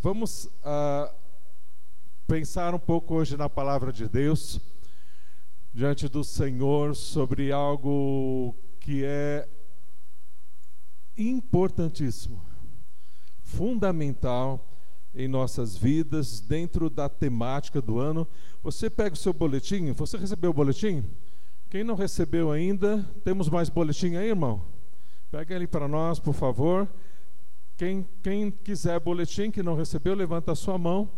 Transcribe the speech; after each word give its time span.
Vamos 0.00 0.48
ah, 0.64 1.12
pensar 2.28 2.72
um 2.72 2.78
pouco 2.78 3.14
hoje 3.16 3.36
na 3.36 3.48
palavra 3.48 3.92
de 3.92 4.08
Deus, 4.08 4.60
diante 5.74 6.08
do 6.08 6.22
Senhor, 6.22 6.94
sobre 6.94 7.50
algo 7.50 8.54
que 8.78 9.02
é 9.04 9.48
importantíssimo, 11.16 12.40
fundamental 13.42 14.64
em 15.12 15.26
nossas 15.26 15.76
vidas, 15.76 16.38
dentro 16.38 16.88
da 16.88 17.08
temática 17.08 17.82
do 17.82 17.98
ano. 17.98 18.24
Você 18.62 18.88
pega 18.88 19.14
o 19.14 19.18
seu 19.18 19.32
boletim, 19.32 19.90
você 19.90 20.16
recebeu 20.16 20.50
o 20.50 20.54
boletim? 20.54 21.04
Quem 21.68 21.82
não 21.82 21.96
recebeu 21.96 22.52
ainda, 22.52 23.02
temos 23.24 23.48
mais 23.48 23.68
boletim 23.68 24.14
aí, 24.14 24.28
irmão? 24.28 24.64
Pega 25.28 25.56
ele 25.56 25.66
para 25.66 25.88
nós, 25.88 26.20
por 26.20 26.34
favor. 26.34 26.88
Quem, 27.78 28.04
quem 28.24 28.50
quiser 28.50 28.98
boletim 28.98 29.52
que 29.52 29.62
não 29.62 29.76
recebeu, 29.76 30.12
levanta 30.12 30.50
a 30.50 30.56
sua 30.56 30.76
mão. 30.76 31.08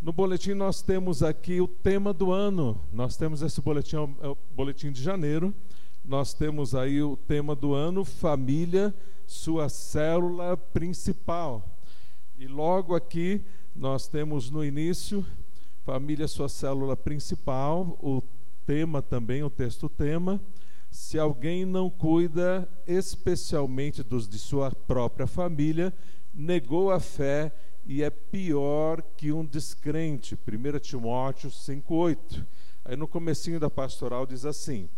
No 0.00 0.14
boletim 0.14 0.54
nós 0.54 0.80
temos 0.80 1.22
aqui 1.22 1.60
o 1.60 1.68
tema 1.68 2.10
do 2.10 2.32
ano. 2.32 2.80
Nós 2.90 3.18
temos 3.18 3.42
esse 3.42 3.60
boletim, 3.60 3.96
é 3.96 4.28
o 4.28 4.38
boletim 4.56 4.90
de 4.90 5.02
janeiro. 5.02 5.54
Nós 6.02 6.32
temos 6.32 6.74
aí 6.74 7.02
o 7.02 7.18
tema 7.18 7.54
do 7.54 7.74
ano, 7.74 8.02
família, 8.02 8.94
sua 9.26 9.68
célula 9.68 10.56
principal. 10.56 11.78
E 12.38 12.46
logo 12.46 12.94
aqui 12.94 13.44
nós 13.76 14.08
temos 14.08 14.50
no 14.50 14.64
início, 14.64 15.22
família, 15.84 16.26
sua 16.26 16.48
célula 16.48 16.96
principal, 16.96 17.98
o 18.02 18.22
tema 18.64 19.02
também, 19.02 19.42
o 19.42 19.50
texto 19.50 19.86
tema 19.86 20.40
se 20.90 21.18
alguém 21.18 21.64
não 21.64 21.88
cuida 21.88 22.68
especialmente 22.86 24.02
dos 24.02 24.28
de 24.28 24.38
sua 24.38 24.70
própria 24.72 25.26
família, 25.26 25.94
negou 26.34 26.90
a 26.90 26.98
fé 26.98 27.52
e 27.86 28.02
é 28.02 28.10
pior 28.10 29.00
que 29.16 29.32
um 29.32 29.44
descrente. 29.44 30.36
1 30.36 30.78
Timóteo 30.80 31.50
5:8. 31.50 32.44
Aí 32.84 32.96
no 32.96 33.06
comecinho 33.06 33.60
da 33.60 33.70
pastoral 33.70 34.26
diz 34.26 34.44
assim: 34.44 34.88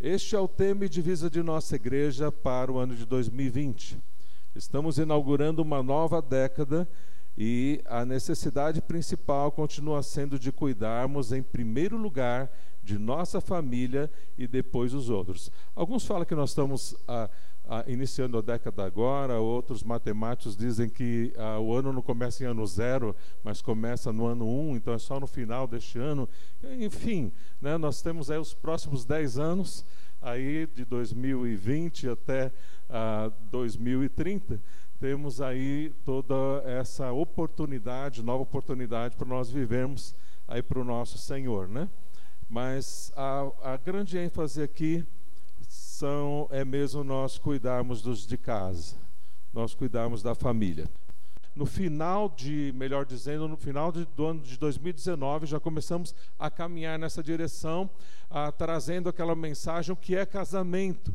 Este 0.00 0.36
é 0.36 0.40
o 0.40 0.46
tema 0.46 0.84
e 0.84 0.88
divisa 0.88 1.30
de 1.30 1.42
nossa 1.42 1.76
igreja 1.76 2.30
para 2.30 2.70
o 2.70 2.78
ano 2.78 2.94
de 2.94 3.06
2020. 3.06 3.98
Estamos 4.54 4.98
inaugurando 4.98 5.62
uma 5.62 5.82
nova 5.82 6.20
década 6.20 6.88
e 7.36 7.80
a 7.86 8.04
necessidade 8.04 8.82
principal 8.82 9.52
continua 9.52 10.02
sendo 10.02 10.38
de 10.38 10.50
cuidarmos 10.50 11.32
em 11.32 11.42
primeiro 11.42 11.96
lugar 11.96 12.50
de 12.88 12.98
nossa 12.98 13.38
família 13.38 14.10
e 14.38 14.46
depois 14.48 14.94
os 14.94 15.10
outros. 15.10 15.52
Alguns 15.76 16.06
falam 16.06 16.24
que 16.24 16.34
nós 16.34 16.50
estamos 16.50 16.96
ah, 17.06 17.28
ah, 17.68 17.84
iniciando 17.86 18.38
a 18.38 18.40
década 18.40 18.82
agora, 18.82 19.38
outros 19.38 19.82
matemáticos 19.82 20.56
dizem 20.56 20.88
que 20.88 21.30
ah, 21.36 21.60
o 21.60 21.74
ano 21.74 21.92
não 21.92 22.00
começa 22.00 22.42
em 22.42 22.46
ano 22.46 22.66
zero, 22.66 23.14
mas 23.44 23.60
começa 23.60 24.10
no 24.10 24.24
ano 24.24 24.48
um, 24.48 24.74
então 24.74 24.94
é 24.94 24.98
só 24.98 25.20
no 25.20 25.26
final 25.26 25.66
deste 25.66 25.98
ano. 25.98 26.26
Enfim, 26.80 27.30
né, 27.60 27.76
nós 27.76 28.00
temos 28.00 28.30
aí 28.30 28.38
os 28.38 28.54
próximos 28.54 29.04
dez 29.04 29.38
anos, 29.38 29.84
aí 30.22 30.66
de 30.74 30.86
2020 30.86 32.08
até 32.08 32.50
2030, 33.50 34.58
temos 34.98 35.42
aí 35.42 35.92
toda 36.06 36.34
essa 36.64 37.12
oportunidade, 37.12 38.22
nova 38.22 38.44
oportunidade 38.44 39.14
para 39.14 39.28
nós 39.28 39.50
vivermos 39.50 40.14
aí 40.48 40.62
para 40.62 40.80
o 40.80 40.84
nosso 40.84 41.18
Senhor, 41.18 41.68
né? 41.68 41.86
Mas 42.48 43.12
a, 43.14 43.50
a 43.62 43.76
grande 43.76 44.16
ênfase 44.16 44.62
aqui 44.62 45.04
são, 45.68 46.48
é 46.50 46.64
mesmo 46.64 47.04
nós 47.04 47.38
cuidarmos 47.38 48.00
dos 48.00 48.26
de 48.26 48.38
casa, 48.38 48.96
nós 49.52 49.74
cuidarmos 49.74 50.22
da 50.22 50.34
família. 50.34 50.88
No 51.54 51.66
final 51.66 52.28
de, 52.28 52.72
melhor 52.76 53.04
dizendo, 53.04 53.48
no 53.48 53.56
final 53.56 53.90
de, 53.90 54.06
do 54.16 54.24
ano 54.24 54.40
de 54.40 54.56
2019, 54.56 55.44
já 55.44 55.58
começamos 55.58 56.14
a 56.38 56.48
caminhar 56.48 56.98
nessa 56.98 57.22
direção, 57.22 57.90
a, 58.30 58.52
trazendo 58.52 59.08
aquela 59.08 59.34
mensagem 59.34 59.92
o 59.92 59.96
que 59.96 60.14
é 60.14 60.24
casamento. 60.24 61.12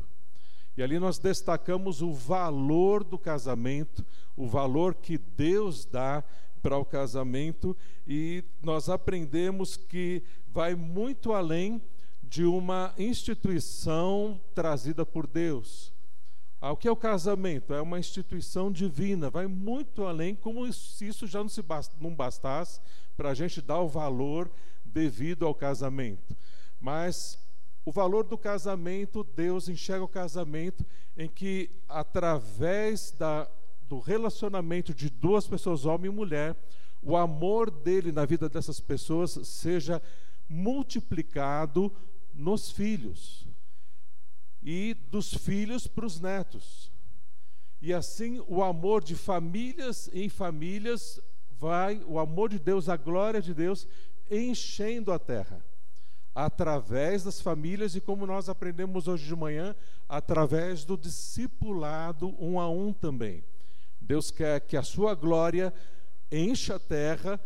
E 0.76 0.84
ali 0.84 1.00
nós 1.00 1.18
destacamos 1.18 2.02
o 2.02 2.12
valor 2.12 3.04
do 3.04 3.18
casamento, 3.18 4.06
o 4.36 4.46
valor 4.46 4.96
que 4.96 5.18
Deus 5.18 5.86
dá 5.86 6.24
para 6.64 6.78
o 6.78 6.86
casamento, 6.86 7.76
e 8.08 8.44
nós 8.64 8.88
aprendemos 8.88 9.76
que 9.76 10.24
vai 10.48 10.74
muito 10.74 11.34
além 11.34 11.82
de 12.24 12.46
uma 12.46 12.94
instituição 12.98 14.40
trazida 14.56 15.06
por 15.06 15.28
Deus. 15.28 15.94
Ah, 16.62 16.72
o 16.72 16.78
que 16.78 16.88
é 16.88 16.92
o 16.92 16.96
casamento? 16.96 17.74
É 17.74 17.82
uma 17.82 18.00
instituição 18.00 18.72
divina, 18.72 19.30
vai 19.30 19.46
muito 19.46 20.06
além, 20.06 20.34
como 20.34 20.72
se 20.72 21.06
isso 21.06 21.28
já 21.28 21.40
não, 21.40 21.50
se 21.50 21.62
não 22.00 22.16
bastasse 22.16 22.80
para 23.18 23.32
a 23.32 23.34
gente 23.34 23.62
dar 23.62 23.82
o 23.82 23.90
valor 23.90 24.50
devido 24.86 25.46
ao 25.46 25.54
casamento. 25.54 26.36
Mas 26.80 27.38
o 27.86 27.92
valor 27.92 28.24
do 28.24 28.38
casamento, 28.38 29.26
Deus 29.36 29.68
enxerga 29.68 30.06
o 30.06 30.08
casamento 30.08 30.86
em 31.18 31.28
que, 31.28 31.70
através 31.90 33.12
da, 33.12 33.46
do 33.88 34.00
relacionamento 34.00 34.94
de 34.94 35.10
duas 35.10 35.48
pessoas, 35.48 35.86
homem 35.86 36.12
e 36.12 36.14
mulher, 36.14 36.56
o 37.02 37.18
amor 37.18 37.70
dele 37.70 38.12
na 38.12 38.26
vida 38.26 38.48
dessas 38.48 38.80
pessoas 38.80 39.32
seja 39.44 40.02
multiplicado 40.48 41.92
nos 42.34 42.72
filhos 42.72 43.48
e 44.62 44.94
dos 45.10 45.34
filhos 45.34 45.88
para 45.88 46.06
os 46.06 46.20
netos. 46.20 46.92
E 47.82 47.94
assim 47.94 48.42
o 48.48 48.64
amor 48.64 49.04
de 49.04 49.16
famílias 49.16 50.10
em 50.14 50.30
famílias 50.30 51.20
vai, 51.60 52.02
o 52.08 52.18
amor 52.18 52.50
de 52.50 52.60
Deus, 52.60 52.88
a 52.88 52.96
glória 52.96 53.42
de 53.42 53.54
Deus, 53.54 53.88
enchendo 54.32 55.12
a 55.12 55.20
terra. 55.20 55.64
Através 56.34 57.24
das 57.24 57.42
famílias 57.42 57.96
e 57.96 58.02
como 58.02 58.26
nós 58.26 58.50
aprendemos 58.50 59.08
hoje 59.08 59.26
de 59.26 59.36
manhã, 59.36 59.76
através 60.08 60.84
do 60.84 60.98
discipulado 60.98 62.34
um 62.40 62.60
a 62.60 62.70
um 62.70 62.92
também. 62.92 63.44
Deus 64.04 64.30
quer 64.30 64.60
que 64.62 64.76
a 64.76 64.84
sua 64.84 65.16
glória 65.16 65.74
encha 66.32 66.76
a 66.76 66.80
terra 66.80 67.40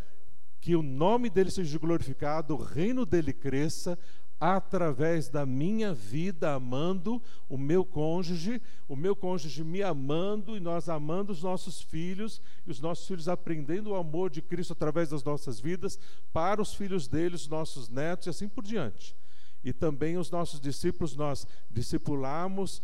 que 0.59 0.75
o 0.75 0.81
nome 0.81 1.29
dele 1.29 1.51
seja 1.51 1.77
glorificado, 1.77 2.55
o 2.55 2.61
reino 2.61 3.05
dele 3.05 3.31
cresça 3.31 3.97
através 4.39 5.29
da 5.29 5.45
minha 5.45 5.93
vida 5.93 6.53
amando 6.53 7.21
o 7.49 7.57
meu 7.57 7.83
cônjuge, 7.83 8.61
o 8.87 8.95
meu 8.95 9.15
cônjuge 9.15 9.63
me 9.63 9.81
amando 9.81 10.55
e 10.55 10.59
nós 10.59 10.89
amando 10.89 11.31
os 11.31 11.41
nossos 11.41 11.81
filhos 11.81 12.41
e 12.65 12.71
os 12.71 12.79
nossos 12.79 13.07
filhos 13.07 13.27
aprendendo 13.27 13.91
o 13.91 13.95
amor 13.95 14.29
de 14.29 14.41
Cristo 14.41 14.73
através 14.73 15.09
das 15.09 15.23
nossas 15.23 15.59
vidas 15.59 15.99
para 16.31 16.61
os 16.61 16.73
filhos 16.73 17.07
deles, 17.07 17.47
nossos 17.47 17.89
netos 17.89 18.27
e 18.27 18.29
assim 18.29 18.47
por 18.47 18.63
diante. 18.63 19.15
E 19.63 19.73
também 19.73 20.17
os 20.17 20.29
nossos 20.29 20.59
discípulos 20.59 21.15
nós 21.15 21.47
discipulamos 21.69 22.81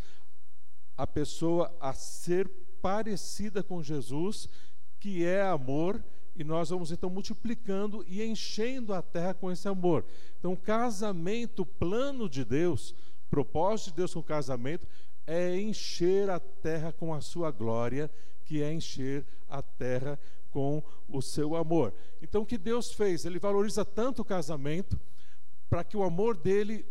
a 0.96 1.06
pessoa 1.06 1.74
a 1.80 1.92
ser 1.92 2.50
parecida 2.84 3.62
com 3.62 3.82
Jesus, 3.82 4.46
que 5.00 5.24
é 5.24 5.40
amor 5.40 6.04
e 6.36 6.44
nós 6.44 6.68
vamos 6.68 6.92
então 6.92 7.08
multiplicando 7.08 8.04
e 8.06 8.22
enchendo 8.22 8.92
a 8.92 9.00
terra 9.00 9.32
com 9.32 9.50
esse 9.50 9.66
amor. 9.66 10.04
Então, 10.38 10.54
casamento, 10.54 11.64
plano 11.64 12.28
de 12.28 12.44
Deus, 12.44 12.94
propósito 13.30 13.88
de 13.88 13.96
Deus 13.96 14.12
com 14.12 14.20
o 14.20 14.22
casamento, 14.22 14.86
é 15.26 15.58
encher 15.58 16.28
a 16.28 16.38
terra 16.38 16.92
com 16.92 17.14
a 17.14 17.22
sua 17.22 17.50
glória, 17.50 18.10
que 18.44 18.62
é 18.62 18.70
encher 18.70 19.24
a 19.48 19.62
terra 19.62 20.20
com 20.50 20.82
o 21.08 21.22
seu 21.22 21.56
amor. 21.56 21.94
Então, 22.20 22.42
o 22.42 22.46
que 22.46 22.58
Deus 22.58 22.92
fez? 22.92 23.24
Ele 23.24 23.38
valoriza 23.38 23.82
tanto 23.82 24.20
o 24.20 24.26
casamento 24.26 25.00
para 25.70 25.82
que 25.82 25.96
o 25.96 26.02
amor 26.02 26.36
dele 26.36 26.84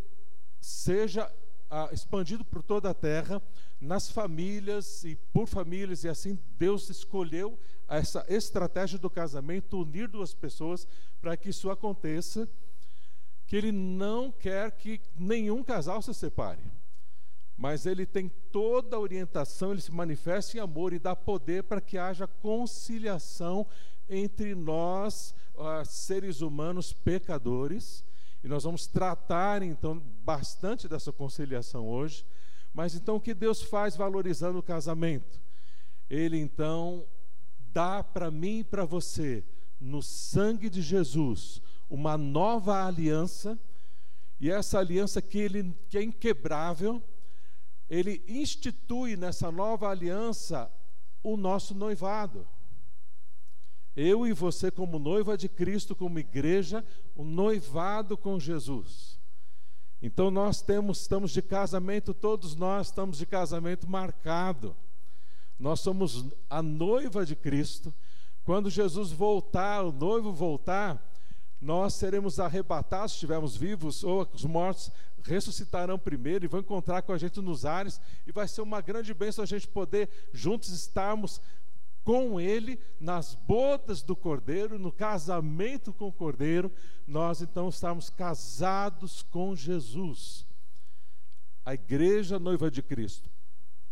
seja 0.59 1.31
ah, 1.75 1.89
expandido 1.91 2.45
por 2.45 2.61
toda 2.61 2.91
a 2.91 2.94
terra, 2.94 3.41
nas 3.81 4.11
famílias 4.11 5.03
e 5.03 5.16
por 5.34 5.47
famílias, 5.47 6.03
e 6.03 6.07
assim 6.07 6.38
Deus 6.56 6.88
escolheu 6.88 7.57
essa 7.89 8.23
estratégia 8.29 9.00
do 9.00 9.09
casamento, 9.09 9.81
unir 9.81 10.07
duas 10.07 10.36
pessoas 10.36 10.88
para 11.19 11.36
que 11.36 11.50
isso 11.50 11.71
aconteça, 11.71 12.47
que 13.47 13.56
ele 13.56 13.71
não 13.71 14.31
quer 14.31 14.69
que 14.74 15.01
nenhum 15.18 15.63
casal 15.63 16.00
se 16.03 16.13
separe. 16.13 16.62
Mas 17.57 17.88
ele 17.88 18.06
tem 18.06 18.30
toda 18.51 18.95
a 18.95 19.00
orientação, 19.00 19.71
ele 19.71 19.81
se 19.81 19.92
manifesta 19.92 20.57
em 20.57 20.59
amor 20.59 20.94
e 20.94 21.00
dá 21.00 21.15
poder 21.15 21.63
para 21.63 21.81
que 21.81 21.97
haja 21.97 22.27
conciliação 22.27 23.65
entre 24.07 24.53
nós, 24.53 25.33
uh, 25.56 25.83
seres 25.83 26.42
humanos 26.42 26.94
pecadores. 26.94 28.06
E 28.44 28.48
nós 28.48 28.63
vamos 28.63 28.86
tratar 28.86 29.63
então 29.63 30.00
bastante 30.24 30.88
dessa 30.88 31.12
conciliação 31.13 31.88
hoje. 31.88 32.25
Mas 32.74 32.94
então 32.94 33.16
o 33.16 33.22
que 33.22 33.34
Deus 33.34 33.62
faz 33.62 33.95
valorizando 33.95 34.60
o 34.60 34.63
casamento? 34.63 35.40
Ele 36.10 36.38
então 36.38 37.06
dá 37.72 38.04
para 38.04 38.30
mim 38.30 38.60
e 38.60 38.63
para 38.63 38.86
você, 38.86 39.44
no 39.80 40.01
sangue 40.01 40.69
de 40.69 40.81
Jesus, 40.81 41.62
uma 41.90 42.18
nova 42.18 42.86
aliança, 42.86 43.57
e 44.40 44.51
essa 44.51 44.78
aliança 44.78 45.22
que, 45.22 45.38
ele, 45.38 45.74
que 45.88 45.98
é 45.98 46.04
inquebrável, 46.04 47.01
ele 47.90 48.24
institui 48.28 49.16
nessa 49.16 49.51
nova 49.51 49.90
aliança 49.90 50.72
o 51.24 51.38
nosso 51.38 51.74
noivado. 51.74 52.45
Eu 53.95 54.25
e 54.25 54.34
você, 54.34 54.72
como 54.72 54.98
noiva 54.98 55.38
de 55.38 55.48
Cristo, 55.48 55.95
como 55.95 56.19
igreja, 56.19 56.84
o 57.16 57.24
noivado 57.24 58.18
com 58.18 58.40
Jesus. 58.40 59.19
Então 60.01 60.30
nós 60.30 60.62
temos, 60.62 61.01
estamos 61.01 61.31
de 61.31 61.42
casamento, 61.42 62.13
todos 62.13 62.56
nós 62.56 62.88
estamos 62.88 63.18
de 63.18 63.25
casamento 63.25 63.90
marcado. 63.90 64.75
Nós 65.57 65.80
somos 65.80 66.25
a 66.50 66.62
noiva 66.62 67.25
de 67.25 67.36
Cristo. 67.36 67.94
Quando 68.44 68.69
Jesus 68.69 69.12
voltar, 69.12 69.86
o 69.86 69.92
noivo 69.92 70.34
voltar, 70.34 71.01
nós 71.62 71.94
seremos 71.94 72.40
arrebatados, 72.40 73.13
se 73.13 73.16
estivermos 73.16 73.56
vivos, 73.56 74.04
ou 74.04 74.28
os 74.34 74.44
mortos 74.44 74.92
ressuscitarão 75.24 75.98
primeiro 75.98 76.44
e 76.44 76.50
vão 76.50 76.60
encontrar 76.60 77.01
com 77.01 77.13
a 77.13 77.18
gente 77.18 77.40
nos 77.40 77.63
ares, 77.63 78.01
e 78.28 78.31
vai 78.31 78.48
ser 78.48 78.62
uma 78.62 78.81
grande 78.81 79.13
bênção 79.13 79.42
a 79.42 79.48
gente 79.48 79.68
poder 79.68 80.10
juntos 80.34 80.69
estarmos 80.69 81.40
com 82.03 82.39
Ele 82.39 82.79
nas 83.00 83.33
bodas 83.33 84.01
do 84.01 84.15
Cordeiro, 84.15 84.77
no 84.77 84.91
casamento 84.91 85.94
com 85.94 86.07
o 86.07 86.13
Cordeiro, 86.13 86.71
nós 87.07 87.41
então 87.41 87.69
estamos 87.69 88.09
casados 88.09 89.21
com 89.23 89.55
Jesus. 89.55 90.45
A 91.65 91.73
igreja 91.73 92.38
noiva 92.38 92.69
de 92.69 92.81
Cristo. 92.81 93.29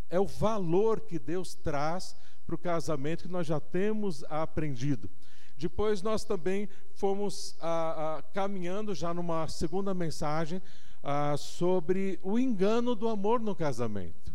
É 0.10 0.20
o 0.20 0.28
valor 0.28 1.02
que 1.02 1.18
Deus 1.18 1.56
traz 1.56 2.16
para 2.46 2.56
o 2.56 2.58
casamento 2.58 3.24
que 3.24 3.32
nós 3.32 3.48
já 3.48 3.62
temos 3.62 4.26
aprendido. 4.26 5.10
Depois 5.58 6.02
nós 6.02 6.24
também 6.26 6.68
fomos 6.94 7.56
ah, 7.62 8.18
ah, 8.18 8.24
caminhando 8.34 8.94
já 8.94 9.14
numa 9.14 9.48
segunda 9.48 9.94
mensagem 9.94 10.62
ah, 11.02 11.38
sobre 11.38 12.20
o 12.24 12.38
engano 12.38 12.94
do 12.94 13.08
amor 13.08 13.40
no 13.40 13.56
casamento. 13.56 14.34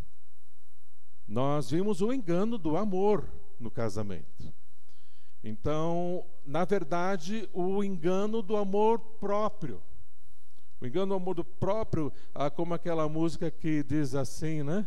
Nós 1.29 1.71
vimos 1.71 2.01
o 2.01 2.13
engano 2.13 2.57
do 2.57 2.77
amor 2.77 3.29
no 3.59 3.71
casamento. 3.71 4.53
Então, 5.43 6.25
na 6.45 6.65
verdade, 6.65 7.49
o 7.53 7.83
engano 7.85 8.43
do 8.43 8.57
amor 8.57 8.99
próprio. 8.99 9.81
O 10.81 10.87
engano 10.87 11.07
do 11.07 11.15
amor 11.15 11.35
do 11.37 11.45
próprio, 11.45 12.13
ah, 12.35 12.51
como 12.51 12.75
aquela 12.75 13.09
música 13.09 13.51
que 13.51 13.83
diz 13.83 14.15
assim, 14.15 14.63
né? 14.63 14.87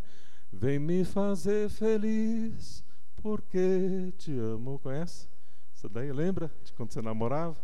Vem 0.52 0.78
me 0.78 1.06
fazer 1.06 1.70
feliz 1.70 2.84
porque 3.22 4.14
te 4.18 4.38
amo. 4.38 4.80
Conhece? 4.80 5.28
Isso 5.74 5.88
daí 5.88 6.12
lembra 6.12 6.52
de 6.64 6.74
quando 6.74 6.92
você 6.92 7.02
namorava? 7.02 7.58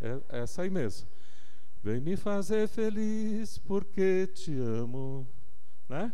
É, 0.00 0.38
é 0.38 0.42
essa 0.42 0.62
aí 0.62 0.70
mesmo. 0.70 1.08
Vem 1.82 2.00
me 2.00 2.16
fazer 2.16 2.68
feliz 2.68 3.58
porque 3.58 4.26
te 4.26 4.56
amo, 4.58 5.26
né? 5.88 6.12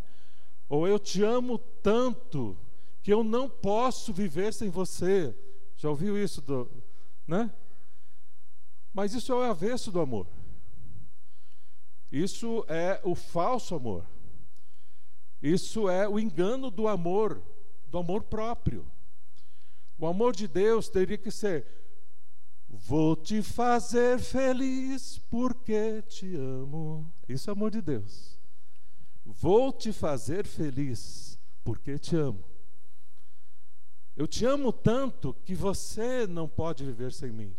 Ou 0.69 0.87
eu 0.87 0.99
te 0.99 1.23
amo 1.23 1.59
tanto 1.59 2.57
que 3.09 3.13
eu 3.15 3.25
não 3.25 3.49
posso 3.49 4.13
viver 4.13 4.53
sem 4.53 4.69
você. 4.69 5.35
Já 5.79 5.89
ouviu 5.89 6.23
isso, 6.23 6.43
do, 6.43 6.71
né? 7.27 7.51
Mas 8.93 9.15
isso 9.15 9.33
é 9.33 9.35
o 9.35 9.41
avesso 9.41 9.91
do 9.91 9.99
amor. 9.99 10.27
Isso 12.13 12.67
é 12.69 13.01
o 13.03 13.15
falso 13.15 13.75
amor. 13.75 14.05
Isso 15.41 15.89
é 15.89 16.07
o 16.07 16.21
engano 16.21 16.71
do 16.71 16.87
amor, 16.87 17.43
do 17.87 17.97
amor 17.97 18.25
próprio. 18.25 18.87
O 19.99 20.07
amor 20.07 20.37
de 20.37 20.47
Deus 20.47 20.91
teria 20.91 21.17
que 21.17 21.31
ser: 21.31 21.67
Vou 22.69 23.17
te 23.17 23.41
fazer 23.41 24.19
feliz 24.19 25.19
porque 25.31 26.03
te 26.03 26.37
amo. 26.37 27.11
Isso 27.27 27.49
é 27.49 27.53
amor 27.53 27.71
de 27.71 27.81
Deus. 27.81 28.39
Vou 29.25 29.73
te 29.73 29.95
fazer 29.95 30.47
feliz 30.47 31.39
porque 31.65 31.99
te 31.99 32.15
amo. 32.15 32.58
Eu 34.19 34.27
te 34.27 34.45
amo 34.45 34.73
tanto 34.73 35.33
que 35.45 35.55
você 35.55 36.27
não 36.27 36.49
pode 36.49 36.85
viver 36.85 37.13
sem 37.13 37.31
mim. 37.31 37.55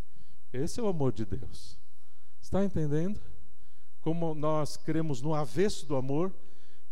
Esse 0.51 0.81
é 0.81 0.83
o 0.83 0.89
amor 0.89 1.13
de 1.13 1.23
Deus. 1.25 1.79
Está 2.41 2.65
entendendo? 2.65 3.17
Como 4.01 4.35
nós 4.35 4.75
cremos 4.75 5.21
no 5.21 5.33
avesso 5.33 5.85
do 5.85 5.95
amor, 5.95 6.35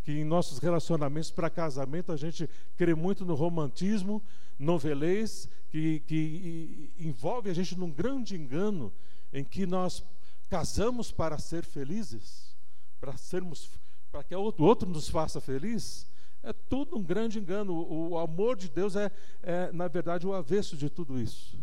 que 0.03 0.13
em 0.13 0.23
nossos 0.23 0.59
relacionamentos 0.59 1.31
para 1.31 1.49
casamento 1.49 2.13
a 2.13 2.15
gente 2.15 2.49
crê 2.77 2.95
muito 2.95 3.25
no 3.25 3.35
romantismo, 3.35 4.23
novelês, 4.57 5.49
que, 5.69 5.99
que 6.07 6.93
envolve 6.97 7.49
a 7.49 7.53
gente 7.53 7.77
num 7.77 7.91
grande 7.91 8.37
engano 8.37 8.93
em 9.33 9.43
que 9.43 9.65
nós 9.65 10.01
casamos 10.49 11.11
para 11.11 11.37
ser 11.39 11.65
felizes, 11.65 12.55
para 13.01 13.17
sermos, 13.17 13.69
para 14.13 14.23
que 14.23 14.33
o 14.33 14.53
outro 14.59 14.89
nos 14.89 15.09
faça 15.09 15.41
feliz. 15.41 16.07
É 16.43 16.53
tudo 16.53 16.97
um 16.97 17.03
grande 17.03 17.39
engano. 17.39 17.73
O, 17.73 18.17
amor 18.17 18.55
de 18.55 18.69
Deus 18.69 18.95
é, 18.95 19.11
é, 19.43 19.71
na 19.71 19.87
verdade, 19.87 20.25
o 20.25 20.33
avesso 20.33 20.77
de 20.77 20.89
tudo 20.89 21.19
isso. 21.19 21.57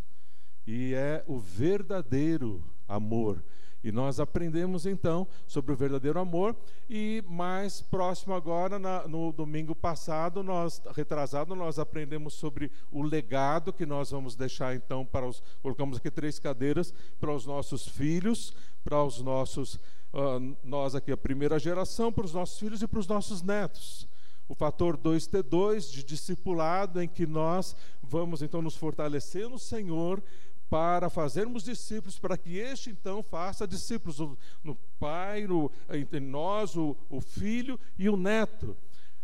E 0.67 0.95
é 0.95 1.25
o 1.27 1.39
verdadeiro 1.39 2.63
amor. 2.89 3.43
E 3.83 3.93
nós 3.93 4.19
aprendemos 4.19 4.87
então 4.87 5.29
sobre 5.47 5.73
o 5.73 5.77
verdadeiro 5.77 6.19
amor. 6.19 6.57
E 6.89 7.23
mais 7.29 7.83
próximo 7.83 8.35
agora, 8.35 8.79
na, 8.79 9.07
no 9.07 9.31
domingo 9.31 9.75
passado, 9.75 10.43
nós 10.43 10.83
retrasado, 10.95 11.55
nós 11.55 11.79
aprendemos 11.79 12.35
sobre 12.35 12.71
o 12.91 13.03
legado 13.03 13.75
que 13.75 13.85
nós 13.85 14.11
vamos 14.11 14.35
deixar 14.35 14.75
então 14.75 15.05
para 15.05 15.27
os. 15.27 15.43
Colocamos 15.63 15.99
aqui 15.99 16.11
três 16.11 16.39
cadeiras 16.39 16.95
para 17.21 17.33
os 17.33 17.45
nossos 17.45 17.87
filhos, 17.87 18.55
para 18.83 19.05
os 19.05 19.21
nossos. 19.21 19.75
Uh, 20.15 20.57
nós 20.63 20.95
aqui, 20.95 21.13
a 21.13 21.17
primeira 21.17 21.59
geração, 21.59 22.13
para 22.13 22.25
os 22.25 22.33
nossos 22.33 22.59
filhos 22.59 22.81
e 22.81 22.87
para 22.87 23.01
os 23.01 23.07
nossos 23.07 23.43
netos 23.43 24.09
o 24.49 24.55
fator 24.55 24.97
2T2 24.97 25.91
de 25.91 26.05
discipulado, 26.05 27.01
em 27.01 27.09
que 27.09 27.27
nós 27.27 27.75
vamos 28.03 28.43
então 28.43 28.61
nos 28.61 28.77
fortalecer 28.77 29.49
no 29.49 29.59
Senhor 29.59 30.23
para 30.69 31.09
fazermos 31.09 31.63
discípulos, 31.63 32.19
para 32.19 32.37
que 32.37 32.59
este 32.59 32.91
então 32.91 33.23
faça 33.23 33.67
discípulos 33.67 34.19
no, 34.63 34.75
Pai, 34.99 35.47
no, 35.47 35.71
entre 35.91 36.21
nós, 36.21 36.77
o, 36.77 36.97
o 37.09 37.21
Filho 37.21 37.79
e 37.99 38.09
o 38.09 38.17
Neto. 38.17 38.77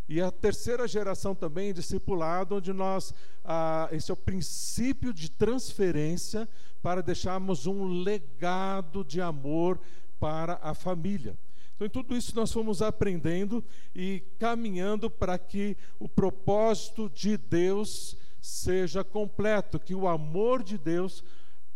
E 0.09 0.21
a 0.21 0.31
terceira 0.31 0.89
geração 0.89 1.35
também 1.35 1.73
discipulado, 1.73 2.57
onde 2.57 2.73
nós, 2.73 3.15
ah, 3.45 3.89
esse 3.93 4.11
é 4.11 4.15
o 4.15 4.17
princípio 4.17 5.13
de 5.13 5.31
transferência 5.31 6.49
para 6.83 7.03
deixarmos 7.03 7.67
um 7.67 8.03
legado 8.03 9.05
de 9.05 9.21
amor 9.21 9.81
para 10.19 10.59
a 10.63 10.75
família. 10.75 11.39
Então, 11.81 11.87
em 11.87 11.91
tudo 11.91 12.15
isso 12.15 12.37
nós 12.37 12.53
fomos 12.53 12.83
aprendendo 12.83 13.65
e 13.95 14.23
caminhando 14.39 15.09
para 15.11 15.39
que 15.39 15.79
o 15.99 16.07
propósito 16.07 17.09
de 17.09 17.39
Deus 17.39 18.19
seja 18.39 19.03
completo, 19.03 19.81
que 19.81 19.95
o 19.95 20.07
amor 20.07 20.63
de 20.63 20.77
Deus 20.77 21.25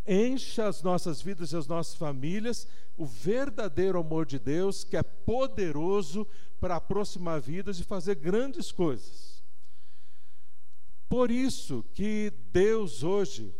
encha 0.06 0.68
as 0.68 0.82
nossas 0.82 1.22
vidas 1.22 1.52
e 1.52 1.56
as 1.56 1.66
nossas 1.66 1.94
famílias, 1.94 2.68
o 2.98 3.06
verdadeiro 3.06 3.98
amor 3.98 4.26
de 4.26 4.38
Deus, 4.38 4.84
que 4.84 4.94
é 4.94 5.02
poderoso 5.02 6.26
para 6.60 6.76
aproximar 6.76 7.40
vidas 7.40 7.80
e 7.80 7.84
fazer 7.84 8.16
grandes 8.16 8.70
coisas. 8.70 9.42
Por 11.08 11.30
isso 11.30 11.82
que 11.94 12.30
Deus 12.52 13.02
hoje 13.02 13.54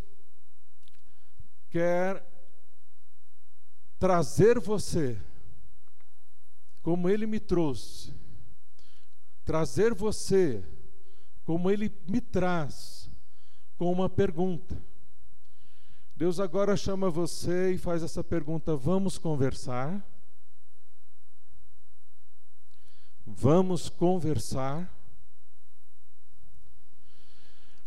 quer 1.70 2.22
trazer 3.98 4.58
você 4.60 5.18
como 6.84 7.08
Ele 7.08 7.26
me 7.26 7.40
trouxe, 7.40 8.12
trazer 9.42 9.94
você 9.94 10.62
como 11.42 11.70
Ele 11.70 11.90
me 12.06 12.20
traz, 12.20 13.10
com 13.78 13.90
uma 13.90 14.08
pergunta. 14.08 14.80
Deus 16.14 16.38
agora 16.38 16.76
chama 16.76 17.10
você 17.10 17.72
e 17.72 17.78
faz 17.78 18.02
essa 18.02 18.22
pergunta: 18.22 18.76
vamos 18.76 19.16
conversar? 19.16 20.06
Vamos 23.26 23.88
conversar? 23.88 24.94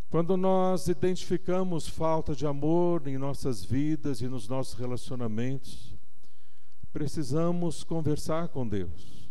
Quando 0.10 0.36
nós 0.36 0.88
identificamos 0.88 1.88
falta 1.88 2.34
de 2.34 2.48
amor 2.48 3.08
em 3.08 3.18
nossas 3.20 3.63
vidas 3.63 4.22
e 4.22 4.27
nos 4.27 4.48
nossos 4.48 4.74
relacionamentos, 4.74 5.97
precisamos 6.98 7.84
conversar 7.84 8.48
com 8.48 8.68
Deus. 8.68 9.30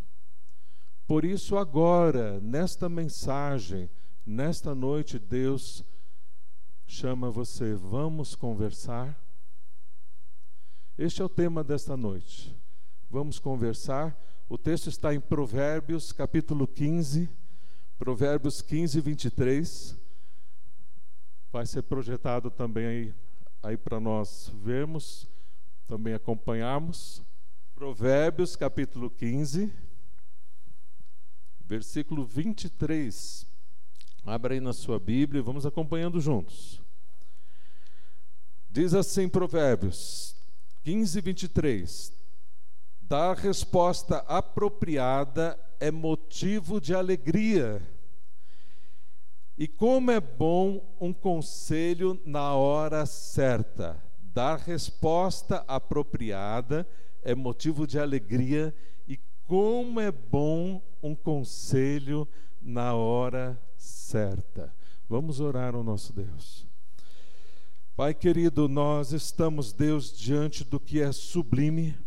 Por 1.05 1.25
isso, 1.25 1.57
agora, 1.57 2.39
nesta 2.39 2.87
mensagem, 2.87 3.89
nesta 4.25 4.73
noite, 4.73 5.19
Deus 5.19 5.83
chama 6.85 7.29
você, 7.29 7.75
vamos 7.75 8.35
conversar? 8.35 9.21
Este 10.97 11.21
é 11.21 11.25
o 11.25 11.27
tema 11.27 11.61
desta 11.61 11.97
noite. 11.97 12.57
Vamos 13.09 13.37
conversar. 13.37 14.17
O 14.47 14.57
texto 14.57 14.87
está 14.87 15.13
em 15.13 15.19
Provérbios, 15.19 16.13
capítulo 16.13 16.65
15, 16.65 17.29
Provérbios 17.99 18.61
15, 18.61 19.01
23. 19.01 19.99
Vai 21.51 21.65
ser 21.65 21.81
projetado 21.81 22.49
também 22.49 22.85
aí, 22.85 23.15
aí 23.61 23.75
para 23.75 23.99
nós 23.99 24.53
vermos, 24.63 25.27
também 25.85 26.13
acompanharmos. 26.13 27.26
Provérbios 27.77 28.55
capítulo 28.55 29.07
15, 29.07 29.71
versículo 31.63 32.25
23. 32.25 33.45
Abra 34.25 34.55
aí 34.55 34.59
na 34.59 34.73
sua 34.73 34.99
Bíblia 34.99 35.41
e 35.41 35.43
vamos 35.43 35.63
acompanhando 35.63 36.19
juntos. 36.19 36.81
Diz 38.67 38.95
assim 38.95 39.29
Provérbios 39.29 40.35
15, 40.85 41.21
23. 41.21 42.13
Dar 42.99 43.37
resposta 43.37 44.25
apropriada 44.27 45.55
é 45.79 45.91
motivo 45.91 46.81
de 46.81 46.95
alegria. 46.95 47.79
E 49.55 49.67
como 49.67 50.09
é 50.09 50.19
bom 50.19 50.97
um 50.99 51.13
conselho 51.13 52.19
na 52.25 52.55
hora 52.55 53.05
certa. 53.05 54.01
Dar 54.33 54.57
resposta 54.57 55.63
apropriada 55.67 56.87
é 57.03 57.06
motivo 57.35 57.85
de 57.85 57.99
alegria. 57.99 58.73
E 59.07 59.19
como 59.45 59.99
é 59.99 60.11
bom 60.11 60.81
um 61.01 61.15
conselho 61.15 62.27
na 62.61 62.93
hora 62.93 63.59
certa. 63.77 64.73
Vamos 65.09 65.39
orar 65.39 65.75
ao 65.75 65.83
nosso 65.83 66.11
Deus. 66.11 66.67
Pai 67.95 68.13
querido, 68.13 68.67
nós 68.67 69.11
estamos, 69.11 69.73
Deus, 69.73 70.15
diante 70.15 70.63
do 70.63 70.79
que 70.79 71.01
é 71.01 71.11
sublime, 71.11 71.97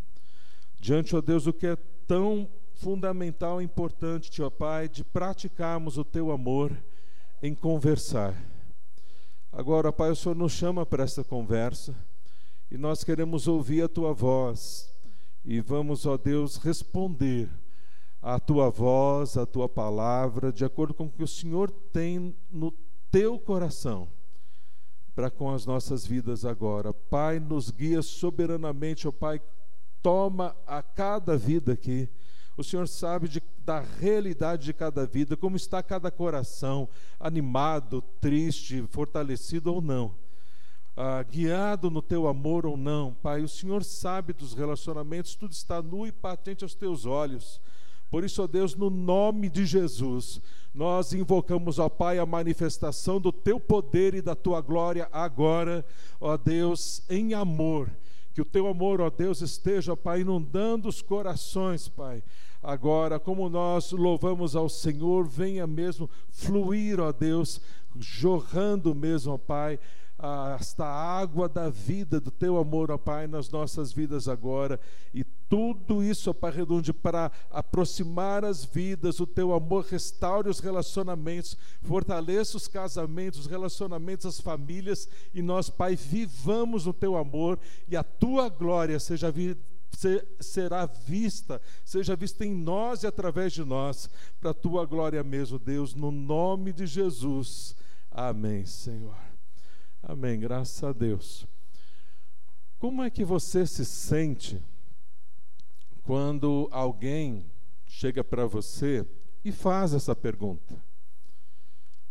diante, 0.79 1.17
ó 1.17 1.21
Deus, 1.21 1.45
do 1.45 1.53
que 1.53 1.67
é 1.67 1.77
tão 2.07 2.49
fundamental 2.75 3.61
e 3.61 3.65
importante, 3.65 4.41
ó 4.41 4.49
Pai, 4.49 4.89
de 4.89 5.03
praticarmos 5.03 5.99
o 5.99 6.05
teu 6.05 6.31
amor 6.31 6.77
em 7.43 7.55
conversar. 7.55 8.35
Agora, 9.51 9.93
Pai, 9.93 10.11
o 10.11 10.17
Senhor 10.17 10.37
nos 10.37 10.53
chama 10.53 10.87
para 10.87 11.03
essa 11.03 11.25
conversa 11.25 11.95
e 12.71 12.79
nós 12.79 13.03
queremos 13.03 13.49
ouvir 13.49 13.83
a 13.83 13.89
tua 13.89 14.13
voz 14.13 14.89
e 15.45 15.61
vamos, 15.61 16.07
ó 16.07 16.17
Deus, 16.17 16.57
responder 16.57 17.49
à 18.21 18.39
tua 18.39 18.71
voz, 18.71 19.37
à 19.37 19.47
tua 19.47 19.69
palavra, 19.69 20.53
de 20.53 20.65
acordo 20.65 20.95
com 20.95 21.05
o 21.05 21.11
que 21.11 21.23
o 21.23 21.29
Senhor 21.29 21.71
tem 21.93 22.37
no 22.51 22.73
teu 23.11 23.39
coração 23.39 24.09
para 25.15 25.31
com 25.31 25.51
as 25.53 25.67
nossas 25.67 26.07
vidas 26.07 26.45
agora. 26.45 26.93
Pai, 26.93 27.41
nos 27.41 27.71
guia 27.71 28.03
soberanamente, 28.03 29.09
ó 29.09 29.13
Pai, 29.13 29.41
toma 30.03 30.57
a 30.67 30.83
cada 30.83 31.37
vida 31.37 31.73
aqui 31.73 32.09
o 32.61 32.65
Senhor 32.65 32.87
sabe 32.87 33.29
de, 33.29 33.43
da 33.65 33.81
realidade 33.81 34.65
de 34.65 34.73
cada 34.73 35.07
vida, 35.07 35.37
como 35.37 35.57
está 35.57 35.83
cada 35.83 36.11
coração, 36.11 36.89
animado, 37.19 38.03
triste, 38.21 38.85
fortalecido 38.89 39.73
ou 39.73 39.81
não. 39.81 40.15
Ah, 41.03 41.23
guiado 41.23 41.91
no 41.91 42.03
teu 42.03 42.29
amor 42.29 42.67
ou 42.67 42.77
não, 42.77 43.15
Pai, 43.23 43.41
o 43.41 43.49
Senhor 43.49 43.83
sabe 43.83 44.35
dos 44.35 44.53
relacionamentos, 44.53 45.35
tudo 45.35 45.51
está 45.51 45.81
nu 45.81 46.07
e 46.07 46.13
patente 46.13 46.63
aos 46.63 46.75
teus 46.75 47.07
olhos. 47.07 47.59
Por 48.11 48.23
isso, 48.23 48.43
ó 48.43 48.47
Deus, 48.47 48.75
no 48.75 48.91
nome 48.91 49.49
de 49.49 49.65
Jesus, 49.65 50.43
nós 50.75 51.15
invocamos, 51.15 51.79
ó 51.79 51.89
Pai, 51.89 52.19
a 52.19 52.27
manifestação 52.27 53.19
do 53.19 53.33
teu 53.33 53.59
poder 53.59 54.13
e 54.15 54.21
da 54.21 54.35
tua 54.35 54.61
glória 54.61 55.09
agora, 55.11 55.87
ó 56.21 56.37
Deus, 56.37 57.03
em 57.09 57.33
amor. 57.33 57.91
Que 58.35 58.43
o 58.43 58.45
teu 58.45 58.67
amor, 58.67 59.01
ó 59.01 59.09
Deus, 59.09 59.41
esteja, 59.41 59.97
Pai, 59.97 60.21
inundando 60.21 60.87
os 60.87 61.01
corações, 61.01 61.89
Pai 61.89 62.23
agora, 62.63 63.19
como 63.19 63.49
nós 63.49 63.91
louvamos 63.91 64.55
ao 64.55 64.69
Senhor, 64.69 65.27
venha 65.27 65.67
mesmo 65.67 66.11
fluir, 66.29 67.01
ó 67.01 67.11
Deus, 67.11 67.59
jorrando 67.99 68.95
mesmo, 68.95 69.33
ó 69.33 69.39
Pai, 69.39 69.79
esta 70.59 70.85
água 70.85 71.49
da 71.49 71.71
vida, 71.71 72.21
do 72.21 72.31
teu 72.31 72.59
amor, 72.59 72.91
ó 72.91 72.99
Pai, 72.99 73.27
nas 73.27 73.49
nossas 73.51 73.93
vidas 73.93 74.29
agora. 74.29 74.79
E 75.15 75.25
tudo 75.25 76.03
isso, 76.03 76.31
ó 76.31 76.33
Pai, 76.33 76.53
redunde 76.53 76.93
para 76.93 77.33
aproximar 77.51 78.45
as 78.45 78.65
vidas, 78.65 79.19
o 79.19 79.27
teu 79.27 79.53
amor 79.55 79.85
restaure 79.85 80.49
os 80.49 80.61
relacionamentos, 80.61 81.57
fortaleça 81.83 82.57
os 82.57 82.69
casamentos, 82.69 83.41
os 83.41 83.47
relacionamentos, 83.47 84.27
as 84.27 84.41
famílias, 84.41 85.09
e 85.33 85.41
nós, 85.41 85.71
Pai, 85.71 85.97
vivamos 85.97 86.87
no 86.87 86.93
teu 86.93 87.17
amor 87.17 87.59
e 87.89 87.97
a 87.97 88.03
tua 88.03 88.49
glória 88.49 89.01
seja 89.01 89.33
será 90.39 90.87
vista, 90.87 91.61
seja 91.85 92.15
vista 92.15 92.45
em 92.45 92.55
nós 92.55 93.03
e 93.03 93.07
através 93.07 93.53
de 93.53 93.65
nós, 93.65 94.09
para 94.41 94.51
a 94.51 94.55
tua 94.55 94.85
glória 94.87 95.23
mesmo, 95.23 95.59
Deus, 95.59 95.95
no 95.95 96.11
nome 96.11 96.73
de 96.73 96.87
Jesus. 96.87 97.75
Amém, 98.11 98.65
Senhor. 98.65 99.31
Amém, 100.03 100.39
graças 100.39 100.83
a 100.83 100.93
Deus. 100.93 101.47
Como 102.79 103.03
é 103.03 103.11
que 103.11 103.25
você 103.25 103.67
se 103.67 103.85
sente 103.85 104.63
quando 106.03 106.69
alguém 106.73 107.51
chega 107.85 108.25
para 108.25 108.47
você 108.47 109.07
e 109.45 109.53
faz 109.53 109.93
essa 109.93 110.17
pergunta? 110.17 110.83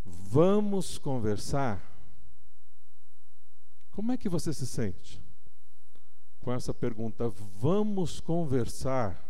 Vamos 0.05 0.98
conversar? 0.98 1.84
Como 3.91 4.12
é 4.12 4.17
que 4.17 4.29
você 4.29 4.53
se 4.53 4.67
sente? 4.67 5.22
com 6.50 6.53
essa 6.53 6.74
pergunta: 6.74 7.29
vamos 7.29 8.19
conversar? 8.19 9.24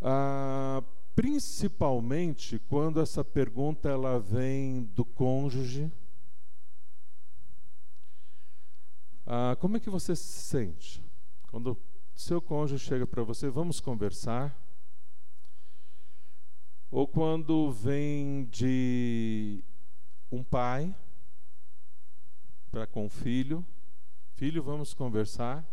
Ah, 0.00 0.82
principalmente 1.14 2.58
quando 2.68 3.00
essa 3.00 3.24
pergunta 3.24 3.88
ela 3.88 4.18
vem 4.18 4.82
do 4.94 5.04
cônjuge. 5.04 5.90
Ah, 9.34 9.56
como 9.56 9.78
é 9.78 9.80
que 9.80 9.88
você 9.88 10.14
se 10.14 10.42
sente 10.42 11.02
quando 11.50 11.74
seu 12.14 12.38
cônjuge 12.38 12.84
chega 12.84 13.06
para 13.06 13.22
você? 13.22 13.48
Vamos 13.48 13.80
conversar? 13.80 14.54
Ou 16.90 17.08
quando 17.08 17.72
vem 17.72 18.44
de 18.44 19.64
um 20.30 20.44
pai 20.44 20.94
para 22.70 22.86
com 22.86 23.06
o 23.06 23.08
filho? 23.08 23.64
Filho, 24.34 24.62
vamos 24.62 24.92
conversar. 24.92 25.66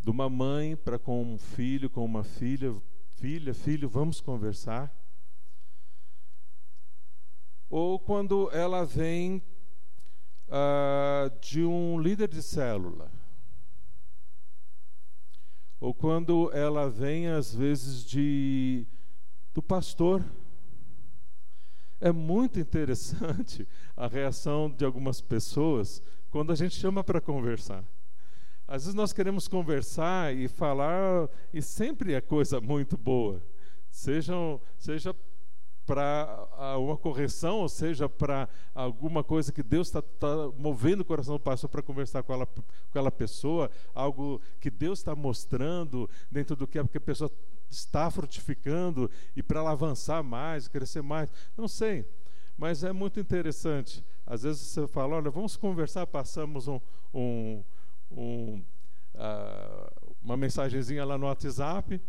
De 0.00 0.08
uma 0.08 0.30
mãe 0.30 0.74
para 0.74 0.98
com 0.98 1.22
um 1.22 1.36
filho, 1.36 1.90
com 1.90 2.02
uma 2.02 2.24
filha, 2.24 2.74
filha, 3.16 3.52
filho, 3.52 3.86
vamos 3.86 4.18
conversar. 4.18 4.90
Ou 7.68 7.98
quando 8.00 8.50
ela 8.50 8.86
vem 8.86 9.42
uh, 10.50 11.40
de 11.40 11.64
um 11.64 11.98
líder 11.98 12.28
de 12.28 12.42
célula. 12.42 13.10
Ou 15.80 15.94
quando 15.94 16.50
ela 16.52 16.90
vem, 16.90 17.28
às 17.28 17.54
vezes, 17.54 18.04
de 18.04 18.86
do 19.52 19.62
pastor. 19.62 20.24
É 22.00 22.10
muito 22.12 22.58
interessante 22.58 23.68
a 23.96 24.06
reação 24.06 24.70
de 24.70 24.84
algumas 24.84 25.20
pessoas 25.20 26.02
quando 26.30 26.52
a 26.52 26.54
gente 26.54 26.74
chama 26.74 27.04
para 27.04 27.20
conversar. 27.20 27.84
Às 28.66 28.84
vezes 28.84 28.94
nós 28.94 29.12
queremos 29.12 29.48
conversar 29.48 30.34
e 30.34 30.48
falar, 30.48 31.28
e 31.52 31.60
sempre 31.60 32.14
é 32.14 32.20
coisa 32.20 32.60
muito 32.60 32.96
boa, 32.96 33.42
seja, 33.90 34.32
seja 34.78 35.14
para 35.90 36.46
uma 36.78 36.96
correção, 36.96 37.58
ou 37.58 37.68
seja, 37.68 38.08
para 38.08 38.48
alguma 38.72 39.24
coisa 39.24 39.50
que 39.50 39.60
Deus 39.60 39.88
está 39.88 40.00
tá 40.00 40.48
movendo 40.56 41.00
o 41.00 41.04
coração 41.04 41.34
do 41.34 41.40
pastor 41.40 41.68
para 41.68 41.82
conversar 41.82 42.22
com, 42.22 42.32
ela, 42.32 42.46
com 42.46 42.62
aquela 42.90 43.10
pessoa, 43.10 43.68
algo 43.92 44.40
que 44.60 44.70
Deus 44.70 45.00
está 45.00 45.16
mostrando 45.16 46.08
dentro 46.30 46.54
do 46.54 46.64
que 46.64 46.78
a 46.78 46.84
pessoa 46.84 47.28
está 47.68 48.08
frutificando 48.08 49.10
e 49.34 49.42
para 49.42 49.58
ela 49.58 49.72
avançar 49.72 50.22
mais, 50.22 50.68
crescer 50.68 51.02
mais. 51.02 51.28
Não 51.56 51.66
sei, 51.66 52.06
mas 52.56 52.84
é 52.84 52.92
muito 52.92 53.18
interessante. 53.18 54.04
Às 54.24 54.44
vezes 54.44 54.62
você 54.62 54.86
fala, 54.86 55.16
olha, 55.16 55.28
vamos 55.28 55.56
conversar, 55.56 56.06
passamos 56.06 56.68
um, 56.68 56.80
um, 57.12 57.64
um 58.12 58.62
uh, 59.16 60.14
uma 60.22 60.36
mensagenzinha 60.36 61.04
lá 61.04 61.18
no 61.18 61.26
WhatsApp 61.26 62.00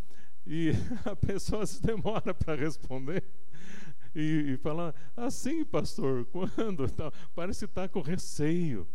e 0.46 0.72
a 1.06 1.16
pessoa 1.16 1.66
se 1.66 1.82
demora 1.82 2.34
para 2.34 2.56
responder. 2.56 3.24
E, 4.14 4.54
e 4.54 4.58
fala, 4.58 4.94
assim, 5.16 5.64
pastor, 5.64 6.26
quando? 6.32 6.86
Então, 6.86 7.12
parece 7.34 7.66
estar 7.66 7.84
tá 7.84 7.90
com 7.90 8.02
receio, 8.02 8.88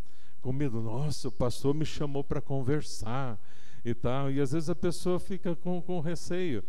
com 0.42 0.52
medo. 0.52 0.80
Nossa, 0.80 1.28
o 1.28 1.32
pastor 1.32 1.74
me 1.74 1.84
chamou 1.84 2.22
para 2.22 2.40
conversar 2.40 3.40
e 3.84 3.94
tal. 3.94 4.30
E 4.30 4.40
às 4.40 4.52
vezes 4.52 4.68
a 4.68 4.74
pessoa 4.74 5.18
fica 5.18 5.56
com, 5.56 5.80
com 5.80 6.00
receio. 6.00 6.62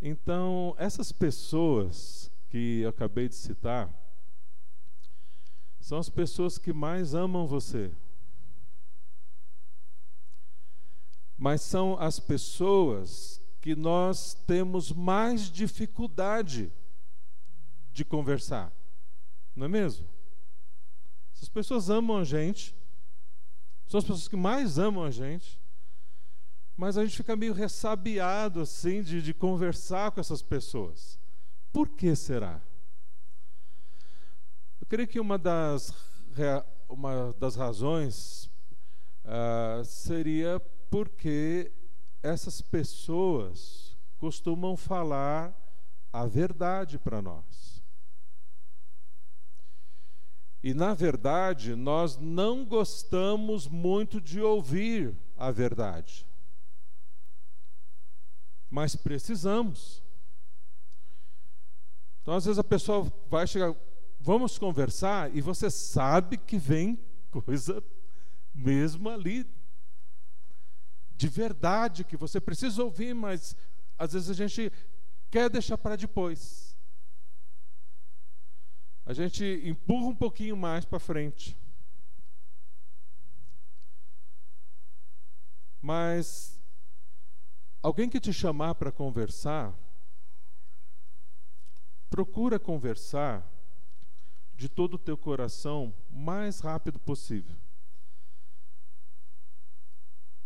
Então, 0.00 0.74
essas 0.78 1.12
pessoas 1.12 2.30
que 2.50 2.80
eu 2.80 2.90
acabei 2.90 3.28
de 3.28 3.34
citar, 3.34 3.92
são 5.80 5.98
as 5.98 6.08
pessoas 6.08 6.56
que 6.56 6.72
mais 6.72 7.14
amam 7.14 7.46
você. 7.46 7.92
Mas 11.36 11.60
são 11.60 11.98
as 11.98 12.18
pessoas 12.18 13.43
que 13.64 13.74
nós 13.74 14.34
temos 14.46 14.92
mais 14.92 15.50
dificuldade 15.50 16.70
de 17.90 18.04
conversar. 18.04 18.70
Não 19.56 19.64
é 19.64 19.68
mesmo? 19.70 20.06
Essas 21.34 21.48
pessoas 21.48 21.88
amam 21.88 22.18
a 22.18 22.24
gente, 22.24 22.76
são 23.86 23.96
as 23.96 24.04
pessoas 24.04 24.28
que 24.28 24.36
mais 24.36 24.78
amam 24.78 25.02
a 25.02 25.10
gente, 25.10 25.58
mas 26.76 26.98
a 26.98 27.04
gente 27.06 27.16
fica 27.16 27.34
meio 27.34 27.54
ressabiado 27.54 28.60
assim 28.60 29.02
de, 29.02 29.22
de 29.22 29.32
conversar 29.32 30.10
com 30.10 30.20
essas 30.20 30.42
pessoas. 30.42 31.18
Por 31.72 31.88
que 31.88 32.14
será? 32.14 32.60
Eu 34.78 34.86
creio 34.86 35.08
que 35.08 35.18
uma 35.18 35.38
das 35.38 35.90
uma 36.86 37.32
das 37.38 37.56
razões 37.56 38.44
uh, 39.24 39.82
seria 39.86 40.60
porque 40.90 41.72
essas 42.24 42.62
pessoas 42.62 43.94
costumam 44.18 44.78
falar 44.78 45.54
a 46.10 46.24
verdade 46.24 46.98
para 46.98 47.20
nós. 47.20 47.84
E, 50.62 50.72
na 50.72 50.94
verdade, 50.94 51.74
nós 51.74 52.16
não 52.16 52.64
gostamos 52.64 53.68
muito 53.68 54.22
de 54.22 54.40
ouvir 54.40 55.14
a 55.36 55.50
verdade. 55.50 56.26
Mas 58.70 58.96
precisamos. 58.96 60.02
Então, 62.22 62.32
às 62.32 62.46
vezes, 62.46 62.58
a 62.58 62.64
pessoa 62.64 63.12
vai 63.28 63.46
chegar, 63.46 63.76
vamos 64.18 64.56
conversar, 64.56 65.36
e 65.36 65.42
você 65.42 65.70
sabe 65.70 66.38
que 66.38 66.56
vem 66.56 66.98
coisa 67.30 67.84
mesmo 68.54 69.10
ali, 69.10 69.46
de 71.16 71.28
verdade, 71.28 72.04
que 72.04 72.16
você 72.16 72.40
precisa 72.40 72.82
ouvir, 72.82 73.14
mas 73.14 73.56
às 73.98 74.12
vezes 74.12 74.30
a 74.30 74.34
gente 74.34 74.72
quer 75.30 75.48
deixar 75.48 75.78
para 75.78 75.96
depois. 75.96 76.76
A 79.06 79.12
gente 79.12 79.44
empurra 79.64 80.06
um 80.06 80.14
pouquinho 80.14 80.56
mais 80.56 80.84
para 80.84 80.98
frente. 80.98 81.56
Mas 85.80 86.58
alguém 87.82 88.08
que 88.08 88.18
te 88.18 88.32
chamar 88.32 88.74
para 88.74 88.90
conversar, 88.90 89.74
procura 92.08 92.58
conversar 92.58 93.46
de 94.54 94.68
todo 94.68 94.94
o 94.94 94.98
teu 94.98 95.18
coração 95.18 95.92
o 96.10 96.16
mais 96.18 96.60
rápido 96.60 96.98
possível. 96.98 97.63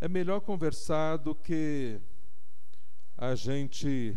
É 0.00 0.08
melhor 0.08 0.40
conversar 0.40 1.16
do 1.16 1.34
que 1.34 2.00
a 3.16 3.34
gente 3.34 4.16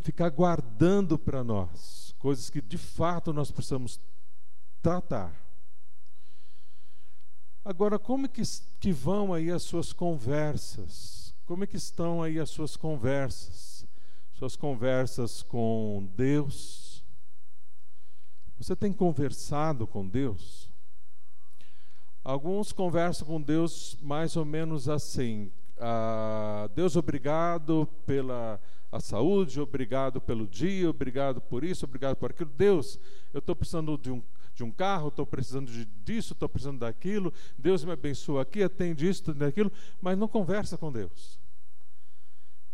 ficar 0.00 0.28
guardando 0.30 1.18
para 1.18 1.42
nós 1.42 2.14
coisas 2.18 2.50
que 2.50 2.60
de 2.60 2.76
fato 2.76 3.32
nós 3.32 3.50
precisamos 3.50 4.00
tratar. 4.82 5.32
Agora, 7.64 7.98
como 7.98 8.26
é 8.26 8.28
que, 8.28 8.42
que 8.80 8.92
vão 8.92 9.32
aí 9.32 9.50
as 9.50 9.62
suas 9.62 9.92
conversas? 9.92 11.34
Como 11.46 11.64
é 11.64 11.66
que 11.66 11.76
estão 11.76 12.22
aí 12.22 12.38
as 12.38 12.50
suas 12.50 12.76
conversas? 12.76 13.86
Suas 14.32 14.56
conversas 14.56 15.42
com 15.42 16.08
Deus? 16.16 16.87
Você 18.58 18.74
tem 18.74 18.92
conversado 18.92 19.86
com 19.86 20.06
Deus? 20.06 20.68
Alguns 22.24 22.72
conversam 22.72 23.26
com 23.26 23.40
Deus 23.40 23.96
mais 24.02 24.36
ou 24.36 24.44
menos 24.44 24.88
assim: 24.88 25.52
ah, 25.78 26.68
Deus, 26.74 26.96
obrigado 26.96 27.88
pela 28.04 28.60
a 28.90 29.00
saúde, 29.00 29.60
obrigado 29.60 30.20
pelo 30.20 30.46
dia, 30.46 30.88
obrigado 30.88 31.40
por 31.40 31.62
isso, 31.62 31.84
obrigado 31.84 32.16
por 32.16 32.30
aquilo. 32.30 32.50
Deus, 32.56 32.98
eu 33.32 33.38
estou 33.38 33.54
precisando 33.54 33.96
de 33.98 34.10
um, 34.10 34.22
de 34.54 34.64
um 34.64 34.70
carro, 34.70 35.08
estou 35.08 35.26
precisando 35.26 35.70
de, 35.70 35.84
disso, 35.84 36.32
estou 36.32 36.48
precisando 36.48 36.80
daquilo. 36.80 37.32
Deus 37.56 37.84
me 37.84 37.92
abençoa 37.92 38.42
aqui, 38.42 38.62
atende 38.62 39.06
isso, 39.08 39.30
atende 39.30 39.44
aquilo, 39.44 39.70
mas 40.00 40.18
não 40.18 40.26
conversa 40.26 40.76
com 40.76 40.90
Deus. 40.90 41.38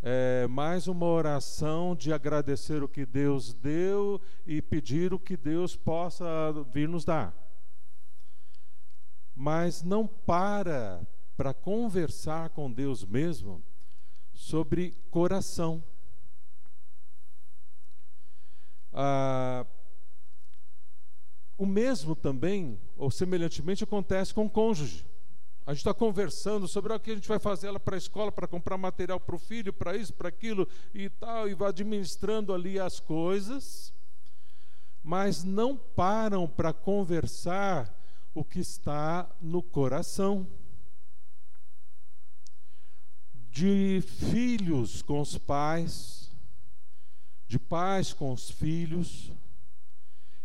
É 0.07 0.45
mais 0.45 0.87
uma 0.87 1.07
oração 1.07 1.95
de 1.95 2.13
agradecer 2.13 2.83
o 2.83 2.87
que 2.87 3.07
Deus 3.07 3.55
deu 3.55 4.21
e 4.45 4.61
pedir 4.61 5.11
o 5.15 5.19
que 5.19 5.35
Deus 5.35 5.75
possa 5.75 6.25
vir 6.71 6.87
nos 6.87 7.03
dar. 7.03 7.33
Mas 9.35 9.81
não 9.81 10.05
para 10.05 11.01
para 11.35 11.55
conversar 11.55 12.51
com 12.51 12.71
Deus 12.71 13.03
mesmo 13.03 13.63
sobre 14.31 14.93
coração. 15.09 15.83
Ah, 18.93 19.65
o 21.57 21.65
mesmo 21.65 22.15
também, 22.15 22.79
ou 22.95 23.09
semelhantemente, 23.09 23.83
acontece 23.83 24.35
com 24.35 24.45
o 24.45 24.49
cônjuge. 24.51 25.03
A 25.65 25.71
gente 25.71 25.79
está 25.79 25.95
conversando 25.95 26.67
sobre 26.67 26.93
o 26.93 26.99
que 26.99 27.09
a 27.09 27.15
gente 27.15 27.27
vai 27.27 27.39
fazer 27.39 27.67
ela 27.67 27.79
para 27.79 27.95
a 27.95 27.97
escola, 27.97 28.31
para 28.31 28.47
comprar 28.47 28.77
material 28.77 29.19
para 29.19 29.35
o 29.35 29.39
filho, 29.39 29.73
para 29.73 29.97
isso, 29.97 30.13
para 30.13 30.29
aquilo 30.29 30.67
e 30.93 31.09
tal, 31.09 31.49
e 31.49 31.55
vai 31.55 31.69
administrando 31.69 32.53
ali 32.53 32.79
as 32.79 32.99
coisas, 32.99 33.91
mas 35.03 35.43
não 35.43 35.75
param 35.75 36.47
para 36.47 36.71
conversar 36.71 37.91
o 38.31 38.43
que 38.43 38.59
está 38.59 39.27
no 39.41 39.63
coração. 39.63 40.47
De 43.49 44.01
filhos 44.01 45.01
com 45.01 45.19
os 45.19 45.35
pais, 45.35 46.29
de 47.47 47.57
pais 47.57 48.13
com 48.13 48.31
os 48.31 48.51
filhos, 48.51 49.31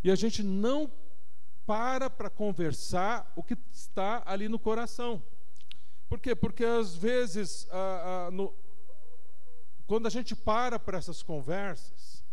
e 0.03 0.11
a 0.11 0.15
gente 0.15 0.43
não 0.43 0.91
para 1.71 2.11
para 2.11 2.29
conversar 2.29 3.33
o 3.37 3.45
que 3.45 3.57
está 3.71 4.25
ali 4.27 4.49
no 4.49 4.59
coração. 4.59 5.23
Por 6.09 6.19
quê? 6.19 6.35
Porque 6.35 6.65
às 6.65 6.97
vezes, 6.97 7.69
ah, 7.71 8.27
ah, 8.27 8.31
no, 8.33 8.53
quando 9.87 10.09
a 10.09 10.11
gente 10.11 10.35
para 10.35 10.81
para 10.81 10.99
essas 10.99 11.23
conversas, 11.23 12.25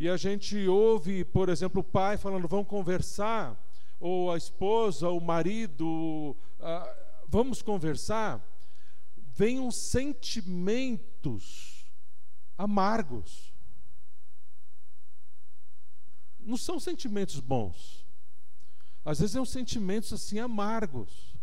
e 0.00 0.08
a 0.08 0.16
gente 0.16 0.66
ouve, 0.66 1.24
por 1.24 1.48
exemplo, 1.48 1.80
o 1.80 1.84
pai 1.84 2.16
falando, 2.16 2.48
vamos 2.48 2.66
conversar, 2.66 3.56
ou 4.00 4.32
a 4.32 4.36
esposa, 4.36 5.08
o 5.10 5.20
marido, 5.20 6.36
ah, 6.58 6.92
vamos 7.28 7.62
conversar, 7.62 8.44
vem 9.16 9.60
uns 9.60 9.76
sentimentos 9.76 11.86
amargos 12.58 13.54
não 16.40 16.58
são 16.58 16.78
sentimentos 16.78 17.40
bons. 17.40 18.03
Às 19.04 19.18
vezes 19.18 19.32
são 19.32 19.44
sentimentos 19.44 20.12
assim 20.12 20.38
amargos. 20.38 21.34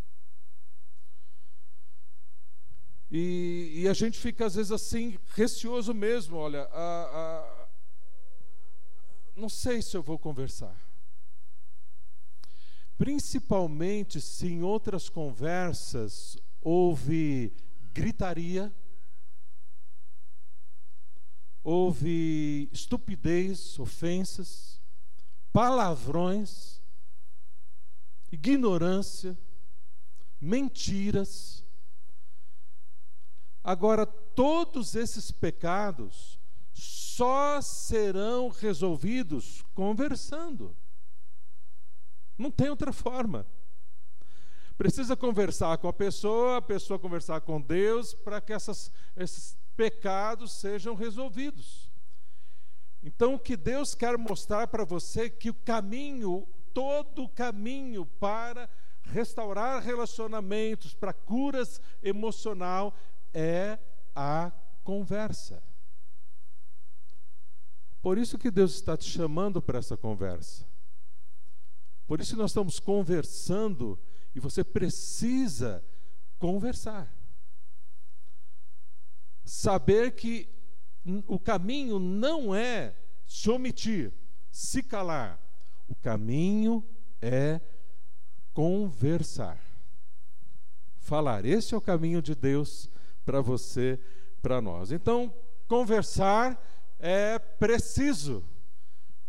E, 3.12 3.82
e, 3.84 3.88
a 3.89 3.93
gente 3.93 4.17
fica 4.17 4.45
às 4.45 4.56
vezes 4.56 4.71
assim 4.71 5.19
receoso 5.36 5.93
mesmo. 5.93 6.38
Olha, 6.38 6.63
a, 6.71 7.04
a, 7.04 7.67
não 9.36 9.50
sei 9.50 9.82
se 9.82 9.95
eu 9.97 10.02
vou 10.02 10.17
conversar. 10.17 10.76
Principalmente 12.97 14.21
se 14.21 14.47
em 14.47 14.63
outras 14.63 15.10
conversas 15.10 16.38
houve 16.62 17.54
gritaria, 17.93 18.74
houve 21.63 22.69
estupidez, 22.71 23.78
ofensas 23.78 24.80
palavrões, 25.52 26.81
ignorância, 28.32 29.38
mentiras. 30.39 31.63
Agora, 33.63 34.06
todos 34.06 34.96
esses 34.96 35.32
pecados 35.32 36.39
só 36.74 37.62
serão 37.62 38.50
resolvidos 38.50 39.63
conversando. 39.76 40.76
Não 42.38 42.50
tem 42.50 42.70
outra 42.70 42.91
forma. 42.91 43.46
Precisa 44.78 45.15
conversar 45.15 45.78
com 45.78 45.88
a 45.88 45.94
pessoa, 45.94 46.58
a 46.58 46.62
pessoa 46.62 46.98
conversar 46.98 47.41
com 47.41 47.62
Deus, 47.62 48.15
para 48.15 48.41
que 48.41 48.52
essas, 48.52 48.91
esses 49.15 49.56
pecados 49.76 50.54
sejam 50.54 50.96
resolvidos. 50.96 51.91
Então, 53.04 53.36
o 53.36 53.39
que 53.39 53.56
Deus 53.56 53.94
quer 53.94 54.17
mostrar 54.17 54.67
para 54.67 54.84
você 54.84 55.26
é 55.26 55.30
que 55.30 55.50
o 55.50 55.54
caminho, 55.54 56.48
todo 56.74 57.24
o 57.24 57.30
caminho 57.30 58.06
para 58.06 58.70
restaurar 59.04 59.82
relacionamentos, 59.82 60.94
para 60.94 61.14
curas 61.14 61.82
emocional, 62.02 62.96
é 63.34 63.78
a 64.16 64.52
conversa. 64.84 65.62
Por 68.02 68.18
isso 68.18 68.38
que 68.38 68.50
Deus 68.50 68.74
está 68.74 68.98
te 68.98 69.10
chamando 69.10 69.62
para 69.62 69.80
essa 69.80 69.96
conversa. 69.96 70.66
Por 72.08 72.20
isso 72.20 72.34
que 72.34 72.42
nós 72.42 72.52
estamos 72.52 72.80
conversando 72.80 73.98
e 74.34 74.40
você 74.40 74.64
precisa 74.64 75.84
conversar. 76.40 77.14
Saber 79.44 80.16
que 80.16 80.50
o 81.28 81.40
caminho 81.40 82.00
não 82.00 82.54
é 82.56 82.96
se 83.28 83.50
omitir, 83.50 84.14
se 84.52 84.84
calar. 84.84 85.40
O 85.92 85.96
caminho 85.96 86.82
é 87.22 87.60
conversar. 88.54 89.60
Falar. 91.02 91.44
Esse 91.44 91.74
é 91.74 91.78
o 91.78 91.82
caminho 91.82 92.22
de 92.22 92.34
Deus 92.34 92.90
para 93.26 93.42
você, 93.42 94.00
para 94.42 94.62
nós. 94.62 94.94
Então, 94.94 95.34
conversar 95.68 96.58
é 96.98 97.38
preciso. 97.38 98.42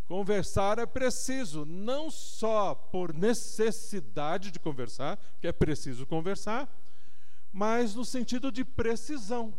Conversar 0.06 0.78
é 0.78 0.86
preciso, 0.86 1.64
não 1.64 2.08
só 2.12 2.76
por 2.76 3.12
necessidade 3.12 4.52
de 4.52 4.60
conversar, 4.60 5.18
que 5.40 5.48
é 5.48 5.52
preciso 5.52 6.06
conversar, 6.06 6.72
mas 7.52 7.96
no 7.96 8.04
sentido 8.04 8.52
de 8.52 8.64
precisão. 8.64 9.52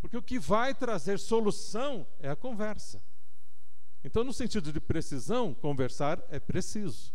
Porque 0.00 0.16
o 0.16 0.22
que 0.22 0.38
vai 0.38 0.72
trazer 0.72 1.18
solução 1.18 2.06
é 2.20 2.30
a 2.30 2.36
conversa. 2.36 3.02
Então, 4.04 4.24
no 4.24 4.32
sentido 4.32 4.72
de 4.72 4.80
precisão, 4.80 5.54
conversar 5.54 6.22
é 6.28 6.40
preciso. 6.40 7.12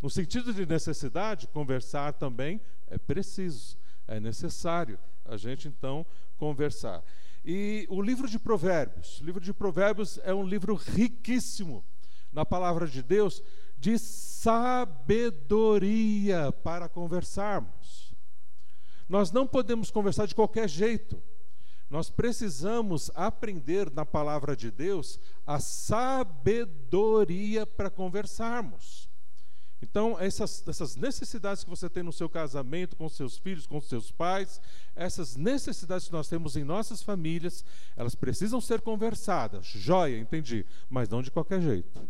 No 0.00 0.08
sentido 0.08 0.54
de 0.54 0.64
necessidade, 0.64 1.46
conversar 1.48 2.14
também 2.14 2.60
é 2.86 2.96
preciso, 2.96 3.76
é 4.08 4.18
necessário 4.18 4.98
a 5.26 5.36
gente 5.36 5.68
então 5.68 6.06
conversar. 6.38 7.04
E 7.44 7.86
o 7.90 8.00
livro 8.00 8.28
de 8.28 8.38
Provérbios, 8.38 9.20
o 9.20 9.24
livro 9.24 9.40
de 9.40 9.52
Provérbios 9.52 10.18
é 10.24 10.32
um 10.34 10.46
livro 10.46 10.74
riquíssimo 10.74 11.84
na 12.32 12.46
palavra 12.46 12.86
de 12.86 13.02
Deus 13.02 13.42
de 13.78 13.98
sabedoria 13.98 15.42
para 16.62 16.88
conversarmos. 16.88 18.14
Nós 19.08 19.32
não 19.32 19.46
podemos 19.46 19.90
conversar 19.90 20.26
de 20.26 20.34
qualquer 20.34 20.68
jeito. 20.68 21.22
Nós 21.90 22.08
precisamos 22.08 23.10
aprender 23.16 23.90
na 23.90 24.06
palavra 24.06 24.56
de 24.56 24.70
Deus 24.70 25.18
a 25.44 25.58
sabedoria 25.58 26.06
para 27.66 27.90
conversarmos. 27.90 29.10
Então, 29.82 30.16
essas, 30.20 30.62
essas 30.68 30.94
necessidades 30.94 31.64
que 31.64 31.70
você 31.70 31.88
tem 31.88 32.02
no 32.02 32.12
seu 32.12 32.28
casamento, 32.28 32.94
com 32.94 33.08
seus 33.08 33.38
filhos, 33.38 33.66
com 33.66 33.80
seus 33.80 34.12
pais, 34.12 34.60
essas 34.94 35.36
necessidades 35.36 36.06
que 36.06 36.12
nós 36.12 36.28
temos 36.28 36.54
em 36.54 36.62
nossas 36.62 37.02
famílias, 37.02 37.64
elas 37.96 38.14
precisam 38.14 38.60
ser 38.60 38.82
conversadas. 38.82 39.66
Joia, 39.66 40.18
entendi, 40.18 40.66
mas 40.88 41.08
não 41.08 41.22
de 41.22 41.30
qualquer 41.30 41.60
jeito. 41.60 42.08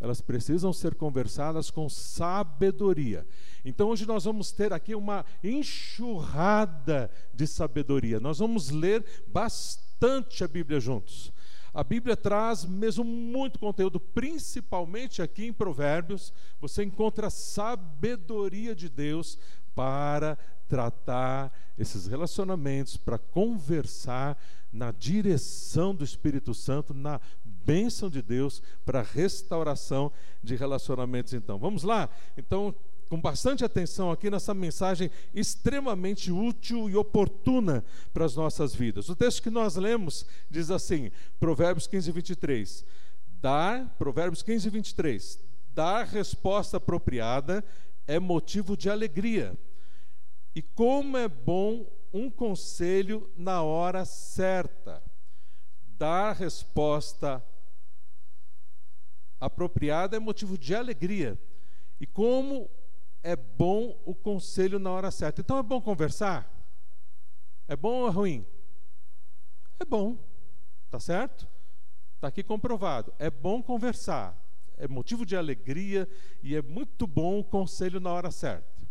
Elas 0.00 0.20
precisam 0.20 0.72
ser 0.72 0.94
conversadas 0.94 1.70
com 1.70 1.88
sabedoria. 1.88 3.26
Então, 3.64 3.88
hoje 3.88 4.06
nós 4.06 4.24
vamos 4.24 4.52
ter 4.52 4.72
aqui 4.72 4.94
uma 4.94 5.24
enxurrada 5.42 7.10
de 7.32 7.46
sabedoria. 7.46 8.20
Nós 8.20 8.38
vamos 8.38 8.70
ler 8.70 9.04
bastante 9.26 10.44
a 10.44 10.48
Bíblia 10.48 10.80
juntos. 10.80 11.32
A 11.72 11.82
Bíblia 11.82 12.16
traz 12.16 12.64
mesmo 12.64 13.02
muito 13.02 13.58
conteúdo, 13.58 13.98
principalmente 13.98 15.20
aqui 15.20 15.46
em 15.46 15.52
Provérbios, 15.52 16.32
você 16.60 16.84
encontra 16.84 17.28
sabedoria 17.30 18.76
de 18.76 18.88
Deus 18.88 19.36
para 19.74 20.38
tratar 20.68 21.52
esses 21.76 22.06
relacionamentos, 22.06 22.96
para 22.96 23.18
conversar 23.18 24.38
na 24.72 24.92
direção 24.92 25.94
do 25.94 26.04
Espírito 26.04 26.54
Santo, 26.54 26.94
na 26.94 27.20
bênção 27.64 28.10
de 28.10 28.20
Deus 28.20 28.62
para 28.84 29.02
restauração 29.02 30.12
de 30.42 30.54
relacionamentos. 30.56 31.32
Então, 31.32 31.58
vamos 31.58 31.82
lá? 31.82 32.08
Então, 32.36 32.74
com 33.08 33.20
bastante 33.20 33.64
atenção 33.64 34.10
aqui 34.10 34.30
nessa 34.30 34.54
mensagem 34.54 35.10
extremamente 35.32 36.32
útil 36.32 36.88
e 36.88 36.96
oportuna 36.96 37.84
para 38.12 38.24
as 38.24 38.34
nossas 38.34 38.74
vidas. 38.74 39.08
O 39.08 39.16
texto 39.16 39.42
que 39.42 39.50
nós 39.50 39.76
lemos 39.76 40.26
diz 40.50 40.70
assim, 40.70 41.10
Provérbios 41.38 41.86
15, 41.86 42.10
23. 42.10 42.84
Dar, 43.40 43.94
Provérbios 43.98 44.42
15, 44.42 44.70
23. 44.70 45.38
Dar 45.74 46.06
resposta 46.06 46.78
apropriada 46.78 47.64
é 48.06 48.18
motivo 48.18 48.76
de 48.76 48.88
alegria. 48.88 49.56
E 50.54 50.62
como 50.62 51.16
é 51.16 51.28
bom 51.28 51.86
um 52.12 52.30
conselho 52.30 53.28
na 53.36 53.62
hora 53.62 54.04
certa. 54.04 55.02
Dar 55.98 56.32
resposta 56.32 57.44
apropriada 59.46 60.16
é 60.16 60.20
motivo 60.20 60.56
de 60.56 60.74
alegria. 60.74 61.38
E 62.00 62.06
como 62.06 62.70
é 63.22 63.34
bom 63.34 63.98
o 64.04 64.14
conselho 64.14 64.78
na 64.78 64.90
hora 64.90 65.10
certa. 65.10 65.40
Então 65.40 65.58
é 65.58 65.62
bom 65.62 65.80
conversar? 65.80 66.50
É 67.66 67.74
bom 67.74 68.02
ou 68.02 68.08
é 68.08 68.10
ruim? 68.10 68.46
É 69.80 69.84
bom, 69.84 70.18
tá 70.90 71.00
certo? 71.00 71.48
Está 72.14 72.28
aqui 72.28 72.42
comprovado. 72.42 73.12
É 73.18 73.30
bom 73.30 73.62
conversar, 73.62 74.38
é 74.76 74.86
motivo 74.86 75.24
de 75.24 75.36
alegria 75.36 76.08
e 76.42 76.54
é 76.54 76.62
muito 76.62 77.06
bom 77.06 77.38
o 77.38 77.44
conselho 77.44 78.00
na 78.00 78.12
hora 78.12 78.30
certa. 78.30 78.84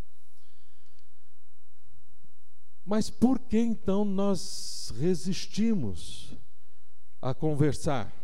Mas 2.85 3.09
por 3.09 3.39
que 3.39 3.57
então 3.57 4.03
nós 4.03 4.91
resistimos 4.97 6.35
a 7.21 7.33
conversar? 7.33 8.22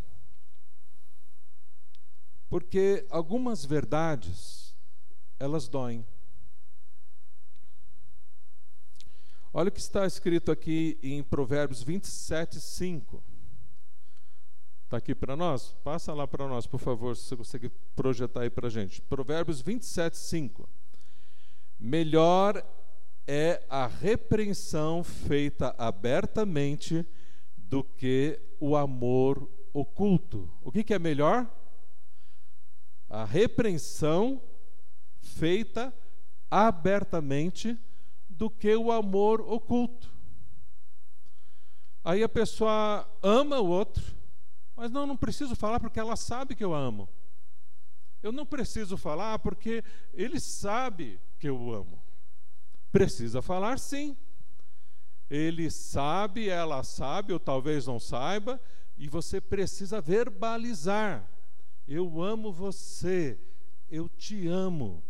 Porque 2.49 3.05
algumas 3.09 3.63
verdades 3.63 4.75
elas 5.39 5.67
doem. 5.67 6.05
Olha 9.53 9.69
o 9.69 9.71
que 9.71 9.79
está 9.79 10.05
escrito 10.05 10.51
aqui 10.51 10.99
em 11.01 11.23
Provérbios 11.23 11.81
27, 11.81 12.59
5. 12.59 13.23
Está 14.83 14.97
aqui 14.97 15.13
para 15.13 15.35
nós? 15.35 15.75
Passa 15.83 16.13
lá 16.13 16.27
para 16.27 16.47
nós, 16.47 16.65
por 16.65 16.79
favor, 16.79 17.15
se 17.15 17.23
você 17.23 17.35
consegue 17.35 17.69
projetar 17.95 18.41
aí 18.41 18.49
para 18.49 18.67
a 18.67 18.69
gente. 18.69 19.01
Provérbios 19.01 19.61
27, 19.61 20.17
5. 20.17 20.67
Melhor 21.79 22.63
é 23.27 23.63
a 23.69 23.85
repreensão 23.85 25.03
feita 25.03 25.75
abertamente 25.77 27.05
do 27.55 27.83
que 27.83 28.41
o 28.59 28.75
amor 28.75 29.47
oculto. 29.71 30.49
O 30.63 30.71
que, 30.71 30.83
que 30.83 30.93
é 30.93 30.99
melhor? 30.99 31.47
A 33.09 33.25
repreensão 33.25 34.41
feita 35.21 35.93
abertamente 36.49 37.77
do 38.29 38.49
que 38.49 38.75
o 38.75 38.91
amor 38.91 39.41
oculto. 39.41 40.09
Aí 42.03 42.23
a 42.23 42.29
pessoa 42.29 43.07
ama 43.21 43.59
o 43.59 43.67
outro, 43.67 44.03
mas 44.75 44.89
não, 44.89 45.05
não 45.05 45.17
preciso 45.17 45.55
falar 45.55 45.79
porque 45.79 45.99
ela 45.99 46.15
sabe 46.15 46.55
que 46.55 46.63
eu 46.63 46.73
amo. 46.73 47.09
Eu 48.21 48.31
não 48.31 48.45
preciso 48.45 48.97
falar 48.97 49.39
porque 49.39 49.83
ele 50.13 50.39
sabe 50.39 51.19
que 51.37 51.47
eu 51.47 51.73
amo. 51.73 52.01
Precisa 52.91 53.41
falar 53.41 53.79
sim. 53.79 54.17
Ele 55.29 55.69
sabe, 55.69 56.49
ela 56.49 56.83
sabe, 56.83 57.31
ou 57.33 57.39
talvez 57.39 57.85
não 57.85 57.99
saiba, 57.99 58.59
e 58.97 59.07
você 59.07 59.39
precisa 59.39 60.01
verbalizar. 60.01 61.29
Eu 61.91 62.21
amo 62.21 62.51
você, 62.51 63.35
eu 63.89 64.07
te 64.07 64.47
amo 64.47 65.03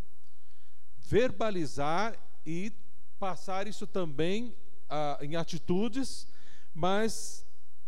verbalizar 0.96 2.18
e 2.46 2.72
passar 3.18 3.66
isso 3.66 3.86
também 3.86 4.56
ah, 4.88 5.18
em 5.20 5.36
atitudes, 5.36 6.26
mas 6.72 7.44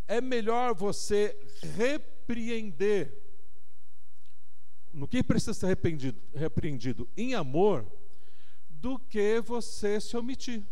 é 0.07 0.20
melhor 0.20 0.74
você 0.74 1.35
repreender 1.74 3.18
no 4.92 5.09
que 5.09 5.22
precisa 5.22 5.55
ser 5.55 5.68
repreendido, 5.68 6.20
repreendido 6.35 7.09
em 7.16 7.35
amor 7.35 7.90
do 8.68 8.98
que 8.98 9.40
você 9.40 10.02
se 10.02 10.14
omitir. 10.18 10.62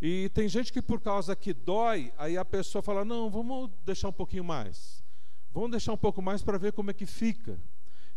E 0.00 0.30
tem 0.30 0.48
gente 0.48 0.72
que 0.72 0.80
por 0.80 1.02
causa 1.02 1.36
que 1.36 1.52
dói, 1.52 2.10
aí 2.16 2.38
a 2.38 2.46
pessoa 2.46 2.80
fala: 2.80 3.04
"Não, 3.04 3.28
vamos 3.28 3.70
deixar 3.84 4.08
um 4.08 4.12
pouquinho 4.12 4.42
mais. 4.42 5.04
Vamos 5.52 5.70
deixar 5.70 5.92
um 5.92 5.98
pouco 5.98 6.22
mais 6.22 6.42
para 6.42 6.58
ver 6.58 6.72
como 6.72 6.90
é 6.90 6.94
que 6.94 7.06
fica". 7.06 7.58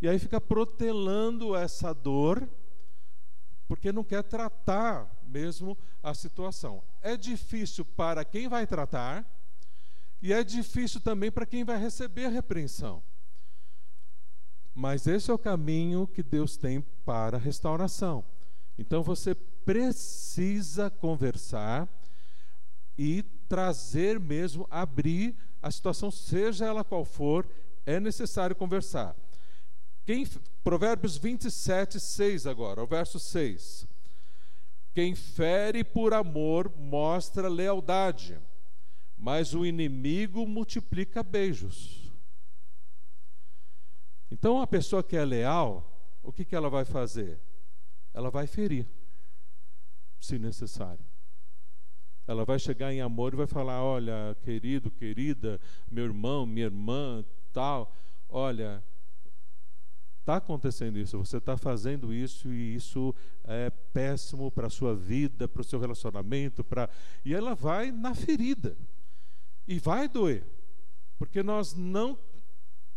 E 0.01 0.07
aí 0.07 0.19
fica 0.19 0.39
protelando 0.39 1.55
essa 1.55 1.93
dor, 1.93 2.47
porque 3.67 3.91
não 3.91 4.03
quer 4.03 4.23
tratar 4.23 5.09
mesmo 5.25 5.77
a 6.01 6.13
situação. 6.13 6.83
É 7.01 7.15
difícil 7.15 7.85
para 7.85 8.23
quem 8.23 8.47
vai 8.47 8.67
tratar, 8.67 9.25
e 10.21 10.31
é 10.31 10.43
difícil 10.43 11.01
também 11.01 11.31
para 11.31 11.45
quem 11.45 11.63
vai 11.63 11.77
receber 11.77 12.25
a 12.25 12.29
repreensão. 12.29 13.01
Mas 14.73 15.05
esse 15.05 15.29
é 15.29 15.33
o 15.33 15.37
caminho 15.37 16.07
que 16.07 16.23
Deus 16.23 16.57
tem 16.57 16.81
para 17.05 17.37
a 17.37 17.39
restauração. 17.39 18.23
Então 18.77 19.03
você 19.03 19.35
precisa 19.35 20.89
conversar 20.89 21.87
e 22.97 23.23
trazer 23.53 24.19
mesmo, 24.19 24.65
abrir 24.67 25.35
a 25.61 25.69
situação, 25.69 26.09
seja 26.09 26.65
ela 26.65 26.83
qual 26.83 27.05
for, 27.05 27.47
é 27.85 27.99
necessário 27.99 28.55
conversar. 28.55 29.15
Quem, 30.03 30.25
Provérbios 30.63 31.17
27, 31.17 31.99
6 31.99 32.47
agora, 32.47 32.81
o 32.81 32.87
verso 32.87 33.19
6. 33.19 33.87
Quem 34.91 35.13
fere 35.13 35.83
por 35.83 36.15
amor 36.15 36.67
mostra 36.75 37.47
lealdade, 37.47 38.39
mas 39.15 39.53
o 39.53 39.63
inimigo 39.63 40.47
multiplica 40.47 41.21
beijos. 41.21 42.11
Então, 44.31 44.59
a 44.59 44.65
pessoa 44.65 45.03
que 45.03 45.15
é 45.15 45.23
leal, 45.23 46.11
o 46.23 46.33
que, 46.33 46.43
que 46.43 46.55
ela 46.55 46.71
vai 46.71 46.85
fazer? 46.85 47.39
Ela 48.15 48.31
vai 48.31 48.47
ferir, 48.47 48.87
se 50.19 50.39
necessário. 50.39 51.12
Ela 52.25 52.45
vai 52.45 52.57
chegar 52.57 52.93
em 52.93 53.01
amor 53.01 53.33
e 53.33 53.37
vai 53.37 53.47
falar: 53.47 53.83
Olha, 53.83 54.35
querido, 54.43 54.89
querida, 54.89 55.59
meu 55.91 56.05
irmão, 56.05 56.45
minha 56.45 56.65
irmã, 56.65 57.23
tal, 57.51 57.93
olha, 58.29 58.83
está 60.23 60.37
acontecendo 60.37 60.97
isso, 60.97 61.17
você 61.17 61.37
está 61.37 61.57
fazendo 61.57 62.13
isso 62.13 62.53
e 62.53 62.75
isso 62.75 63.13
é 63.43 63.69
péssimo 63.69 64.49
para 64.49 64.67
a 64.67 64.69
sua 64.69 64.95
vida, 64.95 65.49
para 65.49 65.61
o 65.61 65.65
seu 65.65 65.79
relacionamento, 65.79 66.63
para 66.63 66.89
e 67.25 67.33
ela 67.33 67.53
vai 67.53 67.91
na 67.91 68.15
ferida 68.15 68.77
e 69.67 69.77
vai 69.79 70.07
doer, 70.07 70.45
porque 71.17 71.43
nós 71.43 71.73
não 71.75 72.17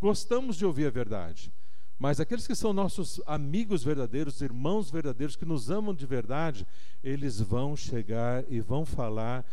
gostamos 0.00 0.56
de 0.56 0.64
ouvir 0.64 0.86
a 0.86 0.90
verdade. 0.90 1.52
Mas 1.98 2.20
aqueles 2.20 2.46
que 2.46 2.54
são 2.54 2.72
nossos 2.72 3.20
amigos 3.26 3.82
verdadeiros, 3.82 4.42
irmãos 4.42 4.90
verdadeiros, 4.90 5.35
que 5.35 5.46
nos 5.46 5.70
amam 5.70 5.94
de 5.94 6.04
verdade, 6.04 6.66
eles 7.02 7.40
vão 7.40 7.74
chegar 7.74 8.44
e 8.50 8.61
vão 8.61 8.85
falar 8.85 9.44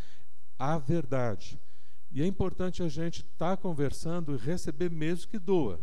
a 0.59 0.77
verdade. 0.77 1.57
E 2.11 2.21
é 2.21 2.25
importante 2.27 2.83
a 2.83 2.89
gente 2.89 3.21
estar 3.21 3.55
tá 3.55 3.57
conversando 3.57 4.35
e 4.35 4.37
receber 4.37 4.89
mesmo 4.89 5.29
que 5.29 5.39
doa. 5.39 5.79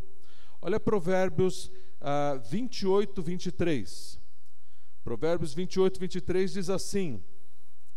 Olha 0.60 0.78
Provérbios 0.78 1.72
ah, 2.00 2.38
28, 2.50 3.22
23. 3.22 4.20
Provérbios 5.02 5.54
28, 5.54 5.98
23 5.98 6.52
diz 6.52 6.70
assim: 6.70 7.22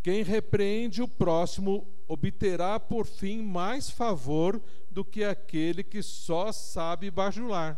Quem 0.02 0.24
repreende 0.24 1.02
o 1.02 1.08
próximo 1.08 1.86
obterá 2.08 2.80
por 2.80 3.06
fim 3.06 3.42
mais 3.42 3.90
favor 3.90 4.62
do 4.90 5.04
que 5.04 5.24
aquele 5.24 5.84
que 5.84 6.02
só 6.02 6.52
sabe 6.54 7.12
bajular. 7.12 7.78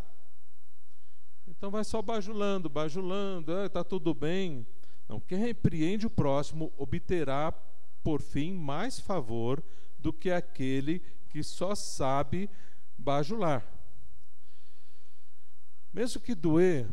Então 1.58 1.72
vai 1.72 1.84
só 1.84 2.02
bajulando, 2.02 2.70
bajulando, 2.70 3.52
está 3.65 3.80
ah, 3.80 3.84
tudo 3.84 4.13
bem. 4.13 4.65
Não, 5.08 5.20
quem 5.20 5.38
repreende 5.38 6.06
o 6.06 6.10
próximo 6.10 6.74
obterá 6.78 7.52
por 8.04 8.22
fim 8.22 8.54
mais 8.54 9.00
favor 9.00 9.63
do 9.98 10.12
que 10.12 10.30
aquele 10.30 11.00
que 11.30 11.44
só 11.44 11.74
sabe 11.74 12.50
bajular. 12.98 13.65
Mesmo 15.94 16.22
que 16.22 16.36
doer, 16.36 16.88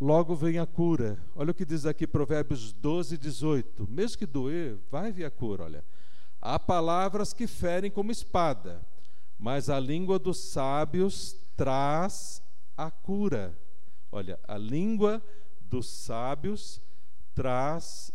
logo 0.00 0.34
vem 0.34 0.58
a 0.58 0.66
cura. 0.66 1.22
Olha 1.34 1.50
o 1.50 1.54
que 1.54 1.64
diz 1.64 1.84
aqui 1.84 2.06
Provérbios 2.06 2.72
12, 2.72 3.18
18. 3.18 3.86
Mesmo 3.88 4.18
que 4.18 4.26
doer, 4.26 4.78
vai 4.90 5.12
vir 5.12 5.24
a 5.24 5.30
cura. 5.30 5.64
Olha, 5.64 5.84
há 6.40 6.58
palavras 6.58 7.32
que 7.32 7.46
ferem 7.46 7.90
como 7.90 8.10
espada, 8.10 8.84
mas 9.38 9.68
a 9.68 9.78
língua 9.78 10.18
dos 10.18 10.38
sábios 10.38 11.36
traz 11.56 12.42
a 12.76 12.90
cura. 12.90 13.58
Olha, 14.10 14.38
a 14.46 14.58
língua 14.58 15.22
dos 15.60 15.88
sábios 15.88 16.80
traz 17.34 18.12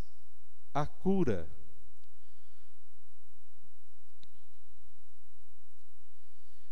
a 0.74 0.86
cura. 0.86 1.50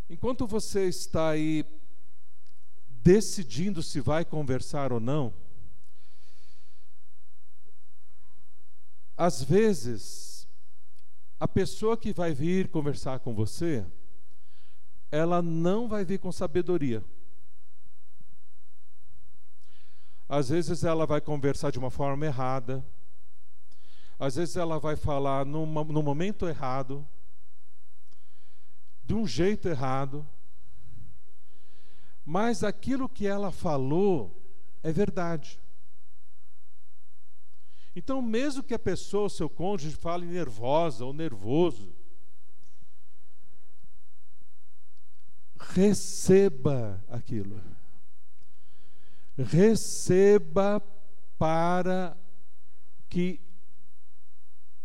Enquanto 0.07 0.45
você 0.45 0.87
está 0.87 1.31
aí 1.31 1.65
decidindo 2.87 3.81
se 3.81 3.99
vai 3.99 4.23
conversar 4.23 4.93
ou 4.93 4.99
não, 4.99 5.33
às 9.17 9.41
vezes, 9.41 10.47
a 11.39 11.47
pessoa 11.47 11.97
que 11.97 12.13
vai 12.13 12.33
vir 12.33 12.67
conversar 12.69 13.19
com 13.19 13.33
você, 13.33 13.85
ela 15.09 15.41
não 15.41 15.87
vai 15.87 16.03
vir 16.03 16.19
com 16.19 16.31
sabedoria. 16.31 17.03
Às 20.27 20.49
vezes 20.49 20.83
ela 20.83 21.05
vai 21.05 21.21
conversar 21.21 21.71
de 21.71 21.79
uma 21.79 21.91
forma 21.91 22.25
errada. 22.25 22.85
Às 24.19 24.35
vezes 24.35 24.55
ela 24.55 24.79
vai 24.79 24.95
falar 24.95 25.45
numa, 25.45 25.83
no 25.83 26.01
momento 26.01 26.47
errado, 26.47 27.07
de 29.03 29.13
um 29.13 29.27
jeito 29.27 29.67
errado 29.67 30.25
mas 32.25 32.63
aquilo 32.63 33.07
que 33.07 33.27
ela 33.27 33.51
falou 33.51 34.35
é 34.81 34.91
verdade. 34.91 35.61
Então, 37.95 38.21
mesmo 38.21 38.63
que 38.63 38.73
a 38.73 38.79
pessoa, 38.79 39.29
seu 39.29 39.47
cônjuge, 39.47 39.95
fale 39.95 40.25
nervosa 40.25 41.05
ou 41.05 41.13
nervoso, 41.13 41.95
receba 45.57 47.01
aquilo. 47.07 47.61
Receba 49.37 50.81
para 51.37 52.17
que 53.09 53.41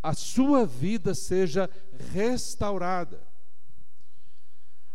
a 0.02 0.14
sua 0.14 0.66
vida 0.66 1.14
seja 1.14 1.70
restaurada 2.12 3.30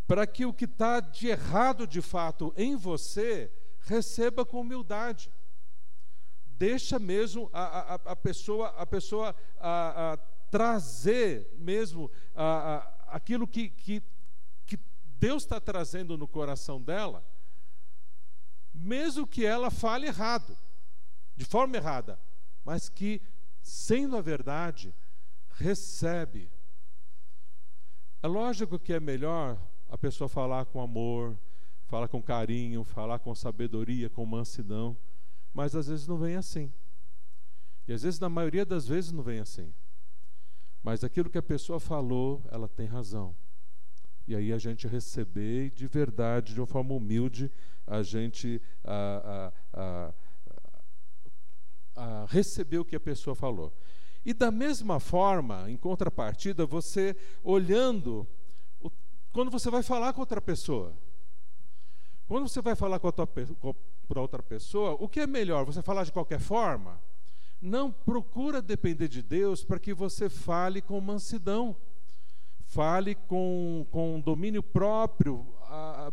para 0.08 0.28
que 0.28 0.46
o 0.46 0.54
que 0.54 0.66
está 0.66 1.00
de 1.00 1.28
errado 1.28 1.88
de 1.88 2.02
fato 2.02 2.54
em 2.56 2.76
você 2.76 3.52
receba 3.82 4.46
com 4.46 4.62
humildade. 4.62 5.32
Deixa 6.46 7.00
mesmo 7.00 7.50
a, 7.52 7.64
a, 7.64 7.96
a 7.96 8.16
pessoa, 8.16 8.70
a 8.70 8.86
pessoa 8.86 9.36
a, 9.60 10.14
a 10.14 10.18
trazer 10.50 11.52
mesmo 11.58 12.10
aquilo 13.08 13.48
que, 13.48 13.70
que, 13.70 14.02
que 14.66 14.80
Deus 15.20 15.44
está 15.44 15.60
trazendo 15.60 16.18
no 16.18 16.28
coração 16.28 16.82
dela, 16.82 17.26
mesmo 18.76 19.26
que 19.26 19.46
ela 19.46 19.72
fale 19.72 20.08
errado, 20.08 20.56
de 21.36 21.46
forma 21.46 21.78
errada, 21.78 22.20
mas 22.64 22.90
que, 22.90 23.22
sendo 23.62 24.18
a 24.18 24.22
verdade, 24.22 24.94
recebe. 25.52 26.52
É 28.22 28.28
lógico 28.28 28.78
que 28.78 28.94
é 28.94 29.00
melhor 29.00 29.58
a 29.90 29.98
pessoa 29.98 30.28
falar 30.28 30.66
com 30.66 30.82
amor, 30.82 31.38
falar 31.86 32.08
com 32.08 32.22
carinho, 32.22 32.84
falar 32.84 33.20
com 33.20 33.34
sabedoria, 33.34 34.10
com 34.10 34.26
mansidão, 34.26 34.98
mas 35.54 35.76
às 35.76 35.88
vezes 35.88 36.08
não 36.08 36.18
vem 36.18 36.36
assim. 36.36 36.72
E 37.88 37.94
às 37.94 38.02
vezes, 38.02 38.20
na 38.20 38.30
maioria 38.30 38.66
das 38.66 38.88
vezes, 38.88 39.12
não 39.12 39.24
vem 39.24 39.40
assim. 39.40 39.74
Mas 40.82 41.04
aquilo 41.04 41.30
que 41.30 41.38
a 41.38 41.44
pessoa 41.44 41.80
falou, 41.80 42.44
ela 42.52 42.68
tem 42.68 42.88
razão. 42.88 43.36
E 44.28 44.36
aí 44.36 44.52
a 44.52 44.58
gente 44.58 44.88
receber 44.88 45.72
de 45.72 45.88
verdade, 45.88 46.54
de 46.54 46.60
uma 46.60 46.68
forma 46.68 46.94
humilde, 46.94 47.52
a 47.86 48.02
gente 48.02 48.62
a, 48.84 49.52
a, 49.74 50.14
a, 51.96 52.26
receber 52.28 52.80
o 52.80 52.86
que 52.86 52.96
a 52.96 53.00
pessoa 53.00 53.36
falou. 53.36 53.74
E 54.26 54.34
da 54.34 54.50
mesma 54.50 55.00
forma, 55.00 55.70
em 55.70 55.78
contrapartida, 55.78 56.66
você 56.66 57.16
olhando 57.44 58.28
quando 59.36 59.52
você 59.52 59.70
vai 59.70 59.84
falar 59.84 60.14
com 60.14 60.22
outra 60.22 60.40
pessoa. 60.40 60.94
Quando 62.26 62.48
você 62.48 62.62
vai 62.62 62.74
falar 62.74 63.00
com, 63.00 63.10
a 63.10 63.12
tua, 63.12 63.28
com 63.28 63.76
outra 64.16 64.42
pessoa, 64.42 64.96
o 64.98 65.10
que 65.10 65.20
é 65.20 65.28
melhor? 65.28 65.66
Você 65.66 65.82
falar 65.82 66.06
de 66.06 66.12
qualquer 66.14 66.40
forma? 66.40 67.02
Não 67.62 67.92
procura 67.92 68.62
depender 68.62 69.10
de 69.10 69.22
Deus 69.22 69.62
para 69.62 69.78
que 69.78 69.94
você 69.94 70.30
fale 70.30 70.82
com 70.82 71.00
mansidão, 71.02 71.76
fale 72.76 73.16
com, 73.16 73.88
com 73.90 74.20
domínio 74.20 74.62
próprio, 74.62 75.48
a, 75.62 76.12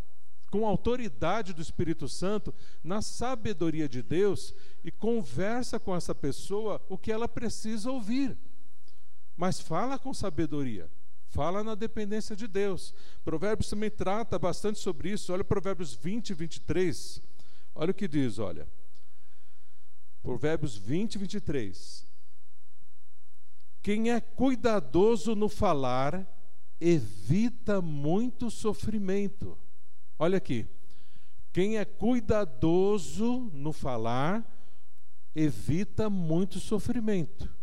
com 0.48 0.64
autoridade 0.64 1.52
do 1.52 1.60
Espírito 1.60 2.08
Santo, 2.08 2.54
na 2.84 3.02
sabedoria 3.02 3.88
de 3.88 4.00
Deus, 4.00 4.54
e 4.84 4.92
conversa 4.92 5.80
com 5.80 5.96
essa 5.96 6.14
pessoa 6.14 6.80
o 6.88 6.96
que 6.96 7.10
ela 7.10 7.26
precisa 7.26 7.90
ouvir. 7.90 8.38
Mas 9.36 9.58
fala 9.58 9.98
com 9.98 10.14
sabedoria. 10.14 10.88
Fala 11.26 11.64
na 11.64 11.74
dependência 11.74 12.36
de 12.36 12.46
Deus. 12.46 12.94
Provérbios 13.24 13.68
também 13.68 13.90
trata 13.90 14.38
bastante 14.38 14.78
sobre 14.78 15.10
isso. 15.10 15.32
Olha 15.32 15.42
Provérbios 15.42 15.94
20 15.94 16.30
e 16.30 16.34
23. 16.34 17.20
Olha 17.74 17.90
o 17.90 17.94
que 17.94 18.06
diz, 18.06 18.38
olha. 18.38 18.68
Provérbios 20.22 20.76
20 20.76 21.16
e 21.16 21.18
23. 21.18 22.06
Quem 23.82 24.12
é 24.12 24.20
cuidadoso 24.20 25.34
no 25.34 25.48
falar, 25.48 26.24
evita 26.82 27.80
muito 27.80 28.50
sofrimento. 28.50 29.56
Olha 30.18 30.38
aqui. 30.38 30.66
Quem 31.52 31.78
é 31.78 31.84
cuidadoso 31.84 33.50
no 33.52 33.72
falar, 33.72 34.44
evita 35.34 36.10
muito 36.10 36.58
sofrimento. 36.58 37.54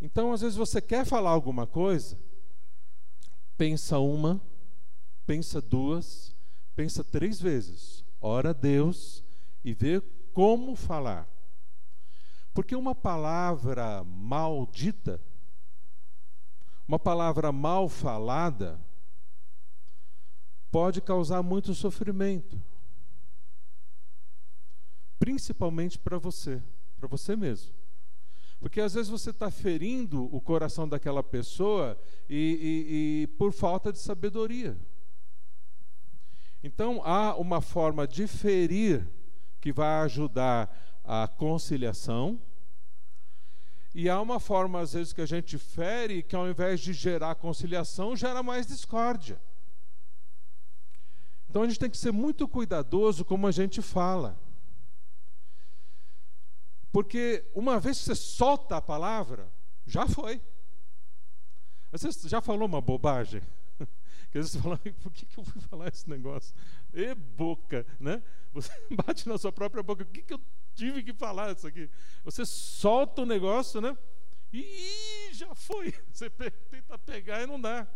Então, 0.00 0.32
às 0.32 0.40
vezes 0.40 0.56
você 0.56 0.80
quer 0.80 1.06
falar 1.06 1.30
alguma 1.30 1.66
coisa, 1.66 2.18
pensa 3.56 3.98
uma, 3.98 4.40
pensa 5.24 5.60
duas, 5.60 6.34
pensa 6.74 7.04
três 7.04 7.40
vezes, 7.40 8.04
ora 8.20 8.50
a 8.50 8.52
Deus 8.52 9.22
e 9.64 9.72
vê 9.72 10.00
como 10.32 10.74
falar. 10.74 11.28
Porque 12.52 12.74
uma 12.74 12.94
palavra 12.94 14.02
maldita, 14.04 15.20
uma 16.86 16.98
palavra 16.98 17.50
mal 17.50 17.88
falada, 17.88 18.80
pode 20.70 21.00
causar 21.00 21.42
muito 21.42 21.74
sofrimento. 21.74 22.60
Principalmente 25.18 25.98
para 25.98 26.18
você, 26.18 26.62
para 26.98 27.08
você 27.08 27.34
mesmo. 27.34 27.74
Porque 28.60 28.80
às 28.80 28.94
vezes 28.94 29.10
você 29.10 29.30
está 29.30 29.50
ferindo 29.50 30.34
o 30.34 30.40
coração 30.40 30.88
daquela 30.88 31.22
pessoa 31.22 31.98
e, 32.28 32.36
e, 32.36 33.22
e 33.22 33.26
por 33.38 33.52
falta 33.52 33.92
de 33.92 33.98
sabedoria. 33.98 34.78
Então 36.62 37.02
há 37.04 37.36
uma 37.36 37.60
forma 37.60 38.06
de 38.06 38.26
ferir 38.26 39.06
que 39.60 39.72
vai 39.72 40.02
ajudar 40.04 41.00
a 41.04 41.28
conciliação. 41.28 42.40
E 43.98 44.10
há 44.10 44.20
uma 44.20 44.38
forma, 44.38 44.78
às 44.78 44.92
vezes, 44.92 45.14
que 45.14 45.22
a 45.22 45.26
gente 45.26 45.56
fere 45.56 46.22
que 46.22 46.36
ao 46.36 46.46
invés 46.46 46.80
de 46.80 46.92
gerar 46.92 47.34
conciliação, 47.34 48.14
gera 48.14 48.42
mais 48.42 48.66
discórdia. 48.66 49.40
Então 51.48 51.62
a 51.62 51.66
gente 51.66 51.80
tem 51.80 51.88
que 51.88 51.96
ser 51.96 52.12
muito 52.12 52.46
cuidadoso 52.46 53.24
como 53.24 53.46
a 53.46 53.50
gente 53.50 53.80
fala. 53.80 54.38
Porque 56.92 57.42
uma 57.54 57.80
vez 57.80 57.96
que 58.00 58.04
você 58.04 58.14
solta 58.14 58.76
a 58.76 58.82
palavra, 58.82 59.50
já 59.86 60.06
foi. 60.06 60.42
Você 61.90 62.28
já 62.28 62.42
falou 62.42 62.68
uma 62.68 62.82
bobagem? 62.82 63.40
Que 64.30 64.38
às 64.38 64.52
vezes 64.52 64.52
você 64.52 64.60
fala, 64.60 64.76
por 65.02 65.10
que, 65.10 65.24
que 65.24 65.38
eu 65.38 65.44
fui 65.44 65.62
falar 65.62 65.88
esse 65.88 66.10
negócio? 66.10 66.54
E 66.92 67.14
boca, 67.14 67.86
né? 67.98 68.22
Você 68.52 68.70
bate 69.06 69.26
na 69.26 69.38
sua 69.38 69.52
própria 69.52 69.82
boca, 69.82 70.02
o 70.02 70.06
que, 70.06 70.20
que 70.20 70.34
eu 70.34 70.40
tive 70.76 71.02
que 71.02 71.12
falar 71.12 71.56
isso 71.56 71.66
aqui? 71.66 71.90
Você 72.22 72.44
solta 72.44 73.22
o 73.22 73.26
negócio, 73.26 73.80
né? 73.80 73.96
E 74.52 75.30
já 75.32 75.54
foi. 75.54 75.92
Você 76.12 76.30
tenta 76.30 76.98
pegar 76.98 77.42
e 77.42 77.46
não 77.46 77.60
dá. 77.60 77.86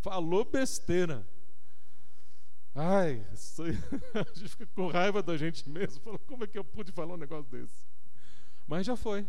Falou 0.00 0.44
besteira. 0.44 1.26
Ai, 2.74 3.26
a 4.14 4.38
gente 4.38 4.48
fica 4.50 4.66
com 4.66 4.88
raiva 4.88 5.22
da 5.22 5.36
gente 5.36 5.68
mesmo. 5.68 6.00
Fala, 6.00 6.18
como 6.18 6.44
é 6.44 6.46
que 6.46 6.58
eu 6.58 6.64
pude 6.64 6.92
falar 6.92 7.14
um 7.14 7.18
negócio 7.18 7.50
desse? 7.50 7.86
Mas 8.66 8.86
já 8.86 8.94
foi. 8.94 9.26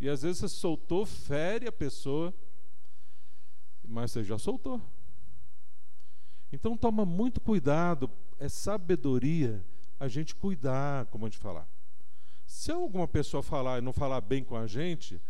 E 0.00 0.08
às 0.08 0.22
vezes 0.22 0.38
você 0.38 0.48
soltou, 0.48 1.04
fere 1.04 1.68
a 1.68 1.72
pessoa, 1.72 2.34
mas 3.86 4.10
você 4.10 4.24
já 4.24 4.38
soltou. 4.38 4.80
Então 6.50 6.76
toma 6.76 7.04
muito 7.04 7.40
cuidado, 7.40 8.10
é 8.38 8.48
sabedoria 8.48 9.64
a 10.00 10.08
gente 10.08 10.34
cuidar 10.34 11.04
como 11.06 11.26
a 11.26 11.28
gente 11.28 11.38
falar. 11.38 11.68
Se 12.46 12.72
alguma 12.72 13.06
pessoa 13.06 13.42
falar 13.42 13.78
e 13.78 13.82
não 13.82 13.92
falar 13.92 14.20
bem 14.22 14.42
com 14.42 14.56
a 14.56 14.66
gente, 14.66 15.20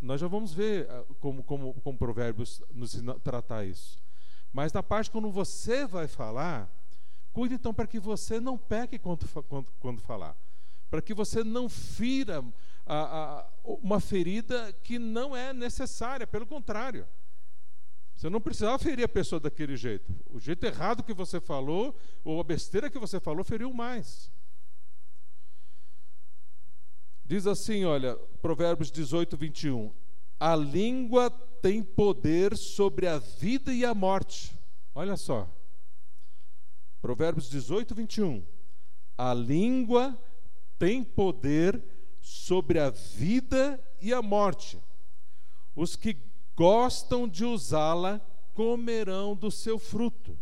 nós 0.00 0.20
já 0.20 0.28
vamos 0.28 0.52
ver 0.52 0.88
ah, 0.90 1.04
como, 1.18 1.42
como, 1.42 1.74
como 1.80 1.98
provérbios 1.98 2.62
nos 2.72 3.00
tratar 3.24 3.64
isso. 3.64 4.00
Mas 4.52 4.72
na 4.72 4.82
parte 4.82 5.10
quando 5.10 5.30
você 5.30 5.86
vai 5.86 6.06
falar, 6.06 6.70
cuide 7.32 7.54
então 7.54 7.72
para 7.72 7.86
que 7.86 7.98
você 7.98 8.38
não 8.38 8.58
peque 8.58 8.98
quando, 8.98 9.26
quando, 9.48 9.72
quando 9.80 10.00
falar. 10.02 10.36
Para 10.90 11.00
que 11.00 11.14
você 11.14 11.42
não 11.42 11.70
fira 11.70 12.44
a, 12.84 12.96
a, 12.96 13.48
uma 13.64 13.98
ferida 13.98 14.72
que 14.84 14.98
não 14.98 15.34
é 15.34 15.54
necessária, 15.54 16.26
pelo 16.26 16.46
contrário. 16.46 17.08
Você 18.22 18.30
não 18.30 18.40
precisava 18.40 18.78
ferir 18.78 19.02
a 19.02 19.08
pessoa 19.08 19.40
daquele 19.40 19.76
jeito. 19.76 20.14
O 20.30 20.38
jeito 20.38 20.64
errado 20.64 21.02
que 21.02 21.12
você 21.12 21.40
falou, 21.40 21.92
ou 22.22 22.38
a 22.38 22.44
besteira 22.44 22.88
que 22.88 22.96
você 22.96 23.18
falou, 23.18 23.42
feriu 23.42 23.74
mais. 23.74 24.30
Diz 27.24 27.48
assim, 27.48 27.84
olha, 27.84 28.14
Provérbios 28.40 28.92
18, 28.92 29.36
21. 29.36 29.92
A 30.38 30.54
língua 30.54 31.30
tem 31.60 31.82
poder 31.82 32.56
sobre 32.56 33.08
a 33.08 33.18
vida 33.18 33.74
e 33.74 33.84
a 33.84 33.92
morte. 33.92 34.56
Olha 34.94 35.16
só. 35.16 35.52
Provérbios 37.00 37.50
18, 37.50 37.92
21. 37.92 38.46
A 39.18 39.34
língua 39.34 40.16
tem 40.78 41.02
poder 41.02 41.82
sobre 42.20 42.78
a 42.78 42.88
vida 42.88 43.82
e 44.00 44.14
a 44.14 44.22
morte. 44.22 44.80
Os 45.74 45.96
que 45.96 46.16
gostam 46.56 47.28
de 47.28 47.44
usá-la 47.44 48.20
comerão 48.54 49.34
do 49.34 49.50
seu 49.50 49.78
fruto. 49.78 50.38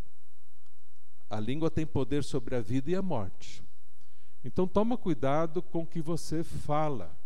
A 1.28 1.38
língua 1.38 1.70
tem 1.70 1.86
poder 1.86 2.24
sobre 2.24 2.56
a 2.56 2.60
vida 2.60 2.90
e 2.90 2.96
a 2.96 3.02
morte. 3.02 3.62
Então 4.44 4.66
toma 4.66 4.96
cuidado 4.96 5.62
com 5.62 5.82
o 5.82 5.86
que 5.86 6.00
você 6.00 6.42
fala. 6.42 7.16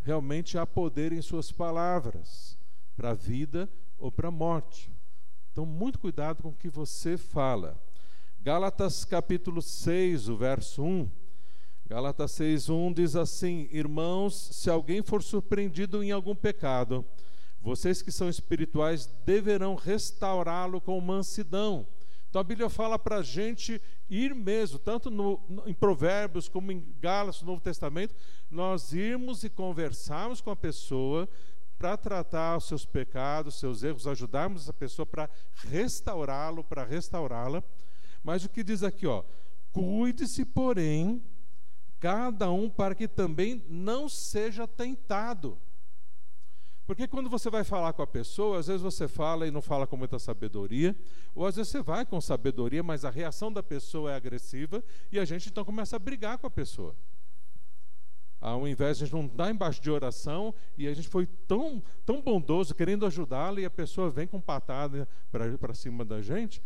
Realmente 0.00 0.56
há 0.58 0.66
poder 0.66 1.12
em 1.12 1.22
suas 1.22 1.50
palavras 1.50 2.58
para 2.96 3.10
a 3.10 3.14
vida 3.14 3.68
ou 3.98 4.12
para 4.12 4.28
a 4.28 4.30
morte. 4.30 4.90
Então, 5.50 5.64
muito 5.64 6.00
cuidado 6.00 6.42
com 6.42 6.48
o 6.48 6.54
que 6.54 6.68
você 6.68 7.16
fala. 7.16 7.80
Gálatas 8.40 9.04
capítulo 9.04 9.62
6, 9.62 10.28
o 10.28 10.36
verso 10.36 10.82
1. 10.82 11.08
Gálatas 11.86 12.32
6, 12.32 12.68
1 12.68 12.92
diz 12.92 13.14
assim: 13.14 13.68
Irmãos, 13.70 14.34
se 14.34 14.68
alguém 14.68 15.00
for 15.00 15.22
surpreendido 15.22 16.02
em 16.02 16.10
algum 16.10 16.34
pecado, 16.34 17.04
vocês 17.64 18.02
que 18.02 18.12
são 18.12 18.28
espirituais 18.28 19.06
deverão 19.24 19.74
restaurá-lo 19.74 20.82
com 20.82 21.00
mansidão. 21.00 21.86
Então 22.28 22.38
a 22.38 22.44
Bíblia 22.44 22.68
fala 22.68 22.98
para 22.98 23.16
a 23.16 23.22
gente 23.22 23.80
ir 24.10 24.34
mesmo, 24.34 24.78
tanto 24.78 25.10
no, 25.10 25.40
em 25.64 25.72
Provérbios 25.72 26.46
como 26.46 26.70
em 26.70 26.94
Gálatas, 27.00 27.40
no 27.40 27.46
Novo 27.46 27.62
Testamento, 27.62 28.14
nós 28.50 28.92
irmos 28.92 29.44
e 29.44 29.48
conversarmos 29.48 30.42
com 30.42 30.50
a 30.50 30.56
pessoa 30.56 31.26
para 31.78 31.96
tratar 31.96 32.58
os 32.58 32.64
seus 32.64 32.84
pecados, 32.84 33.58
seus 33.58 33.82
erros, 33.82 34.06
ajudarmos 34.06 34.62
essa 34.62 34.72
pessoa 34.74 35.06
para 35.06 35.30
restaurá-lo, 35.54 36.62
para 36.62 36.84
restaurá-la. 36.84 37.64
Mas 38.22 38.44
o 38.44 38.50
que 38.50 38.62
diz 38.62 38.82
aqui, 38.82 39.06
ó, 39.06 39.24
cuide-se, 39.72 40.44
porém, 40.44 41.22
cada 41.98 42.50
um 42.50 42.68
para 42.68 42.94
que 42.94 43.08
também 43.08 43.64
não 43.70 44.06
seja 44.06 44.68
tentado. 44.68 45.58
Porque 46.86 47.08
quando 47.08 47.30
você 47.30 47.48
vai 47.48 47.64
falar 47.64 47.92
com 47.92 48.02
a 48.02 48.06
pessoa, 48.06 48.58
às 48.58 48.66
vezes 48.66 48.82
você 48.82 49.08
fala 49.08 49.46
e 49.46 49.50
não 49.50 49.62
fala 49.62 49.86
com 49.86 49.96
muita 49.96 50.18
sabedoria, 50.18 50.94
ou 51.34 51.46
às 51.46 51.56
vezes 51.56 51.72
você 51.72 51.82
vai 51.82 52.04
com 52.04 52.20
sabedoria, 52.20 52.82
mas 52.82 53.04
a 53.04 53.10
reação 53.10 53.52
da 53.52 53.62
pessoa 53.62 54.12
é 54.12 54.16
agressiva 54.16 54.84
e 55.10 55.18
a 55.18 55.24
gente 55.24 55.48
então 55.48 55.64
começa 55.64 55.96
a 55.96 55.98
brigar 55.98 56.38
com 56.38 56.46
a 56.46 56.50
pessoa 56.50 56.94
ao 58.44 58.68
invés 58.68 58.98
de 58.98 59.04
a 59.04 59.06
gente 59.06 59.16
não 59.16 59.24
estar 59.24 59.50
embaixo 59.50 59.80
de 59.80 59.90
oração 59.90 60.54
e 60.76 60.86
a 60.86 60.92
gente 60.92 61.08
foi 61.08 61.26
tão, 61.26 61.82
tão 62.04 62.20
bondoso 62.20 62.74
querendo 62.74 63.06
ajudá-la 63.06 63.58
e 63.58 63.64
a 63.64 63.70
pessoa 63.70 64.10
vem 64.10 64.26
com 64.26 64.38
patada 64.38 65.08
para 65.30 65.72
cima 65.72 66.04
da 66.04 66.20
gente, 66.20 66.62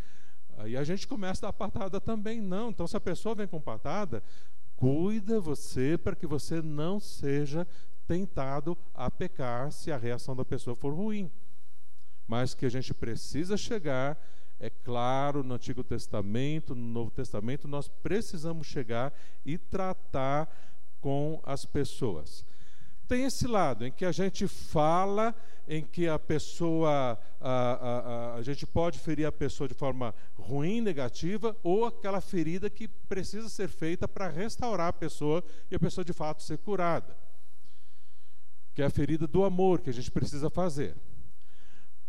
aí 0.57 0.77
a 0.77 0.83
gente 0.83 1.07
começa 1.07 1.47
a 1.47 1.49
dar 1.49 1.53
patada 1.53 2.01
também. 2.01 2.41
Não, 2.41 2.71
então 2.71 2.85
se 2.85 2.97
a 2.97 3.01
pessoa 3.01 3.33
vem 3.33 3.47
com 3.47 3.61
patada, 3.61 4.25
cuida 4.75 5.39
você 5.39 5.97
para 5.97 6.17
que 6.17 6.27
você 6.27 6.61
não 6.61 6.99
seja 6.99 7.65
tentado 8.09 8.77
a 8.95 9.11
pecar 9.11 9.71
se 9.71 9.93
a 9.93 9.99
reação 9.99 10.35
da 10.35 10.45
pessoa 10.45 10.75
for 10.75 10.95
ruim. 10.95 11.31
Mas 12.27 12.55
que 12.55 12.65
a 12.65 12.71
gente 12.71 12.95
precisa 12.95 13.57
chegar, 13.57 14.19
é 14.59 14.71
claro, 14.71 15.45
no 15.45 15.55
Antigo 15.55 15.85
Testamento, 15.85 16.75
no 16.75 16.83
Novo 16.83 17.11
Testamento, 17.11 17.69
nós 17.69 17.87
precisamos 17.87 18.67
chegar 18.67 19.13
e 19.45 19.59
tratar 19.59 20.49
com 21.01 21.41
as 21.45 21.65
pessoas. 21.65 22.45
Tem 23.07 23.25
esse 23.25 23.47
lado 23.47 23.87
em 23.87 23.93
que 23.93 24.05
a 24.05 24.13
gente 24.13 24.47
fala, 24.47 25.35
em 25.67 25.83
que 25.83 26.09
a 26.09 26.19
pessoa, 26.19 27.19
a, 27.41 27.51
a, 27.51 27.99
a, 27.99 28.35
a 28.35 28.43
gente 28.43 28.67
pode 28.67 28.99
ferir 28.99 29.27
a 29.27 29.33
pessoa 29.33 29.67
de 29.67 29.75
forma 29.75 30.15
ruim, 30.35 30.81
negativa, 30.81 31.57
ou 31.63 31.87
aquela 31.87 32.21
ferida 32.21 32.69
que 32.69 32.87
precisa 32.87 33.49
ser 33.49 33.69
feita 33.69 34.07
para 34.07 34.29
restaurar 34.29 34.89
a 34.89 34.93
pessoa 34.93 35.43
e 35.71 35.75
a 35.75 35.79
pessoa 35.79 36.05
de 36.05 36.13
fato 36.13 36.43
ser 36.43 36.59
curada. 36.59 37.17
Que 38.79 38.83
é 38.83 38.87
a 38.87 38.91
ferida 38.91 39.27
do 39.27 39.43
amor 39.43 39.81
que 39.81 39.91
a 39.91 39.93
gente 39.93 40.09
precisa 40.09 40.49
fazer. 40.49 40.95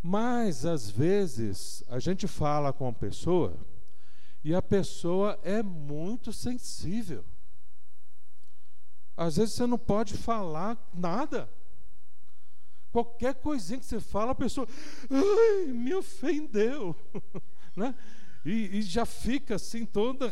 Mas, 0.03 0.67
às 0.67 0.87
vezes, 0.87 1.83
a 1.87 1.97
gente 1.97 2.27
fala 2.27 2.71
com 2.71 2.87
a 2.87 2.93
pessoa 2.93 3.57
e 4.43 4.53
a 4.53 4.61
pessoa 4.61 5.39
é 5.41 5.63
muito 5.63 6.31
sensível. 6.31 7.25
Às 9.17 9.37
vezes 9.37 9.55
você 9.55 9.65
não 9.65 9.79
pode 9.79 10.13
falar 10.15 10.77
nada. 10.93 11.49
Qualquer 12.91 13.33
coisinha 13.33 13.79
que 13.79 13.85
você 13.87 13.99
fala, 13.99 14.33
a 14.33 14.35
pessoa 14.35 14.67
Ai, 15.09 15.73
me 15.73 15.95
ofendeu. 15.95 16.95
né? 17.75 17.95
E, 18.45 18.77
e, 18.77 18.81
já 18.83 19.07
fica 19.07 19.55
assim 19.55 19.87
toda 19.87 20.31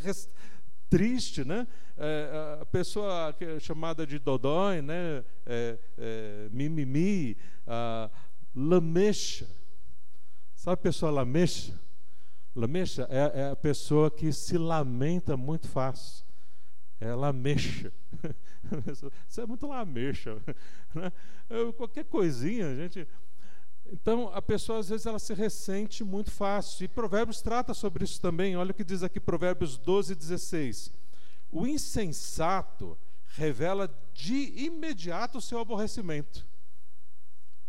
triste, 0.90 1.44
né? 1.44 1.68
É, 1.98 2.60
a 2.62 2.66
pessoa 2.66 3.36
é 3.40 3.60
chamada 3.60 4.06
de 4.06 4.20
dodói, 4.20 4.82
né? 4.82 5.24
É, 5.46 5.78
é, 5.98 6.50
mimimi, 6.52 7.38
a 7.66 8.10
lamecha. 8.56 9.48
Sabe 10.56 10.74
a 10.74 10.78
pessoa 10.78 11.12
lamecha? 11.12 11.74
Lamecha 12.56 13.08
é, 13.10 13.42
é 13.42 13.50
a 13.50 13.56
pessoa 13.56 14.10
que 14.10 14.32
se 14.32 14.58
lamenta 14.58 15.38
muito 15.38 15.68
fácil. 15.68 16.26
É 17.00 17.14
lamecha. 17.14 17.94
Você 19.28 19.42
é 19.42 19.46
muito 19.46 19.68
lamecha. 19.68 20.42
Né? 20.94 21.12
Qualquer 21.76 22.06
coisinha, 22.06 22.70
a 22.70 22.76
gente. 22.76 23.08
Então, 23.92 24.30
a 24.34 24.42
pessoa 24.42 24.80
às 24.80 24.90
vezes 24.90 25.06
ela 25.06 25.20
se 25.20 25.34
ressente 25.34 26.04
muito 26.04 26.32
fácil. 26.32 26.86
E 26.86 26.88
Provérbios 26.88 27.42
trata 27.42 27.74
sobre 27.74 28.04
isso 28.04 28.20
também. 28.20 28.56
Olha 28.58 28.72
o 28.72 28.74
que 28.74 28.84
diz 28.84 29.04
aqui 29.04 29.20
Provérbios 29.20 29.78
12, 29.78 30.16
16. 30.16 30.92
O 31.52 31.66
insensato 31.66 32.98
revela 33.28 33.90
de 34.14 34.54
imediato 34.66 35.38
o 35.38 35.42
seu 35.42 35.60
aborrecimento. 35.60 36.46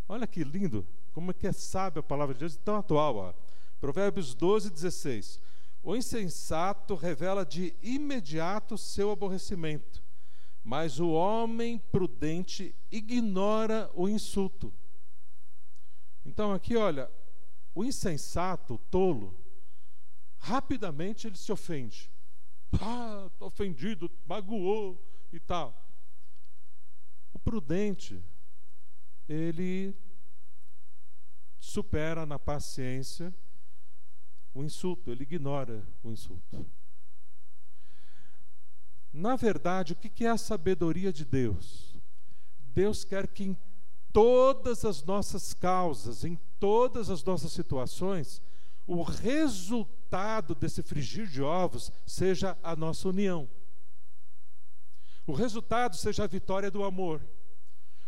Olha 0.09 0.27
que 0.27 0.43
lindo, 0.43 0.87
como 1.13 1.31
é 1.31 1.35
que 1.35 1.47
é 1.47 1.53
sábio 1.53 2.01
a 2.01 2.03
palavra 2.03 2.35
de 2.35 2.41
Deus, 2.41 2.57
tão 2.57 2.77
atual. 2.77 3.17
Ó. 3.17 3.35
Provérbios 3.81 4.35
12, 4.35 4.71
16. 4.71 5.41
O 5.83 5.95
insensato 5.95 6.95
revela 6.95 7.45
de 7.45 7.75
imediato 7.83 8.75
o 8.75 8.79
seu 8.79 9.11
aborrecimento, 9.11 10.03
mas 10.65 10.99
o 10.99 11.11
homem 11.11 11.79
prudente 11.79 12.75
ignora 12.91 13.91
o 13.95 14.09
insulto. 14.09 14.73
Então, 16.29 16.53
aqui, 16.53 16.77
olha, 16.77 17.11
o 17.75 17.83
insensato, 17.83 18.75
o 18.75 18.79
tolo, 18.79 19.35
rapidamente 20.37 21.27
ele 21.27 21.39
se 21.39 21.51
ofende. 21.51 22.11
Ah, 22.83 23.31
estou 23.33 23.49
ofendido, 23.49 24.11
magoou 24.27 25.03
e 25.33 25.41
tal. 25.41 25.75
O 27.33 27.39
prudente, 27.39 28.23
ele 29.27 29.97
supera 31.59 32.27
na 32.27 32.39
paciência 32.39 33.35
o 34.53 34.63
insulto, 34.63 35.11
ele 35.11 35.23
ignora 35.23 35.83
o 36.03 36.11
insulto. 36.11 36.67
Na 39.11 39.35
verdade, 39.35 39.95
o 39.95 39.97
que 39.97 40.27
é 40.27 40.29
a 40.29 40.37
sabedoria 40.37 41.11
de 41.11 41.25
Deus? 41.25 41.97
Deus 42.59 43.03
quer 43.03 43.27
que 43.27 43.45
em 43.45 43.57
todas 44.13 44.85
as 44.85 45.03
nossas 45.03 45.55
causas, 45.55 46.25
em 46.25 46.39
todas 46.59 47.11
as 47.11 47.23
nossas 47.25 47.53
situações, 47.53 48.43
o 48.87 49.03
resultado 49.03 50.55
desse 50.55 50.83
frigir 50.83 51.27
de 51.27 51.43
ovos 51.43 51.93
seja 52.07 52.57
a 52.63 52.75
nossa 52.75 53.09
união. 53.09 53.49
O 55.27 55.33
resultado 55.33 55.95
seja 55.97 56.25
a 56.25 56.27
vitória 56.27 56.71
do 56.71 56.83
amor. 56.83 57.21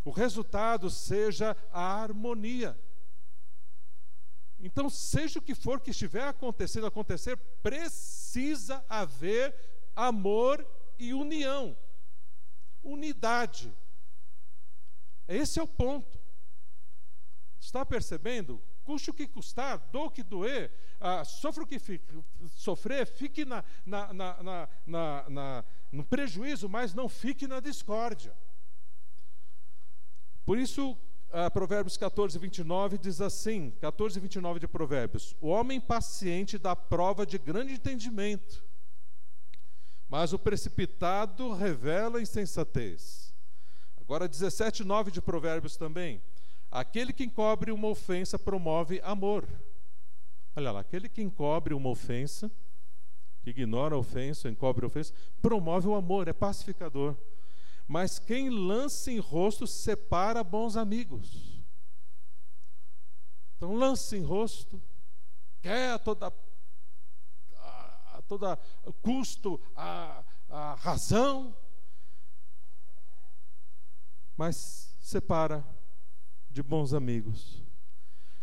O 0.03 0.09
resultado 0.09 0.89
seja 0.89 1.55
a 1.71 2.01
harmonia. 2.01 2.75
Então, 4.59 4.89
seja 4.89 5.39
o 5.39 5.41
que 5.41 5.53
for 5.53 5.79
que 5.79 5.91
estiver 5.91 6.27
acontecendo 6.27 6.87
acontecer, 6.87 7.37
precisa 7.61 8.83
haver 8.89 9.55
amor 9.95 10.65
e 10.97 11.13
união. 11.13 11.77
Unidade. 12.83 13.71
Esse 15.35 15.59
é 15.59 15.63
o 15.63 15.67
ponto. 15.67 16.19
Está 17.59 17.85
percebendo? 17.85 18.61
Custe 18.83 19.11
o 19.11 19.13
que 19.13 19.27
custar, 19.27 19.77
dou 19.91 20.07
o 20.07 20.11
que 20.11 20.23
doer, 20.23 20.71
ah, 20.99 21.23
sofra 21.23 21.63
o 21.63 21.67
que 21.67 21.77
fique, 21.77 22.05
sofrer, 22.55 23.05
fique 23.05 23.45
na, 23.45 23.63
na, 23.85 24.11
na, 24.13 24.69
na, 25.29 25.65
no 25.91 26.03
prejuízo, 26.03 26.67
mas 26.67 26.93
não 26.93 27.07
fique 27.07 27.47
na 27.47 27.59
discórdia. 27.59 28.35
Por 30.43 30.57
isso, 30.57 30.97
ah, 31.31 31.49
Provérbios 31.49 31.95
14, 31.95 32.37
29 32.37 32.97
diz 32.97 33.21
assim: 33.21 33.71
14, 33.79 34.19
29 34.19 34.59
de 34.59 34.67
Provérbios: 34.67 35.35
O 35.39 35.47
homem 35.47 35.79
paciente 35.79 36.57
dá 36.57 36.75
prova 36.75 37.25
de 37.25 37.37
grande 37.37 37.73
entendimento, 37.73 38.65
mas 40.09 40.33
o 40.33 40.39
precipitado 40.39 41.53
revela 41.53 42.21
insensatez. 42.21 43.30
Agora, 44.11 44.27
17, 44.27 44.83
9 44.83 45.09
de 45.09 45.21
Provérbios 45.21 45.77
também: 45.77 46.21
Aquele 46.69 47.13
que 47.13 47.23
encobre 47.23 47.71
uma 47.71 47.87
ofensa 47.87 48.37
promove 48.37 48.99
amor. 49.05 49.47
Olha 50.53 50.69
lá, 50.69 50.81
aquele 50.81 51.07
que 51.07 51.21
encobre 51.21 51.73
uma 51.73 51.87
ofensa, 51.87 52.51
que 53.41 53.51
ignora 53.51 53.95
a 53.95 53.97
ofensa, 53.97 54.49
encobre 54.49 54.83
a 54.83 54.87
ofensa, 54.87 55.13
promove 55.41 55.87
o 55.87 55.95
amor, 55.95 56.27
é 56.27 56.33
pacificador. 56.33 57.15
Mas 57.87 58.19
quem 58.19 58.49
lança 58.49 59.09
em 59.09 59.17
rosto 59.17 59.65
separa 59.65 60.43
bons 60.43 60.75
amigos. 60.75 61.63
Então 63.55 63.75
lança 63.75 64.17
em 64.17 64.23
rosto, 64.23 64.83
quer 65.61 65.91
a 65.91 65.97
toda, 65.97 66.33
a 67.55 68.21
toda 68.27 68.59
custo 69.01 69.57
a, 69.73 70.21
a 70.49 70.75
razão, 70.75 71.55
mas 74.41 74.95
separa 74.99 75.63
de 76.49 76.63
bons 76.63 76.95
amigos. 76.95 77.63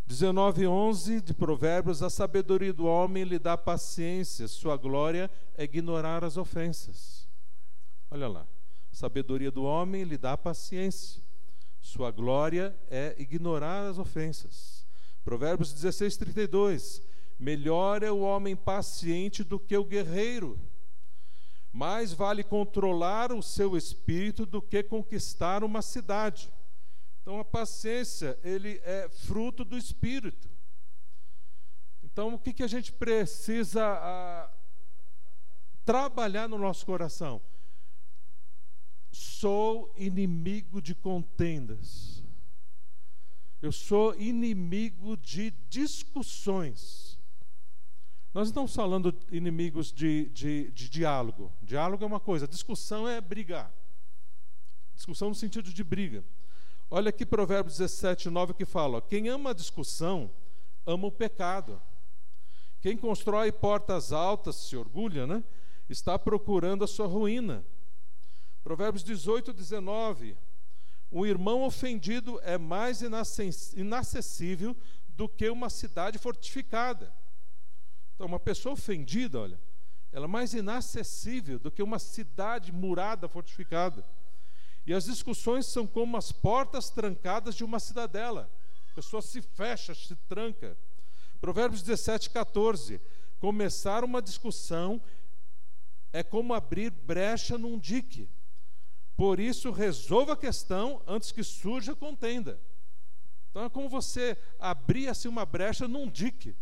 19:11 0.07 1.21
de 1.21 1.35
Provérbios, 1.35 2.05
a 2.05 2.09
sabedoria 2.09 2.73
do 2.73 2.87
homem 2.87 3.25
lhe 3.25 3.37
dá 3.37 3.59
paciência, 3.59 4.47
sua 4.47 4.77
glória 4.77 5.29
é 5.57 5.65
ignorar 5.65 6.23
as 6.23 6.37
ofensas. 6.37 7.29
Olha 8.09 8.29
lá 8.29 8.47
sabedoria 8.93 9.51
do 9.51 9.65
homem 9.65 10.05
lhe 10.05 10.17
dá 10.17 10.37
paciência. 10.37 11.21
Sua 11.81 12.13
glória 12.13 12.77
é 12.89 13.17
ignorar 13.19 13.89
as 13.89 13.99
ofensas. 13.99 14.87
Provérbios 15.25 15.73
16, 15.73 16.17
32. 16.17 17.03
Melhor 17.41 18.05
é 18.05 18.11
o 18.11 18.21
homem 18.21 18.55
paciente 18.55 19.43
do 19.43 19.59
que 19.59 19.77
o 19.77 19.85
guerreiro. 19.85 20.59
Mais 21.73 22.13
vale 22.13 22.43
controlar 22.43 23.33
o 23.33 23.43
seu 23.43 23.77
espírito 23.77 24.45
do 24.47 24.61
que 24.61 24.83
conquistar 24.83 25.63
uma 25.63 25.83
cidade. 25.83 26.51
Então 27.23 27.39
a 27.39 27.45
paciência, 27.45 28.39
ele 28.43 28.81
é 28.85 29.09
fruto 29.09 29.65
do 29.65 29.77
espírito. 29.77 30.49
Então 32.03 32.35
o 32.35 32.39
que, 32.39 32.53
que 32.53 32.63
a 32.63 32.69
gente 32.69 32.93
precisa 32.93 33.85
a, 33.85 34.45
ah, 34.45 34.51
trabalhar 35.85 36.49
no 36.49 36.59
nosso 36.59 36.85
coração? 36.85 37.41
sou 39.19 39.93
inimigo 39.97 40.81
de 40.81 40.95
contendas. 40.95 42.23
Eu 43.61 43.73
sou 43.73 44.15
inimigo 44.19 45.17
de 45.17 45.51
discussões. 45.69 47.08
Nós 48.35 48.49
estamos 48.49 48.75
falando 48.75 49.15
inimigos 49.31 49.91
de, 49.91 50.27
de, 50.31 50.71
de 50.71 50.89
diálogo. 50.89 51.53
Diálogo 51.63 52.05
é 52.05 52.07
uma 52.07 52.21
coisa, 52.21 52.47
discussão 52.47 53.09
é 53.09 53.21
brigar. 53.21 53.73
Discussão 54.95 55.29
no 55.29 55.35
sentido 55.35 55.73
de 55.73 55.83
briga. 55.83 56.25
Olha 56.91 57.09
aqui 57.09 57.25
Provérbios 57.25 57.79
17, 57.79 58.29
9 58.29 58.55
que 58.55 58.65
fala: 58.65 59.01
quem 59.01 59.29
ama 59.29 59.51
a 59.51 59.55
discussão, 59.55 60.31
ama 60.87 61.07
o 61.07 61.13
pecado. 61.13 61.81
Quem 62.81 62.97
constrói 62.97 63.51
portas 63.51 64.13
altas, 64.13 64.57
se 64.57 64.77
orgulha, 64.77 65.27
né? 65.27 65.43
está 65.89 66.19
procurando 66.19 66.85
a 66.85 66.87
sua 66.87 67.07
ruína. 67.07 67.65
Provérbios 68.63 69.03
18, 69.03 69.53
19. 69.53 70.37
Um 71.11 71.25
irmão 71.25 71.63
ofendido 71.63 72.39
é 72.43 72.59
mais 72.59 73.01
inacessível 73.75 74.77
do 75.09 75.29
que 75.29 75.49
uma 75.49 75.71
cidade 75.71 76.19
fortificada. 76.19 77.13
Então, 78.19 78.27
uma 78.27 78.41
pessoa 78.41 78.73
ofendida, 78.73 79.39
olha, 79.39 79.61
ela 80.11 80.25
é 80.25 80.29
mais 80.29 80.53
inacessível 80.53 81.57
do 81.57 81.71
que 81.71 81.81
uma 81.81 82.01
cidade 82.01 82.73
murada, 82.73 83.29
fortificada. 83.29 84.05
E 84.85 84.93
as 84.93 85.05
discussões 85.05 85.67
são 85.67 85.87
como 85.87 86.17
as 86.17 86.33
portas 86.33 86.91
trancadas 86.91 87.55
de 87.55 87.63
uma 87.63 87.79
cidadela. 87.79 88.51
A 88.91 88.95
pessoa 88.97 89.23
se 89.23 89.41
fecha, 89.41 89.95
se 89.95 90.17
tranca. 90.29 90.77
Provérbios 91.41 91.81
17, 91.81 92.31
14. 92.31 93.01
Começar 93.39 94.03
uma 94.03 94.21
discussão 94.21 95.01
é 96.13 96.25
como 96.25 96.55
abrir 96.55 96.91
brecha 96.91 97.57
num 97.57 97.79
dique. 97.79 98.29
Por 99.17 99.39
isso, 99.39 99.71
resolva 99.71 100.33
a 100.33 100.37
questão 100.37 101.01
antes 101.07 101.31
que 101.31 101.45
surja 101.45 101.95
contenda. 101.95 102.61
Então 103.49 103.65
é 103.65 103.71
como 103.71 103.89
você 103.89 104.37
abrir 104.59 105.07
assim 105.07 105.29
uma 105.29 105.47
brecha 105.47 105.87
num 105.87 106.11
dique. 106.11 106.57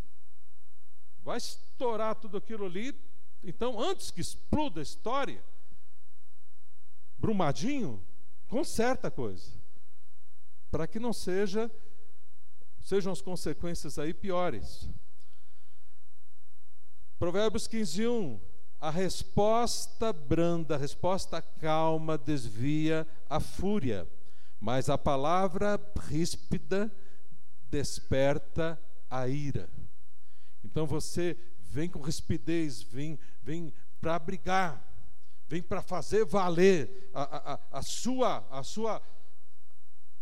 Vai 1.27 1.39
estourar 1.39 2.15
tudo 2.15 2.37
aquilo 2.37 2.67
ali. 2.67 2.97
Então, 3.43 3.81
antes 3.81 4.13
que 4.13 4.21
exploda 4.21 4.81
a 4.81 4.83
história, 4.83 5.43
Brumadinho, 7.19 8.01
conserta 8.47 9.09
a 9.09 9.11
coisa. 9.11 9.51
Para 10.71 10.87
que 10.87 11.01
não 11.01 11.13
seja 11.13 11.69
sejam 12.81 13.13
as 13.13 13.21
consequências 13.21 13.99
aí 13.99 14.15
piores. 14.15 14.89
Provérbios 17.19 17.67
15, 17.67 18.07
1. 18.07 18.41
A 18.81 18.91
resposta 18.91 20.13
branda, 20.13 20.77
a 20.77 20.79
resposta 20.79 21.43
calma 21.43 22.17
desvia 22.17 23.05
a 23.29 23.41
fúria, 23.41 24.07
mas 24.61 24.89
a 24.89 24.97
palavra 24.97 25.81
ríspida 26.09 26.89
desperta 27.69 28.81
a 29.11 29.27
ira. 29.27 29.69
Então 30.65 30.87
você 30.87 31.37
vem 31.59 31.89
com 31.89 32.01
rispidez, 32.01 32.83
vem, 32.83 33.19
vem 33.43 33.73
para 34.01 34.19
brigar, 34.19 34.83
vem 35.49 35.63
para 35.63 35.83
fazer 35.83 36.25
valer 36.25 37.11
a, 37.15 37.53
a, 37.55 37.61
a, 37.79 37.83
sua, 37.83 38.47
a 38.51 38.63
sua, 38.63 39.03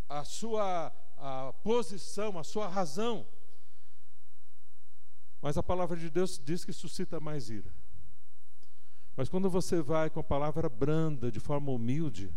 a 0.08 0.24
sua 0.24 0.92
a 1.16 1.52
posição, 1.62 2.38
a 2.38 2.44
sua 2.44 2.68
razão. 2.68 3.26
Mas 5.40 5.56
a 5.56 5.62
palavra 5.62 5.96
de 5.96 6.10
Deus 6.10 6.40
diz 6.42 6.64
que 6.64 6.72
suscita 6.72 7.20
mais 7.20 7.50
ira. 7.50 7.72
Mas 9.16 9.28
quando 9.28 9.48
você 9.48 9.80
vai 9.80 10.10
com 10.10 10.20
a 10.20 10.24
palavra 10.24 10.68
branda, 10.68 11.30
de 11.30 11.38
forma 11.40 11.70
humilde, 11.70 12.34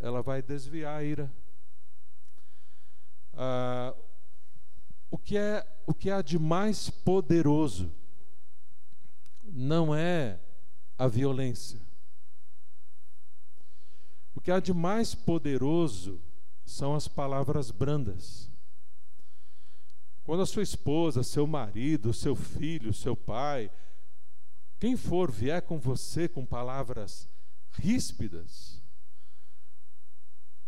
ela 0.00 0.22
vai 0.22 0.42
desviar 0.42 0.98
a 0.98 1.04
ira. 1.04 1.32
Ah, 3.34 3.94
o, 5.12 5.18
que 5.18 5.36
é, 5.36 5.62
o 5.86 5.92
que 5.92 6.10
há 6.10 6.22
de 6.22 6.38
mais 6.38 6.88
poderoso 6.88 7.92
não 9.44 9.94
é 9.94 10.40
a 10.96 11.06
violência. 11.06 11.78
O 14.34 14.40
que 14.40 14.50
há 14.50 14.58
de 14.58 14.72
mais 14.72 15.14
poderoso 15.14 16.18
são 16.64 16.94
as 16.94 17.06
palavras 17.06 17.70
brandas. 17.70 18.50
Quando 20.24 20.44
a 20.44 20.46
sua 20.46 20.62
esposa, 20.62 21.22
seu 21.22 21.46
marido, 21.46 22.14
seu 22.14 22.34
filho, 22.34 22.94
seu 22.94 23.14
pai, 23.14 23.70
quem 24.80 24.96
for 24.96 25.30
vier 25.30 25.60
com 25.60 25.78
você 25.78 26.26
com 26.26 26.46
palavras 26.46 27.28
ríspidas, 27.72 28.80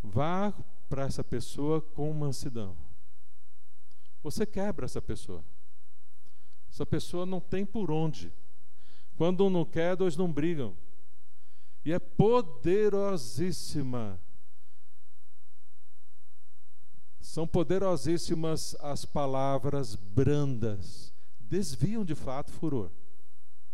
vá 0.03 0.53
para 0.87 1.05
essa 1.05 1.23
pessoa 1.23 1.81
com 1.81 2.13
mansidão. 2.13 2.84
Você 4.25 4.43
quebra 4.43 4.85
essa 4.85 4.99
pessoa. 4.99 5.45
Essa 6.67 6.83
pessoa 6.83 7.27
não 7.27 7.39
tem 7.39 7.63
por 7.63 7.91
onde. 7.91 8.33
Quando 9.15 9.45
um 9.45 9.51
não 9.51 9.63
quer, 9.63 9.95
dois 9.95 10.17
não 10.17 10.33
brigam. 10.33 10.75
E 11.85 11.93
é 11.93 11.99
poderosíssima. 11.99 14.19
São 17.21 17.45
poderosíssimas 17.45 18.75
as 18.79 19.05
palavras 19.05 19.93
brandas. 19.93 21.13
Desviam 21.39 22.03
de 22.03 22.15
fato 22.15 22.51
furor. 22.51 22.89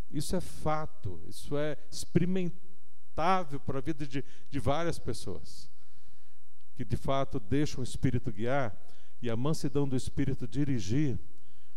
Isso 0.10 0.36
é 0.36 0.42
fato, 0.42 1.24
isso 1.30 1.58
é 1.58 1.78
experimentável 1.90 3.58
para 3.66 3.78
a 3.78 3.82
vida 3.82 4.06
de, 4.06 4.22
de 4.50 4.60
várias 4.60 5.00
pessoas. 5.00 5.72
Que 6.76 6.84
de 6.84 6.98
fato 6.98 7.40
deixam 7.40 7.80
o 7.80 7.86
Espírito 7.86 8.34
guiar 8.34 8.78
e 9.22 9.30
a 9.30 9.38
mansidão 9.38 9.88
do 9.88 9.96
Espírito 9.96 10.48
dirigir. 10.48 11.20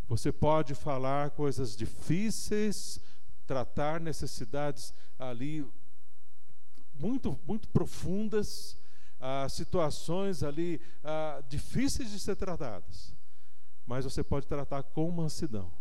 Você 0.09 0.33
pode 0.33 0.75
falar 0.75 1.31
coisas 1.31 1.77
difíceis, 1.77 3.01
tratar 3.47 4.01
necessidades 4.01 4.93
ali 5.19 5.67
muito, 6.95 7.39
muito 7.47 7.69
profundas, 7.69 8.77
ah, 9.21 9.49
situações 9.49 10.43
ali 10.43 10.81
ah, 11.03 11.43
difíceis 11.49 12.11
de 12.11 12.21
ser 12.21 12.37
tratadas, 12.37 13.15
mas 13.87 14.05
você 14.05 14.23
pode 14.23 14.47
tratar 14.47 14.83
com 14.83 15.11
mansidão. 15.11 15.73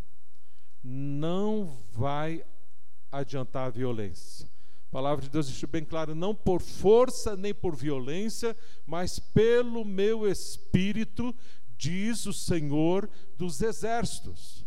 Não 0.84 1.66
vai 1.92 2.46
adiantar 3.12 3.68
a 3.68 3.70
violência. 3.70 4.50
A 4.94 5.02
palavra 5.02 5.24
de 5.24 5.30
Deus 5.32 5.48
deixa 5.48 5.66
bem 5.66 5.84
claro: 5.84 6.14
não 6.14 6.36
por 6.36 6.62
força 6.62 7.36
nem 7.36 7.52
por 7.52 7.76
violência, 7.76 8.56
mas 8.86 9.18
pelo 9.18 9.84
meu 9.84 10.30
espírito, 10.30 11.34
diz 11.76 12.28
o 12.28 12.32
Senhor 12.32 13.10
dos 13.36 13.60
exércitos. 13.64 14.64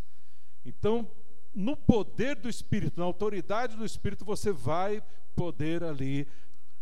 Então, 0.65 1.09
no 1.55 1.77
poder 1.77 2.35
do 2.35 2.49
Espírito, 2.49 2.99
na 2.99 3.07
autoridade 3.07 3.77
do 3.77 3.85
Espírito, 3.85 4.25
você 4.25 4.51
vai 4.51 5.01
poder 5.37 5.85
ali 5.85 6.27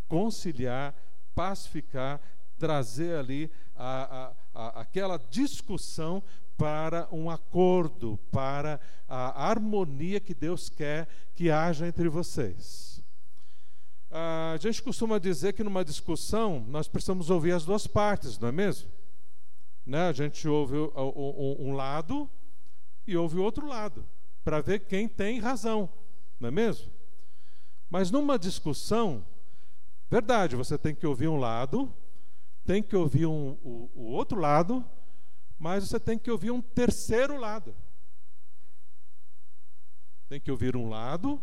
conciliar, 0.07 0.95
pacificar, 1.35 2.19
trazer 2.57 3.15
ali 3.15 3.51
a, 3.75 4.33
a, 4.55 4.59
a, 4.59 4.81
aquela 4.81 5.19
discussão 5.29 6.23
para 6.57 7.07
um 7.11 7.29
acordo, 7.29 8.17
para 8.31 8.79
a 9.07 9.47
harmonia 9.47 10.19
que 10.19 10.33
Deus 10.33 10.67
quer 10.67 11.07
que 11.35 11.51
haja 11.51 11.87
entre 11.87 12.09
vocês. 12.09 12.94
A 14.17 14.55
gente 14.55 14.81
costuma 14.81 15.19
dizer 15.19 15.51
que 15.51 15.61
numa 15.61 15.83
discussão 15.83 16.61
nós 16.69 16.87
precisamos 16.87 17.29
ouvir 17.29 17.51
as 17.51 17.65
duas 17.65 17.85
partes, 17.85 18.39
não 18.39 18.47
é 18.47 18.51
mesmo? 18.53 18.89
Né? 19.85 20.07
A 20.07 20.13
gente 20.13 20.47
ouve 20.47 20.77
um 20.95 21.73
lado 21.73 22.29
e 23.05 23.17
ouve 23.17 23.37
o 23.37 23.43
outro 23.43 23.67
lado 23.67 24.07
para 24.41 24.61
ver 24.61 24.85
quem 24.85 25.05
tem 25.05 25.41
razão, 25.41 25.89
não 26.39 26.47
é 26.47 26.51
mesmo? 26.51 26.89
Mas 27.89 28.09
numa 28.09 28.39
discussão, 28.39 29.25
verdade, 30.09 30.55
você 30.55 30.77
tem 30.77 30.95
que 30.95 31.05
ouvir 31.05 31.27
um 31.27 31.35
lado, 31.35 31.93
tem 32.63 32.81
que 32.81 32.95
ouvir 32.95 33.25
um, 33.25 33.57
o, 33.61 33.91
o 33.93 34.03
outro 34.03 34.39
lado, 34.39 34.85
mas 35.59 35.89
você 35.89 35.99
tem 35.99 36.17
que 36.17 36.31
ouvir 36.31 36.51
um 36.51 36.61
terceiro 36.61 37.37
lado. 37.37 37.75
Tem 40.29 40.39
que 40.39 40.49
ouvir 40.49 40.77
um 40.77 40.87
lado, 40.87 41.41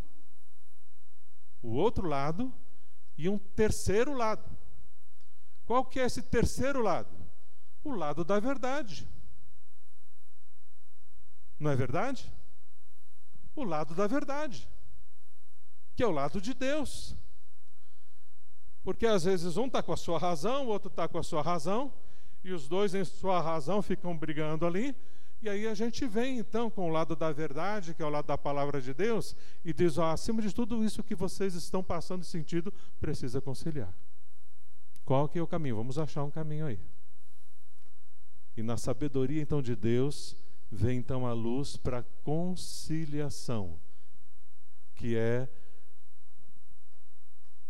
o 1.62 1.74
outro 1.74 2.08
lado 2.08 2.50
e 3.22 3.28
um 3.28 3.38
terceiro 3.38 4.14
lado. 4.14 4.44
Qual 5.64 5.84
que 5.84 6.00
é 6.00 6.04
esse 6.04 6.22
terceiro 6.22 6.82
lado? 6.82 7.10
O 7.84 7.92
lado 7.92 8.24
da 8.24 8.38
verdade. 8.40 9.08
Não 11.58 11.70
é 11.70 11.76
verdade? 11.76 12.32
o 13.54 13.64
lado 13.64 13.94
da 13.94 14.06
verdade, 14.06 14.68
que 15.94 16.02
é 16.02 16.06
o 16.06 16.10
lado 16.10 16.40
de 16.40 16.54
Deus. 16.54 17.14
Porque 18.82 19.06
às 19.06 19.24
vezes 19.24 19.56
um 19.56 19.66
está 19.66 19.82
com 19.82 19.92
a 19.92 19.96
sua 19.96 20.18
razão, 20.18 20.66
o 20.66 20.68
outro 20.68 20.88
está 20.88 21.06
com 21.06 21.18
a 21.18 21.22
sua 21.22 21.42
razão, 21.42 21.92
e 22.42 22.52
os 22.52 22.66
dois 22.66 22.94
em 22.94 23.04
sua 23.04 23.40
razão 23.40 23.82
ficam 23.82 24.16
brigando 24.16 24.66
ali, 24.66 24.96
e 25.42 25.48
aí 25.48 25.66
a 25.66 25.74
gente 25.74 26.06
vem 26.06 26.38
então 26.38 26.70
com 26.70 26.88
o 26.88 26.92
lado 26.92 27.16
da 27.16 27.32
verdade, 27.32 27.94
que 27.94 28.02
é 28.02 28.06
o 28.06 28.08
lado 28.08 28.26
da 28.26 28.38
palavra 28.38 28.80
de 28.80 28.94
Deus, 28.94 29.34
e 29.64 29.72
diz: 29.72 29.98
ó, 29.98 30.12
acima 30.12 30.40
de 30.40 30.54
tudo 30.54 30.84
isso 30.84 31.02
que 31.02 31.16
vocês 31.16 31.54
estão 31.54 31.82
passando 31.82 32.22
e 32.22 32.26
sentido, 32.26 32.72
precisa 33.00 33.40
conciliar. 33.40 33.92
Qual 35.04 35.28
que 35.28 35.40
é 35.40 35.42
o 35.42 35.46
caminho? 35.46 35.74
Vamos 35.74 35.98
achar 35.98 36.22
um 36.22 36.30
caminho 36.30 36.66
aí. 36.66 36.78
E 38.56 38.62
na 38.62 38.76
sabedoria 38.76 39.42
então 39.42 39.60
de 39.60 39.74
Deus, 39.74 40.36
vem 40.70 40.98
então 40.98 41.26
a 41.26 41.32
luz 41.32 41.76
para 41.76 42.04
conciliação, 42.22 43.80
que 44.94 45.16
é 45.16 45.48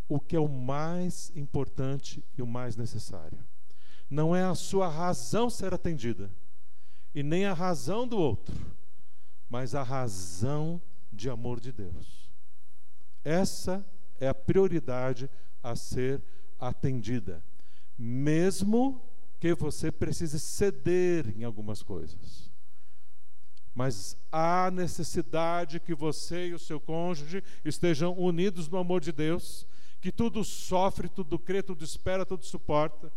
o 0.07 0.21
que 0.21 0.37
é 0.37 0.41
o 0.41 0.49
mais 0.49 1.33
importante 1.35 2.23
e 2.37 2.43
o 2.43 2.47
mais 2.47 2.77
necessário. 2.77 3.39
Não 4.11 4.37
é 4.37 4.45
a 4.45 4.55
sua 4.55 4.89
razão 4.89 5.49
ser 5.49 5.73
atendida, 5.73 6.31
e 7.15 7.23
nem 7.23 7.45
a 7.45 7.53
razão 7.53 8.07
do 8.07 8.19
outro, 8.19 8.55
mas 9.49 9.75
a 9.75 9.83
razão 9.83 10.81
de 11.13 11.29
amor 11.29 11.61
de 11.61 11.73
Deus. 11.73 12.31
Essa 13.23 13.87
é 14.19 14.29
a 14.29 14.35
prioridade 14.35 15.29
a 15.63 15.77
ser 15.77 16.23
atendida, 16.59 17.45
mesmo 17.99 19.03
que 19.39 19.55
você 19.55 19.91
precise 19.91 20.39
ceder 20.39 21.29
em 21.37 21.45
algumas 21.45 21.83
coisas. 21.83 22.51
Mas 23.75 24.17
há 24.31 24.71
necessidade 24.71 25.81
que 25.81 25.95
você 25.95 26.49
e 26.49 26.55
o 26.55 26.59
seu 26.59 26.79
cônjuge 26.79 27.43
estejam 27.65 28.17
unidos 28.17 28.69
no 28.69 28.79
amor 28.79 29.01
de 29.01 29.13
Deus, 29.13 29.67
que 30.01 30.13
tudo 30.13 30.45
sofre, 30.45 31.09
tudo 31.09 31.39
crê, 31.39 31.63
tudo 31.63 31.85
espera, 31.85 32.27
tudo 32.27 32.45
suporta, 32.45 33.13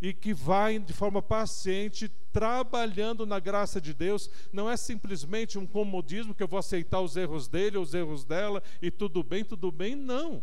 e 0.00 0.12
que 0.12 0.32
vai 0.32 0.78
de 0.78 0.92
forma 0.92 1.20
paciente 1.20 2.08
trabalhando 2.32 3.26
na 3.26 3.40
graça 3.40 3.80
de 3.80 3.92
Deus. 3.92 4.30
Não 4.52 4.70
é 4.70 4.76
simplesmente 4.76 5.58
um 5.58 5.66
comodismo 5.66 6.34
que 6.34 6.42
eu 6.42 6.48
vou 6.48 6.58
aceitar 6.58 7.00
os 7.00 7.16
erros 7.16 7.48
dele, 7.48 7.78
os 7.78 7.94
erros 7.94 8.24
dela, 8.24 8.62
e 8.80 8.90
tudo 8.90 9.22
bem, 9.22 9.44
tudo 9.44 9.72
bem, 9.72 9.96
não. 9.96 10.42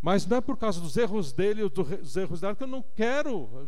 Mas 0.00 0.24
não 0.24 0.36
é 0.36 0.40
por 0.40 0.56
causa 0.56 0.80
dos 0.80 0.96
erros 0.96 1.32
dele 1.32 1.64
ou 1.64 1.68
dos 1.68 2.16
erros 2.16 2.40
dela 2.40 2.54
que 2.54 2.62
eu 2.62 2.68
não 2.68 2.82
quero, 2.82 3.66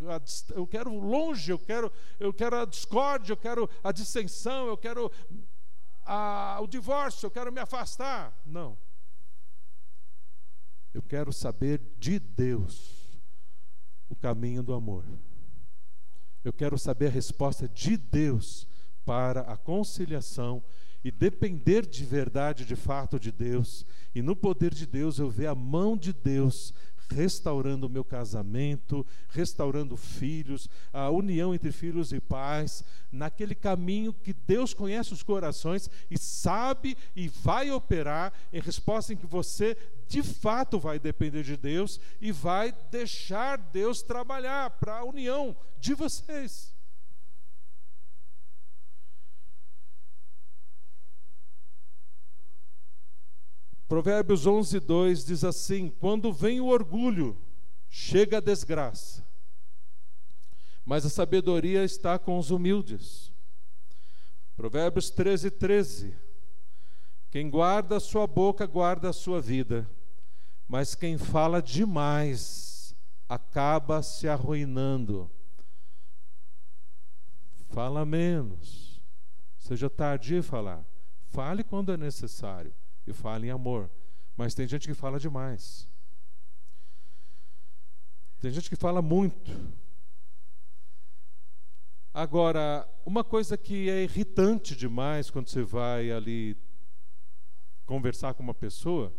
eu 0.54 0.64
quero 0.64 0.96
longe, 0.96 1.50
eu 1.50 1.58
quero, 1.58 1.92
eu 2.20 2.32
quero 2.32 2.56
a 2.56 2.64
discórdia, 2.64 3.32
eu 3.32 3.36
quero 3.36 3.68
a 3.82 3.90
dissensão, 3.90 4.68
eu 4.68 4.76
quero 4.76 5.10
a, 6.04 6.60
o 6.62 6.68
divórcio, 6.68 7.26
eu 7.26 7.30
quero 7.32 7.52
me 7.52 7.60
afastar. 7.60 8.32
Não. 8.46 8.78
Eu 10.94 11.02
quero 11.02 11.32
saber 11.32 11.80
de 11.98 12.20
Deus 12.20 12.99
o 14.10 14.16
caminho 14.16 14.62
do 14.62 14.74
amor. 14.74 15.04
Eu 16.44 16.52
quero 16.52 16.76
saber 16.76 17.06
a 17.06 17.10
resposta 17.10 17.68
de 17.68 17.96
Deus 17.96 18.66
para 19.04 19.40
a 19.42 19.56
conciliação 19.56 20.62
e 21.02 21.10
depender 21.10 21.86
de 21.86 22.04
verdade, 22.04 22.66
de 22.66 22.76
fato 22.76 23.18
de 23.18 23.32
Deus, 23.32 23.86
e 24.14 24.20
no 24.20 24.36
poder 24.36 24.74
de 24.74 24.86
Deus 24.86 25.18
eu 25.18 25.30
ver 25.30 25.46
a 25.46 25.54
mão 25.54 25.96
de 25.96 26.12
Deus 26.12 26.74
restaurando 27.10 27.86
o 27.86 27.90
meu 27.90 28.04
casamento, 28.04 29.06
restaurando 29.28 29.96
filhos, 29.96 30.68
a 30.92 31.10
união 31.10 31.54
entre 31.54 31.72
filhos 31.72 32.12
e 32.12 32.20
pais, 32.20 32.84
naquele 33.10 33.54
caminho 33.54 34.12
que 34.12 34.32
Deus 34.32 34.72
conhece 34.72 35.12
os 35.12 35.22
corações 35.22 35.90
e 36.10 36.18
sabe 36.18 36.96
e 37.14 37.28
vai 37.28 37.70
operar 37.70 38.32
em 38.52 38.60
resposta 38.60 39.12
em 39.12 39.16
que 39.16 39.26
você 39.26 39.76
de 40.08 40.22
fato 40.22 40.78
vai 40.78 40.98
depender 40.98 41.42
de 41.42 41.56
Deus 41.56 42.00
e 42.20 42.32
vai 42.32 42.74
deixar 42.90 43.56
Deus 43.56 44.02
trabalhar 44.02 44.70
para 44.70 44.98
a 44.98 45.04
união 45.04 45.56
de 45.78 45.94
vocês. 45.94 46.79
Provérbios 53.90 54.46
11, 54.46 54.78
2 54.78 55.24
diz 55.24 55.42
assim: 55.42 55.90
Quando 55.98 56.32
vem 56.32 56.60
o 56.60 56.66
orgulho, 56.66 57.36
chega 57.88 58.36
a 58.36 58.40
desgraça, 58.40 59.26
mas 60.84 61.04
a 61.04 61.08
sabedoria 61.10 61.82
está 61.82 62.16
com 62.16 62.38
os 62.38 62.52
humildes. 62.52 63.32
Provérbios 64.56 65.10
13, 65.10 65.50
13: 65.50 66.16
Quem 67.32 67.50
guarda 67.50 67.96
a 67.96 68.00
sua 68.00 68.28
boca, 68.28 68.64
guarda 68.64 69.08
a 69.08 69.12
sua 69.12 69.40
vida, 69.40 69.90
mas 70.68 70.94
quem 70.94 71.18
fala 71.18 71.60
demais 71.60 72.94
acaba 73.28 74.04
se 74.04 74.28
arruinando. 74.28 75.28
Fala 77.70 78.06
menos, 78.06 79.02
seja 79.58 79.90
tardio 79.90 80.38
em 80.38 80.42
falar, 80.42 80.86
fale 81.32 81.64
quando 81.64 81.90
é 81.90 81.96
necessário 81.96 82.72
e 83.06 83.12
fale 83.12 83.48
em 83.48 83.50
amor. 83.50 83.90
Mas 84.36 84.54
tem 84.54 84.66
gente 84.66 84.86
que 84.86 84.94
fala 84.94 85.18
demais. 85.18 85.88
Tem 88.40 88.50
gente 88.50 88.70
que 88.70 88.76
fala 88.76 89.02
muito. 89.02 89.50
Agora, 92.12 92.88
uma 93.04 93.22
coisa 93.22 93.56
que 93.56 93.88
é 93.88 94.02
irritante 94.02 94.74
demais 94.74 95.30
quando 95.30 95.48
você 95.48 95.62
vai 95.62 96.10
ali 96.10 96.56
conversar 97.86 98.34
com 98.34 98.42
uma 98.42 98.54
pessoa 98.54 99.12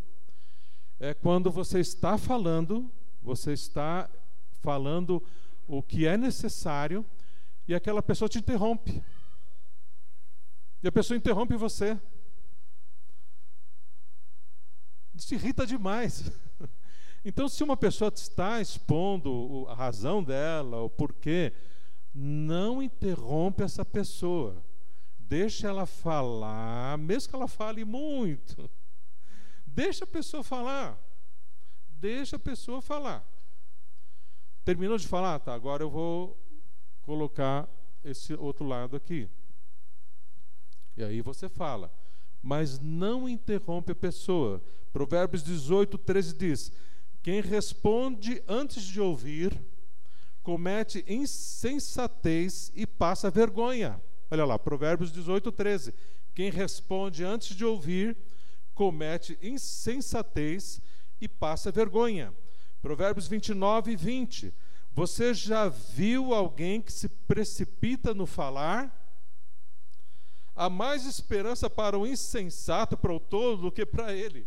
é 0.98 1.14
quando 1.14 1.50
você 1.50 1.80
está 1.80 2.16
falando, 2.16 2.90
você 3.20 3.52
está 3.52 4.10
falando 4.60 5.22
o 5.66 5.82
que 5.82 6.06
é 6.06 6.16
necessário 6.16 7.04
e 7.66 7.74
aquela 7.74 8.02
pessoa 8.02 8.28
te 8.28 8.38
interrompe. 8.38 9.02
E 10.82 10.88
a 10.88 10.92
pessoa 10.92 11.16
interrompe 11.16 11.56
você. 11.56 11.98
Isso 15.14 15.34
irrita 15.34 15.66
demais. 15.66 16.30
Então, 17.24 17.48
se 17.48 17.62
uma 17.62 17.76
pessoa 17.76 18.10
está 18.12 18.60
expondo 18.60 19.64
a 19.68 19.74
razão 19.74 20.24
dela, 20.24 20.80
o 20.80 20.90
porquê, 20.90 21.52
não 22.12 22.82
interrompe 22.82 23.62
essa 23.62 23.84
pessoa. 23.84 24.60
Deixa 25.20 25.68
ela 25.68 25.86
falar, 25.86 26.98
mesmo 26.98 27.30
que 27.30 27.36
ela 27.36 27.46
fale 27.46 27.84
muito. 27.84 28.68
Deixa 29.64 30.02
a 30.02 30.06
pessoa 30.06 30.42
falar. 30.42 30.98
Deixa 31.88 32.34
a 32.34 32.40
pessoa 32.40 32.82
falar. 32.82 33.24
Terminou 34.64 34.98
de 34.98 35.06
falar? 35.06 35.38
Tá, 35.38 35.54
agora 35.54 35.84
eu 35.84 35.90
vou 35.90 36.36
colocar 37.02 37.68
esse 38.02 38.34
outro 38.34 38.66
lado 38.66 38.96
aqui. 38.96 39.28
E 40.96 41.04
aí 41.04 41.22
você 41.22 41.48
fala 41.48 42.01
mas 42.42 42.80
não 42.80 43.28
interrompe 43.28 43.92
a 43.92 43.94
pessoa. 43.94 44.62
Provérbios 44.92 45.42
18, 45.42 45.96
13 45.96 46.34
diz: 46.34 46.72
Quem 47.22 47.40
responde 47.40 48.42
antes 48.48 48.82
de 48.82 49.00
ouvir, 49.00 49.58
comete 50.42 51.04
insensatez 51.06 52.72
e 52.74 52.86
passa 52.86 53.30
vergonha. 53.30 54.02
Olha 54.30 54.44
lá, 54.44 54.58
Provérbios 54.58 55.12
18, 55.12 55.52
13. 55.52 55.94
Quem 56.34 56.50
responde 56.50 57.24
antes 57.24 57.54
de 57.54 57.64
ouvir, 57.64 58.16
comete 58.74 59.38
insensatez 59.42 60.80
e 61.20 61.28
passa 61.28 61.70
vergonha. 61.70 62.34
Provérbios 62.80 63.28
29, 63.28 63.94
20. 63.94 64.52
Você 64.94 65.32
já 65.32 65.68
viu 65.68 66.34
alguém 66.34 66.82
que 66.82 66.92
se 66.92 67.08
precipita 67.08 68.12
no 68.12 68.26
falar? 68.26 69.01
Há 70.54 70.68
mais 70.68 71.06
esperança 71.06 71.68
para 71.68 71.98
o 71.98 72.06
insensato, 72.06 72.96
para 72.96 73.12
o 73.12 73.20
tolo, 73.20 73.56
do 73.56 73.72
que 73.72 73.84
para 73.84 74.12
ele. 74.12 74.46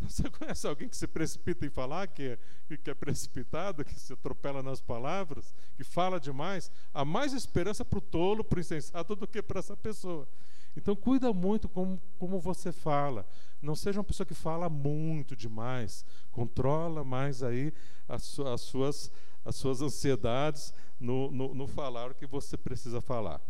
Você 0.00 0.28
conhece 0.30 0.66
alguém 0.66 0.88
que 0.88 0.96
se 0.96 1.06
precipita 1.06 1.66
em 1.66 1.70
falar, 1.70 2.06
que 2.08 2.38
é, 2.68 2.76
que 2.76 2.90
é 2.90 2.94
precipitado, 2.94 3.84
que 3.84 3.98
se 3.98 4.12
atropela 4.12 4.62
nas 4.62 4.80
palavras, 4.80 5.54
que 5.76 5.84
fala 5.84 6.18
demais? 6.18 6.70
Há 6.92 7.04
mais 7.04 7.32
esperança 7.32 7.84
para 7.84 7.98
o 7.98 8.02
tolo, 8.02 8.42
para 8.42 8.56
o 8.56 8.60
insensato, 8.60 9.14
do 9.14 9.26
que 9.26 9.42
para 9.42 9.60
essa 9.60 9.76
pessoa. 9.76 10.26
Então, 10.76 10.94
cuida 10.94 11.32
muito 11.32 11.68
como, 11.68 12.00
como 12.18 12.40
você 12.40 12.72
fala. 12.72 13.26
Não 13.60 13.74
seja 13.74 13.98
uma 13.98 14.04
pessoa 14.04 14.26
que 14.26 14.34
fala 14.34 14.68
muito 14.68 15.36
demais. 15.36 16.04
Controla 16.30 17.04
mais 17.04 17.42
aí 17.42 17.72
as, 18.08 18.38
as 18.40 18.60
suas, 18.62 19.10
as 19.44 19.56
suas 19.56 19.82
ansiedades 19.82 20.72
no, 20.98 21.30
no, 21.30 21.54
no 21.54 21.66
falar 21.66 22.10
o 22.10 22.14
que 22.14 22.26
você 22.26 22.56
precisa 22.56 23.00
falar. 23.00 23.40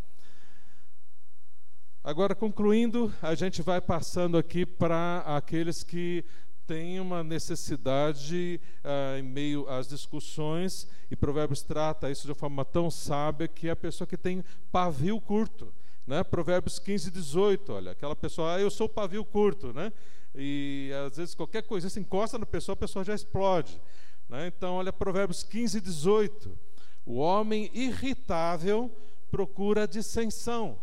Agora, 2.03 2.35
concluindo, 2.35 3.13
a 3.21 3.35
gente 3.35 3.61
vai 3.61 3.79
passando 3.79 4.39
aqui 4.39 4.65
para 4.65 5.19
aqueles 5.27 5.85
que 5.85 6.25
têm 6.67 6.99
uma 6.99 7.23
necessidade 7.23 8.59
uh, 8.83 9.19
em 9.19 9.23
meio 9.23 9.69
às 9.69 9.87
discussões, 9.87 10.89
e 11.11 11.17
Provérbios 11.17 11.63
trata 11.63 12.11
isso 12.11 12.23
de 12.23 12.31
uma 12.31 12.37
forma 12.37 12.65
tão 12.65 12.91
sábia 12.91 13.47
que 13.47 13.69
é 13.69 13.73
a 13.73 13.77
pessoa 13.77 14.09
que 14.09 14.17
tem 14.17 14.43
pavio 14.73 15.21
curto. 15.21 15.75
Né? 16.07 16.25
Provérbios 16.25 16.79
15, 16.79 17.11
18, 17.11 17.71
olha, 17.71 17.93
aquela 17.93 18.17
pessoa, 18.17 18.55
ah, 18.55 18.61
eu 18.61 18.71
sou 18.71 18.89
pavio 18.89 19.23
curto, 19.23 19.75
né? 19.75 19.93
E 20.35 20.91
às 21.07 21.19
vezes 21.19 21.35
qualquer 21.35 21.65
coisa 21.65 21.91
se 21.91 22.01
encosta 22.01 22.39
na 22.39 22.47
pessoa, 22.47 22.73
a 22.73 22.77
pessoa 22.77 23.05
já 23.05 23.15
explode. 23.15 23.79
Né? 24.27 24.47
Então, 24.47 24.77
olha 24.77 24.91
Provérbios 24.91 25.43
15, 25.43 25.83
18. 25.83 26.59
O 27.05 27.17
homem 27.17 27.71
irritável 27.75 28.91
procura 29.31 29.87
dissensão 29.87 30.79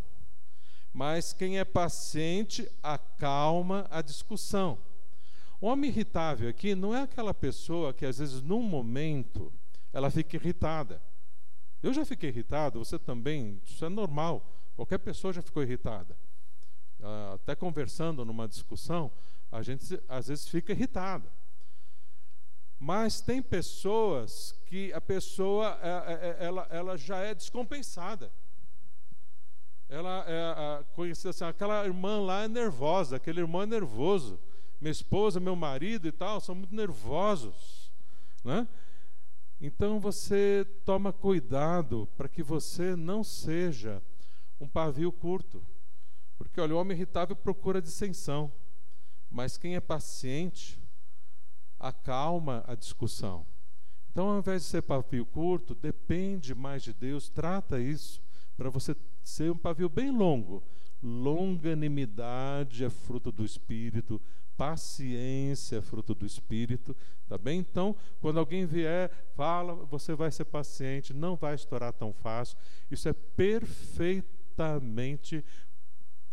mas 0.98 1.32
quem 1.32 1.60
é 1.60 1.64
paciente 1.64 2.68
acalma 2.82 3.86
a 3.92 4.02
discussão. 4.02 4.80
O 5.62 5.68
homem 5.68 5.92
irritável 5.92 6.50
aqui 6.50 6.74
não 6.74 6.96
é 6.96 7.04
aquela 7.04 7.36
pessoa 7.36 7.94
que, 7.94 8.04
às 8.04 8.18
vezes, 8.18 8.42
num 8.42 8.64
momento, 8.64 9.54
ela 9.94 10.10
fica 10.10 10.38
irritada. 10.38 11.00
Eu 11.84 11.94
já 11.94 12.04
fiquei 12.04 12.30
irritado, 12.30 12.84
você 12.84 12.98
também, 12.98 13.62
isso 13.64 13.86
é 13.86 13.90
normal. 13.90 14.44
Qualquer 14.76 14.98
pessoa 14.98 15.32
já 15.32 15.40
ficou 15.40 15.62
irritada. 15.62 16.18
Ah, 17.00 17.34
até 17.36 17.54
conversando 17.56 18.26
numa 18.26 18.48
discussão, 18.48 19.12
a 19.52 19.62
gente 19.62 20.02
às 20.10 20.30
vezes 20.30 20.48
fica 20.48 20.72
irritada. 20.72 21.32
Mas 22.80 23.22
tem 23.22 23.40
pessoas 23.40 24.60
que 24.66 24.92
a 24.94 25.02
pessoa 25.02 25.78
é, 25.80 25.90
é, 26.42 26.46
ela, 26.48 26.68
ela 26.72 26.98
já 26.98 27.20
é 27.20 27.36
descompensada 27.36 28.32
ela 29.90 30.26
é 30.28 30.84
conhecida 30.94 31.30
assim, 31.30 31.46
aquela 31.46 31.86
irmã 31.86 32.20
lá 32.20 32.44
é 32.44 32.48
nervosa, 32.48 33.16
aquele 33.16 33.40
irmão 33.40 33.62
é 33.62 33.66
nervoso. 33.66 34.40
Minha 34.82 34.92
esposa, 34.92 35.40
meu 35.40 35.56
marido 35.56 36.08
e 36.08 36.12
tal, 36.12 36.42
são 36.42 36.54
muito 36.54 36.76
nervosos. 36.76 37.92
Né? 38.44 38.68
Então 39.62 40.00
você 40.00 40.68
toma 40.86 41.14
cuidado 41.14 42.08
para 42.18 42.28
que 42.28 42.44
você 42.44 42.96
não 42.96 43.24
seja 43.24 44.02
um 44.60 44.68
pavio 44.68 45.12
curto. 45.12 45.66
Porque 46.38 46.60
olha, 46.60 46.76
o 46.76 46.78
homem 46.78 46.96
irritável 46.96 47.36
procura 47.36 47.82
dissensão, 47.82 48.52
mas 49.30 49.58
quem 49.58 49.76
é 49.76 49.80
paciente 49.80 50.80
acalma 51.80 52.64
a 52.68 52.76
discussão. 52.76 53.46
Então, 54.12 54.30
ao 54.30 54.40
invés 54.40 54.64
de 54.64 54.68
ser 54.68 54.82
pavio 54.82 55.26
curto, 55.26 55.74
depende 55.74 56.54
mais 56.54 56.84
de 56.84 56.94
Deus, 56.94 57.30
trata 57.30 57.80
isso 57.80 58.22
para 58.58 58.70
você 58.70 58.94
ser 59.24 59.50
um 59.52 59.58
pavio 59.58 59.88
bem 59.88 60.12
longo. 60.12 60.62
Longanimidade 61.02 62.84
é 62.84 62.90
fruto 62.90 63.32
do 63.32 63.46
Espírito, 63.46 64.22
paciência 64.58 65.78
é 65.78 65.82
fruto 65.82 66.14
do 66.16 66.26
Espírito, 66.26 66.98
tá 67.30 67.38
bem? 67.38 67.60
Então, 67.60 67.96
quando 68.20 68.40
alguém 68.40 68.66
vier, 68.66 69.12
fala, 69.36 69.76
você 69.86 70.16
vai 70.16 70.32
ser 70.32 70.46
paciente, 70.46 71.14
não 71.14 71.36
vai 71.36 71.54
estourar 71.54 71.94
tão 71.94 72.12
fácil. 72.12 72.58
Isso 72.90 73.08
é 73.08 73.14
perfeitamente 73.14 75.46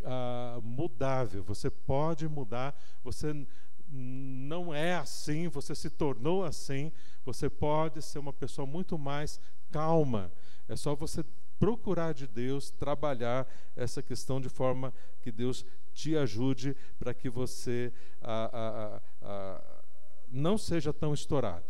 ah, 0.02 0.58
mudável. 0.62 1.44
Você 1.44 1.68
pode 1.68 2.26
mudar, 2.26 2.74
você 3.02 3.46
não 3.86 4.74
é 4.74 4.94
assim, 4.94 5.46
você 5.48 5.74
se 5.74 5.90
tornou 5.90 6.42
assim. 6.42 6.90
Você 7.24 7.50
pode 7.50 8.00
ser 8.02 8.18
uma 8.18 8.32
pessoa 8.32 8.66
muito 8.66 8.98
mais 8.98 9.38
calma. 9.70 10.32
É 10.68 10.74
só 10.74 10.94
você 10.94 11.22
procurar 11.58 12.12
de 12.12 12.26
Deus, 12.26 12.70
trabalhar 12.70 13.46
essa 13.76 14.02
questão 14.02 14.40
de 14.40 14.48
forma 14.48 14.92
que 15.20 15.32
Deus 15.32 15.64
te 15.92 16.16
ajude 16.16 16.76
para 16.98 17.14
que 17.14 17.30
você 17.30 17.92
a, 18.20 18.50
a, 18.52 19.02
a, 19.22 19.82
não 20.28 20.58
seja 20.58 20.92
tão 20.92 21.14
estourado. 21.14 21.64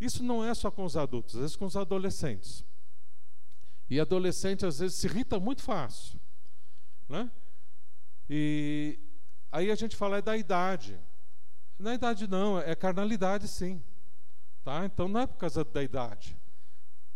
Isso 0.00 0.22
não 0.22 0.44
é 0.44 0.54
só 0.54 0.70
com 0.70 0.84
os 0.84 0.96
adultos, 0.96 1.34
às 1.34 1.40
vezes 1.40 1.56
com 1.56 1.64
os 1.64 1.76
adolescentes. 1.76 2.64
E 3.88 3.98
adolescente 4.00 4.66
às 4.66 4.78
vezes 4.78 4.96
se 4.96 5.06
irrita 5.06 5.38
muito 5.38 5.62
fácil. 5.62 6.20
Né? 7.08 7.30
E 8.28 8.98
aí 9.50 9.70
a 9.70 9.74
gente 9.74 9.96
fala 9.96 10.18
é 10.18 10.22
da 10.22 10.36
idade. 10.36 10.98
Na 11.78 11.94
idade 11.94 12.26
não, 12.26 12.58
é 12.58 12.74
carnalidade 12.74 13.48
sim. 13.48 13.82
Tá? 14.64 14.84
Então 14.84 15.08
não 15.08 15.20
é 15.20 15.26
por 15.26 15.36
causa 15.36 15.64
da 15.64 15.82
idade. 15.82 16.36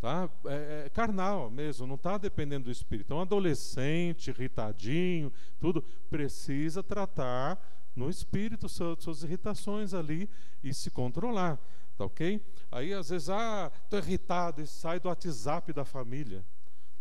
Tá? 0.01 0.31
É, 0.47 0.85
é 0.87 0.89
carnal 0.89 1.51
mesmo, 1.51 1.87
não 1.87 1.97
está 1.97 2.17
dependendo 2.17 2.65
do 2.65 2.71
espírito. 2.71 3.07
Então, 3.07 3.19
um 3.19 3.23
adolescente, 3.23 4.31
irritadinho, 4.31 5.31
tudo, 5.59 5.83
precisa 6.09 6.83
tratar 6.83 7.61
no 7.95 8.09
espírito 8.09 8.69
suas 8.69 9.23
irritações 9.23 9.93
ali 9.93 10.29
e 10.63 10.73
se 10.73 10.91
controlar, 10.91 11.59
tá 11.99 12.05
ok? 12.05 12.41
Aí 12.71 12.95
às 12.95 13.11
vezes, 13.11 13.29
ah, 13.29 13.71
estou 13.85 13.99
irritado 13.99 14.63
e 14.63 14.67
sai 14.67 14.99
do 14.99 15.09
WhatsApp 15.09 15.73
da 15.73 15.85
família. 15.85 16.45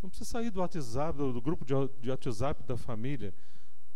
Não 0.02 0.10
precisa 0.10 0.30
sair 0.30 0.50
do 0.50 0.62
WhatsApp, 0.62 1.18
do, 1.18 1.34
do 1.34 1.42
grupo 1.42 1.66
de, 1.66 1.74
de, 2.02 2.10
WhatsApp 2.10 2.64
da 2.64 2.78
família. 2.78 3.34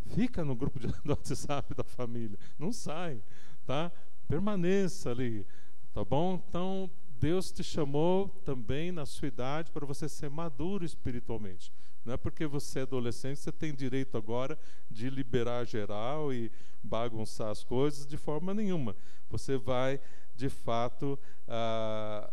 Fica 0.08 0.44
no 0.44 0.56
grupo 0.56 0.80
de, 0.80 0.88
do 1.04 1.10
WhatsApp 1.10 1.74
da 1.74 1.84
família. 1.84 2.38
Não 2.60 2.72
sai, 2.72 3.22
tá? 3.66 3.92
Permaneça 4.28 5.12
ali, 5.12 5.46
tá 5.94 6.04
bom? 6.04 6.42
Então, 6.48 6.90
Deus 7.24 7.54
te 7.54 7.64
chamou 7.64 8.28
também 8.44 8.92
na 8.92 9.06
sua 9.06 9.30
idade 9.30 9.72
para 9.72 9.86
você 9.86 10.10
ser 10.10 10.30
maduro 10.30 10.84
espiritualmente. 10.84 11.72
Não 12.04 12.16
é 12.16 12.18
porque 12.18 12.46
você 12.46 12.80
é 12.80 12.82
adolescente 12.82 13.40
você 13.40 13.50
tem 13.50 13.74
direito 13.74 14.18
agora 14.18 14.60
de 14.92 15.10
liberar 15.10 15.64
geral 15.64 16.34
e 16.34 16.52
bagunçar 16.84 17.50
as 17.50 17.64
coisas 17.64 18.06
de 18.06 18.18
forma 18.18 18.54
nenhuma. 18.54 18.94
Você 19.30 19.56
vai, 19.56 20.02
de 20.36 20.50
fato, 20.50 21.18
ah, 21.48 22.30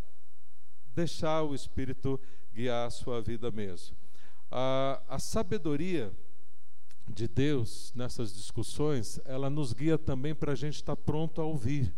deixar 0.92 1.44
o 1.44 1.54
Espírito 1.54 2.20
guiar 2.52 2.88
a 2.88 2.90
sua 2.90 3.22
vida 3.22 3.48
mesmo. 3.52 3.96
Ah, 4.50 5.00
a 5.08 5.20
sabedoria 5.20 6.12
de 7.08 7.28
Deus 7.28 7.92
nessas 7.94 8.34
discussões, 8.34 9.20
ela 9.24 9.48
nos 9.48 9.72
guia 9.72 9.96
também 9.96 10.34
para 10.34 10.50
a 10.50 10.56
gente 10.56 10.74
estar 10.74 10.96
tá 10.96 11.02
pronto 11.02 11.40
a 11.40 11.44
ouvir. 11.44 11.94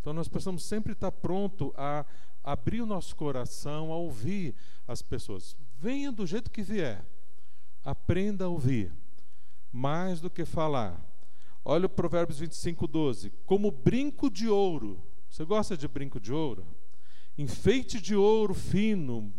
Então 0.00 0.12
nós 0.12 0.28
precisamos 0.28 0.62
sempre 0.62 0.92
estar 0.92 1.10
pronto 1.10 1.74
a 1.76 2.06
abrir 2.50 2.80
o 2.80 2.86
nosso 2.86 3.14
coração 3.14 3.92
a 3.92 3.96
ouvir 3.96 4.54
as 4.86 5.02
pessoas. 5.02 5.54
Venha 5.78 6.10
do 6.10 6.26
jeito 6.26 6.50
que 6.50 6.62
vier. 6.62 7.04
Aprenda 7.84 8.46
a 8.46 8.48
ouvir, 8.48 8.90
mais 9.70 10.18
do 10.20 10.30
que 10.30 10.46
falar. 10.46 10.98
Olha 11.62 11.84
o 11.84 11.90
Provérbios 11.90 12.38
25, 12.38 12.86
12. 12.86 13.30
Como 13.44 13.70
brinco 13.70 14.30
de 14.30 14.48
ouro. 14.48 15.02
Você 15.28 15.44
gosta 15.44 15.76
de 15.76 15.86
brinco 15.86 16.18
de 16.18 16.32
ouro? 16.32 16.66
Enfeite 17.36 18.00
de 18.00 18.16
ouro 18.16 18.54
fino, 18.54 19.30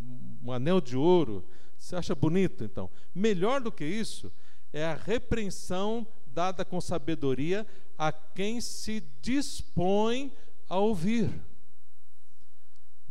um 0.43 0.51
anel 0.51 0.79
de 0.79 0.95
ouro. 0.95 1.43
Você 1.77 1.95
acha 1.95 2.13
bonito, 2.13 2.63
então? 2.63 2.91
Melhor 3.13 3.59
do 3.59 3.71
que 3.71 3.85
isso 3.85 4.31
é 4.71 4.85
a 4.85 4.93
repreensão 4.93 6.05
dada 6.27 6.63
com 6.63 6.79
sabedoria 6.79 7.65
a 7.97 8.11
quem 8.11 8.61
se 8.61 9.03
dispõe 9.19 10.31
a 10.69 10.77
ouvir. 10.77 11.48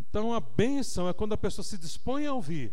Então 0.09 0.33
a 0.33 0.41
bênção 0.41 1.09
é 1.09 1.13
quando 1.13 1.35
a 1.35 1.39
pessoa 1.39 1.65
se 1.65 1.77
dispõe 1.77 2.27
a 2.27 2.33
ouvir. 2.33 2.73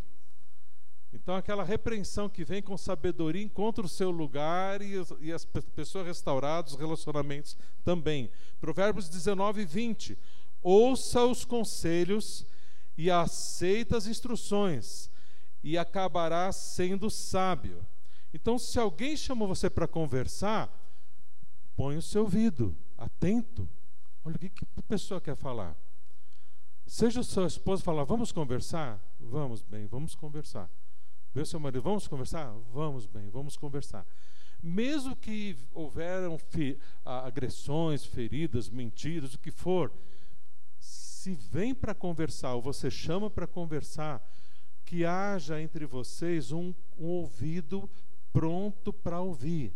Então 1.13 1.35
aquela 1.35 1.63
repreensão 1.63 2.27
que 2.27 2.43
vem 2.43 2.61
com 2.61 2.77
sabedoria 2.77 3.41
encontra 3.41 3.85
o 3.85 3.89
seu 3.89 4.11
lugar 4.11 4.81
e, 4.81 4.93
e 5.21 5.31
as 5.31 5.45
pessoas 5.45 6.05
restauradas, 6.05 6.73
os 6.73 6.79
relacionamentos 6.79 7.57
também. 7.83 8.29
Provérbios 8.59 9.07
19, 9.09 9.65
20. 9.65 10.17
Ouça 10.61 11.23
os 11.25 11.45
conselhos 11.45 12.45
e 12.97 13.11
aceita 13.11 13.97
as 13.97 14.07
instruções, 14.07 15.09
e 15.63 15.77
acabará 15.77 16.51
sendo 16.51 17.09
sábio. 17.09 17.85
Então, 18.33 18.57
se 18.57 18.79
alguém 18.79 19.17
chamou 19.17 19.47
você 19.47 19.69
para 19.69 19.87
conversar, 19.87 20.69
põe 21.75 21.97
o 21.97 22.01
seu 22.01 22.23
ouvido, 22.23 22.75
atento. 22.97 23.67
Olha 24.23 24.35
o 24.35 24.39
que, 24.39 24.49
que 24.49 24.65
a 24.77 24.81
pessoa 24.83 25.21
quer 25.21 25.35
falar. 25.35 25.75
Seja 26.85 27.19
o 27.19 27.23
seu 27.23 27.45
esposo 27.45 27.83
falar, 27.83 28.03
vamos 28.03 28.31
conversar? 28.31 29.01
Vamos 29.19 29.61
bem, 29.61 29.87
vamos 29.87 30.15
conversar. 30.15 30.69
O 31.33 31.45
seu 31.45 31.59
marido, 31.59 31.81
vamos 31.81 32.07
conversar? 32.07 32.53
Vamos 32.71 33.05
bem, 33.05 33.29
vamos 33.29 33.57
conversar. 33.57 34.05
Mesmo 34.63 35.15
que 35.15 35.57
houveram 35.73 36.39
agressões, 37.03 38.05
feridas, 38.05 38.69
mentiras, 38.69 39.33
o 39.33 39.39
que 39.39 39.51
for, 39.51 39.91
se 40.79 41.33
vem 41.33 41.73
para 41.73 41.93
conversar 41.93 42.53
ou 42.53 42.61
você 42.61 42.89
chama 42.89 43.29
para 43.29 43.47
conversar, 43.47 44.25
que 44.85 45.03
haja 45.03 45.59
entre 45.59 45.85
vocês 45.85 46.51
um, 46.51 46.73
um 46.97 47.07
ouvido 47.07 47.89
pronto 48.31 48.93
para 48.93 49.19
ouvir. 49.19 49.73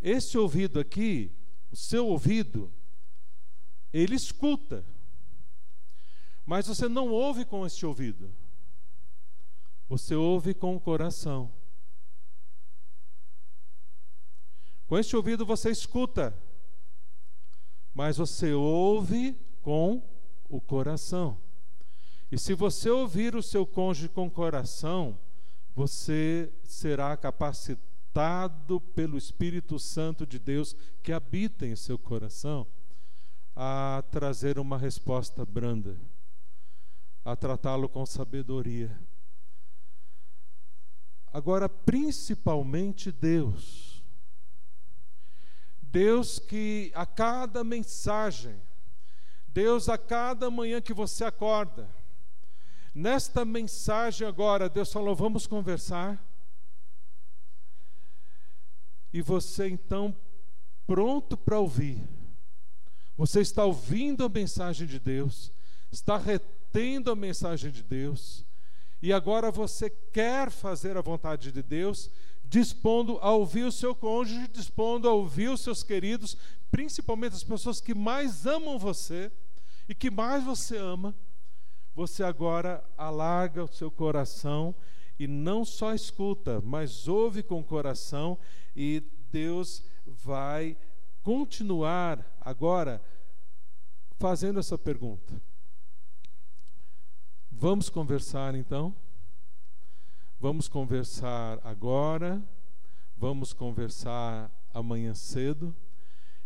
Esse 0.00 0.36
ouvido 0.36 0.80
aqui, 0.80 1.30
o 1.70 1.76
seu 1.76 2.08
ouvido, 2.08 2.72
ele 3.92 4.16
escuta, 4.16 4.84
mas 6.44 6.66
você 6.66 6.88
não 6.88 7.08
ouve 7.08 7.44
com 7.44 7.66
esse 7.66 7.84
ouvido, 7.86 8.30
você 9.88 10.14
ouve 10.14 10.54
com 10.54 10.74
o 10.74 10.80
coração. 10.80 11.52
Com 14.86 14.98
este 14.98 15.16
ouvido 15.16 15.46
você 15.46 15.70
escuta, 15.70 16.36
mas 17.94 18.16
você 18.16 18.52
ouve 18.52 19.38
com 19.62 20.02
o 20.48 20.60
coração. 20.60 21.38
E 22.30 22.38
se 22.38 22.54
você 22.54 22.90
ouvir 22.90 23.34
o 23.34 23.42
seu 23.42 23.66
cônjuge 23.66 24.08
com 24.08 24.26
o 24.26 24.30
coração, 24.30 25.18
você 25.74 26.52
será 26.64 27.16
capacitado 27.16 28.80
pelo 28.94 29.16
Espírito 29.16 29.78
Santo 29.78 30.26
de 30.26 30.38
Deus 30.38 30.74
que 31.02 31.12
habita 31.12 31.66
em 31.66 31.76
seu 31.76 31.98
coração 31.98 32.66
a 33.54 34.02
trazer 34.10 34.58
uma 34.58 34.78
resposta 34.78 35.44
branda, 35.44 35.98
a 37.24 37.36
tratá-lo 37.36 37.88
com 37.88 38.04
sabedoria. 38.04 38.98
Agora, 41.32 41.68
principalmente 41.68 43.10
Deus 43.10 43.92
Deus 45.92 46.38
que 46.38 46.90
a 46.94 47.04
cada 47.04 47.62
mensagem, 47.62 48.58
Deus 49.46 49.90
a 49.90 49.98
cada 49.98 50.50
manhã 50.50 50.80
que 50.80 50.94
você 50.94 51.22
acorda, 51.22 51.86
nesta 52.94 53.44
mensagem 53.44 54.26
agora, 54.26 54.70
Deus 54.70 54.90
falou: 54.90 55.14
vamos 55.14 55.46
conversar. 55.46 56.18
E 59.12 59.20
você 59.20 59.68
então, 59.68 60.16
pronto 60.86 61.36
para 61.36 61.60
ouvir, 61.60 62.02
você 63.14 63.42
está 63.42 63.62
ouvindo 63.62 64.24
a 64.24 64.30
mensagem 64.30 64.86
de 64.86 64.98
Deus, 64.98 65.52
está 65.90 66.16
retendo 66.72 67.10
a 67.10 67.16
mensagem 67.16 67.70
de 67.70 67.82
Deus, 67.82 68.46
e 69.02 69.12
agora 69.12 69.50
você 69.50 69.90
quer 69.90 70.50
fazer 70.50 70.96
a 70.96 71.02
vontade 71.02 71.52
de 71.52 71.62
Deus, 71.62 72.10
dispondo 72.44 73.18
a 73.20 73.30
ouvir 73.30 73.64
o 73.64 73.72
seu 73.72 73.94
cônjuge, 73.94 74.48
dispondo 74.48 75.06
a 75.06 75.12
ouvir 75.12 75.50
os 75.50 75.60
seus 75.60 75.82
queridos, 75.82 76.36
principalmente 76.70 77.34
as 77.34 77.44
pessoas 77.44 77.78
que 77.78 77.94
mais 77.94 78.46
amam 78.46 78.78
você 78.78 79.30
e 79.86 79.94
que 79.94 80.10
mais 80.10 80.44
você 80.44 80.78
ama, 80.78 81.14
você 81.94 82.22
agora 82.22 82.82
alarga 82.96 83.64
o 83.64 83.68
seu 83.68 83.90
coração 83.90 84.74
e 85.18 85.26
não 85.26 85.66
só 85.66 85.92
escuta, 85.92 86.62
mas 86.62 87.06
ouve 87.06 87.42
com 87.42 87.60
o 87.60 87.64
coração 87.64 88.38
e 88.74 89.02
Deus 89.30 89.84
vai 90.06 90.76
continuar 91.22 92.24
agora 92.40 93.02
fazendo 94.18 94.58
essa 94.58 94.78
pergunta. 94.78 95.51
Vamos 97.54 97.88
conversar 97.88 98.54
então? 98.54 98.94
Vamos 100.40 100.68
conversar 100.68 101.60
agora, 101.62 102.42
vamos 103.16 103.52
conversar 103.52 104.50
amanhã 104.74 105.14
cedo. 105.14 105.72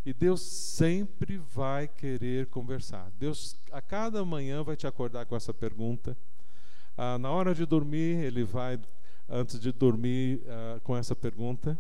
E 0.05 0.13
Deus 0.13 0.43
sempre 0.43 1.39
vai 1.39 1.89
querer 1.89 2.47
conversar. 2.47 3.11
Deus, 3.19 3.57
a 3.73 3.81
cada 3.81 4.23
manhã, 4.25 4.63
vai 4.63 4.77
te 4.77 4.87
acordar 4.87 5.25
com 5.25 5.35
essa 5.35 5.55
pergunta. 5.55 6.17
Ah, 6.97 7.17
na 7.19 7.31
hora 7.31 7.55
de 7.55 7.65
dormir, 7.65 8.23
Ele 8.23 8.45
vai, 8.45 8.79
antes 9.29 9.59
de 9.59 9.73
dormir, 9.73 10.43
ah, 10.47 10.81
com 10.83 10.95
essa 10.95 11.17
pergunta. 11.17 11.79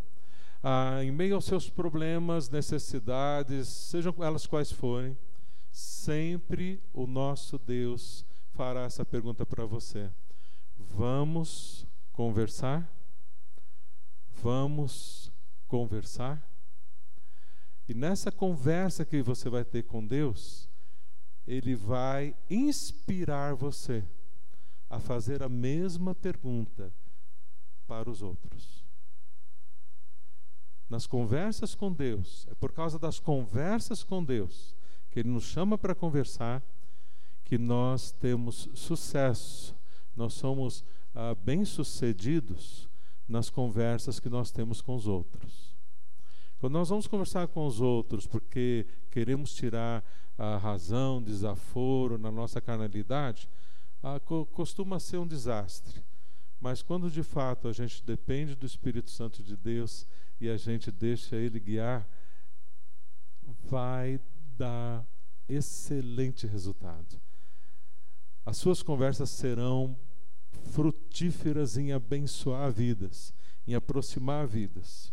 Ah, 0.63 1.05
em 1.05 1.11
meio 1.11 1.35
aos 1.35 1.45
seus 1.45 1.69
problemas, 1.69 2.49
necessidades, 2.49 3.69
sejam 3.69 4.15
elas 4.21 4.47
quais 4.47 4.73
forem, 4.73 5.17
sempre 5.71 6.81
o 6.95 7.07
nosso 7.07 7.59
Deus 7.59 8.26
fará 8.57 8.85
essa 8.85 9.05
pergunta 9.05 9.45
para 9.45 9.67
você. 9.67 10.11
Vamos 10.79 11.87
conversar? 12.11 12.91
Vamos 14.43 15.31
conversar? 15.69 16.43
E 17.87 17.93
nessa 17.93 18.33
conversa 18.33 19.05
que 19.05 19.21
você 19.21 19.51
vai 19.51 19.63
ter 19.63 19.83
com 19.83 20.05
Deus, 20.05 20.71
Ele 21.47 21.75
vai 21.75 22.35
inspirar 22.49 23.55
você 23.55 24.03
a 24.89 24.99
fazer 24.99 25.43
a 25.43 25.51
mesma 25.51 26.15
pergunta 26.15 26.91
para 27.87 28.09
os 28.09 28.23
outros. 28.23 28.83
Nas 30.89 31.07
conversas 31.07 31.75
com 31.75 31.93
Deus, 31.93 32.47
é 32.51 32.55
por 32.55 32.73
causa 32.73 32.99
das 32.99 33.21
conversas 33.21 34.03
com 34.03 34.25
Deus, 34.25 34.75
que 35.11 35.21
Ele 35.21 35.29
nos 35.29 35.45
chama 35.45 35.77
para 35.77 35.95
conversar, 35.95 36.63
que 37.47 37.57
nós 37.57 38.11
temos 38.11 38.69
sucesso, 38.75 39.75
nós 40.17 40.35
somos 40.35 40.85
ah, 41.15 41.33
bem-sucedidos 41.33 42.89
nas 43.29 43.49
conversas 43.49 44.19
que 44.19 44.29
nós 44.29 44.51
temos 44.51 44.81
com 44.81 44.97
os 44.97 45.07
outros. 45.07 45.77
Quando 46.59 46.73
nós 46.73 46.89
vamos 46.89 47.07
conversar 47.07 47.47
com 47.47 47.65
os 47.65 47.81
outros 47.81 48.27
porque 48.27 48.85
queremos 49.13 49.55
tirar 49.55 50.05
a 50.37 50.57
razão, 50.57 51.23
desaforo 51.23 52.19
na 52.19 52.33
nossa 52.33 52.61
carnalidade, 52.61 53.49
ah, 54.03 54.19
co 54.19 54.45
costuma 54.47 54.99
ser 54.99 55.19
um 55.19 55.27
desastre. 55.27 56.03
Mas 56.61 56.83
quando 56.83 57.09
de 57.09 57.23
fato 57.23 57.69
a 57.69 57.73
gente 57.73 58.05
depende 58.05 58.57
do 58.57 58.67
Espírito 58.67 59.11
Santo 59.11 59.41
de 59.41 59.57
Deus 59.57 60.05
e 60.41 60.49
a 60.49 60.57
gente 60.57 60.91
deixa 60.91 61.37
Ele 61.37 61.61
guiar, 61.61 62.09
vai 63.71 64.19
dar 64.59 65.07
excelente 65.49 66.45
resultado. 66.45 67.25
As 68.47 68.59
suas 68.59 68.81
conversas 68.81 69.29
serão 69.31 69.99
frutíferas 70.71 71.77
em 71.77 71.93
abençoar 71.93 72.71
vidas, 72.71 73.35
em 73.67 73.75
aproximar 73.75 74.47
vidas. 74.47 75.13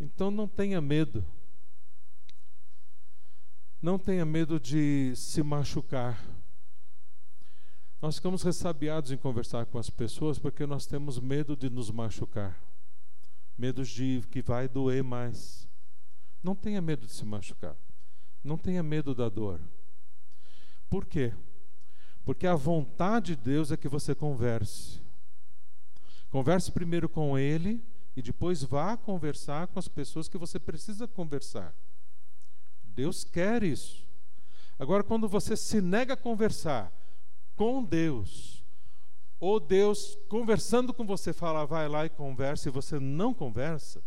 Então 0.00 0.32
não 0.32 0.48
tenha 0.48 0.80
medo. 0.80 1.24
Não 3.80 3.96
tenha 3.96 4.24
medo 4.24 4.58
de 4.58 5.14
se 5.14 5.44
machucar. 5.44 6.20
Nós 8.02 8.16
ficamos 8.16 8.42
ressabiados 8.42 9.12
em 9.12 9.16
conversar 9.16 9.66
com 9.66 9.78
as 9.78 9.88
pessoas 9.88 10.36
porque 10.36 10.66
nós 10.66 10.86
temos 10.86 11.20
medo 11.20 11.56
de 11.56 11.70
nos 11.70 11.88
machucar. 11.88 12.60
Medo 13.56 13.84
de 13.84 14.22
que 14.28 14.42
vai 14.42 14.66
doer 14.66 15.04
mais. 15.04 15.68
Não 16.42 16.56
tenha 16.56 16.82
medo 16.82 17.06
de 17.06 17.12
se 17.12 17.24
machucar. 17.24 17.76
Não 18.42 18.58
tenha 18.58 18.82
medo 18.82 19.14
da 19.14 19.28
dor. 19.28 19.60
Por 20.90 21.06
quê? 21.06 21.32
Porque 22.26 22.46
a 22.46 22.54
vontade 22.54 23.34
de 23.34 23.42
Deus 23.42 23.72
é 23.72 23.76
que 23.78 23.88
você 23.88 24.14
converse. 24.14 25.00
Converse 26.28 26.70
primeiro 26.70 27.08
com 27.08 27.38
Ele 27.38 27.82
e 28.14 28.20
depois 28.20 28.62
vá 28.62 28.98
conversar 28.98 29.68
com 29.68 29.78
as 29.78 29.88
pessoas 29.88 30.28
que 30.28 30.36
você 30.36 30.58
precisa 30.58 31.08
conversar. 31.08 31.74
Deus 32.84 33.24
quer 33.24 33.62
isso. 33.62 34.04
Agora, 34.78 35.02
quando 35.02 35.26
você 35.26 35.56
se 35.56 35.80
nega 35.80 36.12
a 36.12 36.16
conversar 36.18 36.92
com 37.54 37.82
Deus, 37.82 38.62
ou 39.40 39.58
Deus 39.58 40.18
conversando 40.28 40.92
com 40.92 41.06
você 41.06 41.32
fala, 41.32 41.64
vai 41.64 41.88
lá 41.88 42.04
e 42.04 42.10
conversa, 42.10 42.68
e 42.68 42.72
você 42.72 43.00
não 43.00 43.32
conversa, 43.32 44.02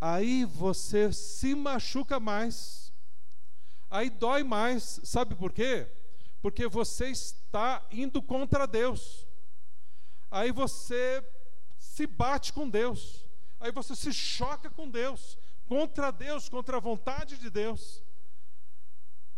aí 0.00 0.44
você 0.44 1.12
se 1.12 1.56
machuca 1.56 2.20
mais 2.20 2.90
aí 3.90 4.08
dói 4.08 4.44
mais. 4.44 5.00
Sabe 5.02 5.34
por 5.34 5.52
quê? 5.52 5.88
Porque 6.40 6.66
você 6.66 7.08
está 7.08 7.86
indo 7.90 8.22
contra 8.22 8.66
Deus. 8.66 9.26
Aí 10.30 10.52
você 10.52 11.24
se 11.78 12.06
bate 12.06 12.52
com 12.52 12.68
Deus. 12.68 13.26
Aí 13.58 13.70
você 13.70 13.94
se 13.94 14.12
choca 14.12 14.70
com 14.70 14.88
Deus, 14.88 15.36
contra 15.66 16.10
Deus, 16.10 16.48
contra 16.48 16.78
a 16.78 16.80
vontade 16.80 17.36
de 17.36 17.50
Deus. 17.50 18.02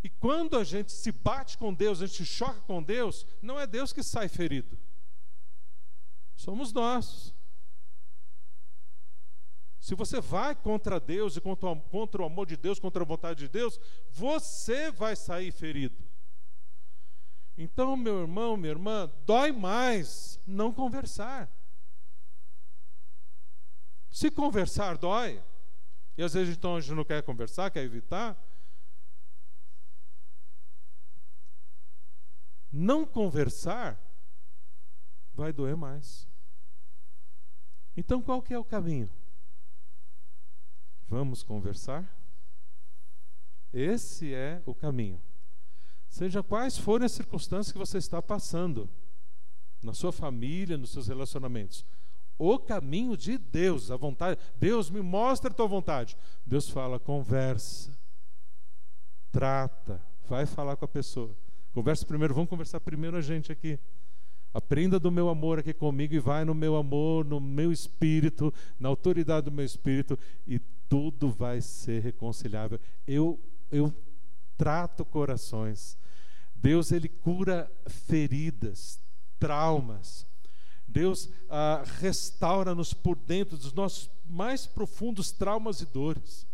E 0.01 0.09
quando 0.09 0.57
a 0.57 0.63
gente 0.63 0.91
se 0.91 1.11
bate 1.11 1.57
com 1.57 1.73
Deus, 1.73 2.01
a 2.01 2.05
gente 2.05 2.17
se 2.17 2.25
choca 2.25 2.59
com 2.61 2.81
Deus, 2.83 3.25
não 3.41 3.59
é 3.59 3.67
Deus 3.67 3.91
que 3.91 4.03
sai 4.03 4.27
ferido. 4.27 4.77
Somos 6.35 6.73
nós. 6.73 7.33
Se 9.79 9.95
você 9.95 10.21
vai 10.21 10.55
contra 10.55 10.99
Deus 10.99 11.35
e 11.35 11.41
contra, 11.41 11.69
o 11.69 12.25
amor 12.25 12.45
de 12.45 12.55
Deus, 12.55 12.79
contra 12.79 13.03
a 13.03 13.05
vontade 13.05 13.39
de 13.39 13.49
Deus, 13.49 13.79
você 14.09 14.89
vai 14.89 15.15
sair 15.15 15.51
ferido. 15.51 15.95
Então, 17.57 17.95
meu 17.95 18.21
irmão, 18.21 18.57
minha 18.57 18.71
irmã, 18.71 19.11
dói 19.25 19.51
mais 19.51 20.39
não 20.45 20.73
conversar. 20.73 21.51
Se 24.09 24.29
conversar 24.31 24.97
dói, 24.97 25.43
e 26.17 26.23
às 26.23 26.33
vezes 26.33 26.55
então 26.55 26.75
a 26.75 26.81
gente 26.81 26.95
não 26.95 27.03
quer 27.03 27.23
conversar, 27.23 27.71
quer 27.71 27.83
evitar. 27.83 28.37
Não 32.71 33.05
conversar 33.05 33.99
vai 35.33 35.51
doer 35.51 35.75
mais. 35.75 36.27
Então 37.95 38.21
qual 38.21 38.41
que 38.41 38.53
é 38.53 38.57
o 38.57 38.65
caminho? 38.65 39.09
Vamos 41.07 41.43
conversar? 41.43 42.15
Esse 43.71 44.33
é 44.33 44.61
o 44.65 44.73
caminho. 44.73 45.21
Seja 46.13 46.43
quais 46.43 46.77
forem 46.77 47.07
as 47.07 47.11
circunstâncias 47.11 47.71
que 47.71 47.77
você 47.79 47.97
está 47.97 48.21
passando, 48.21 48.87
na 49.81 49.95
sua 49.95 50.11
família, 50.11 50.77
nos 50.77 50.91
seus 50.91 51.07
relacionamentos. 51.07 51.83
O 52.37 52.59
caminho 52.59 53.17
de 53.17 53.35
Deus, 53.35 53.89
a 53.89 53.97
vontade. 53.97 54.39
Deus 54.59 54.91
me 54.91 55.01
mostra 55.01 55.49
a 55.49 55.53
tua 55.53 55.65
vontade. 55.65 56.15
Deus 56.45 56.69
fala, 56.69 56.99
conversa, 56.99 57.97
trata, 59.31 59.99
vai 60.29 60.45
falar 60.45 60.75
com 60.75 60.85
a 60.85 60.87
pessoa. 60.87 61.35
Conversa 61.73 62.05
primeiro, 62.05 62.35
vamos 62.35 62.47
conversar 62.47 62.79
primeiro 62.79 63.17
a 63.17 63.21
gente 63.21 63.51
aqui. 63.51 63.79
Aprenda 64.53 64.99
do 64.99 65.11
meu 65.11 65.29
amor 65.29 65.57
aqui 65.57 65.73
comigo 65.73 66.13
e 66.13 66.19
vai 66.19 66.45
no 66.45 66.53
meu 66.53 66.75
amor, 66.75 67.25
no 67.25 67.39
meu 67.39 67.71
espírito, 67.71 68.53
na 68.79 68.87
autoridade 68.87 69.45
do 69.45 69.51
meu 69.51 69.65
espírito 69.65 70.15
e 70.45 70.59
tudo 70.87 71.31
vai 71.31 71.59
ser 71.59 72.03
reconciliável. 72.03 72.79
Eu, 73.07 73.39
eu 73.71 73.91
trato 74.57 75.05
corações. 75.05 75.97
Deus, 76.55 76.91
Ele 76.91 77.07
cura 77.07 77.71
feridas, 77.87 78.99
traumas. 79.39 80.25
Deus 80.87 81.29
ah, 81.49 81.83
restaura-nos 81.99 82.93
por 82.93 83.17
dentro 83.17 83.57
dos 83.57 83.73
nossos 83.73 84.09
mais 84.25 84.65
profundos 84.65 85.31
traumas 85.31 85.81
e 85.81 85.85
dores. 85.85 86.47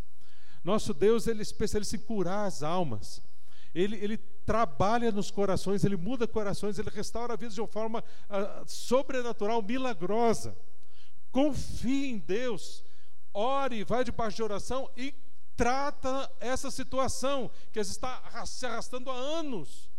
Nosso 0.63 0.93
Deus, 0.93 1.27
Ele 1.27 1.39
é 1.39 1.43
especialista 1.43 1.95
em 1.95 1.99
curar 1.99 2.45
as 2.45 2.63
almas. 2.63 3.21
Ele, 3.73 3.95
ele 3.97 4.17
trabalha 4.17 5.11
nos 5.11 5.29
corações, 5.29 5.83
Ele 5.83 5.95
muda 5.95 6.27
corações, 6.27 6.79
Ele 6.79 6.89
restaura 6.89 7.33
a 7.33 7.37
vida 7.37 7.53
de 7.53 7.61
uma 7.61 7.67
forma 7.67 8.03
ah, 8.29 8.63
sobrenatural, 8.65 9.61
milagrosa. 9.61 10.55
Confie 11.31 12.09
em 12.09 12.17
Deus 12.17 12.83
ore, 13.33 13.83
vai 13.83 14.03
debaixo 14.03 14.37
de 14.37 14.43
oração 14.43 14.89
e 14.95 15.13
trata 15.59 16.31
essa 16.39 16.71
situação 16.71 17.51
que 17.73 17.81
está 17.81 18.45
se 18.45 18.65
arrastando 18.65 19.11
há 19.11 19.13
anos. 19.13 19.91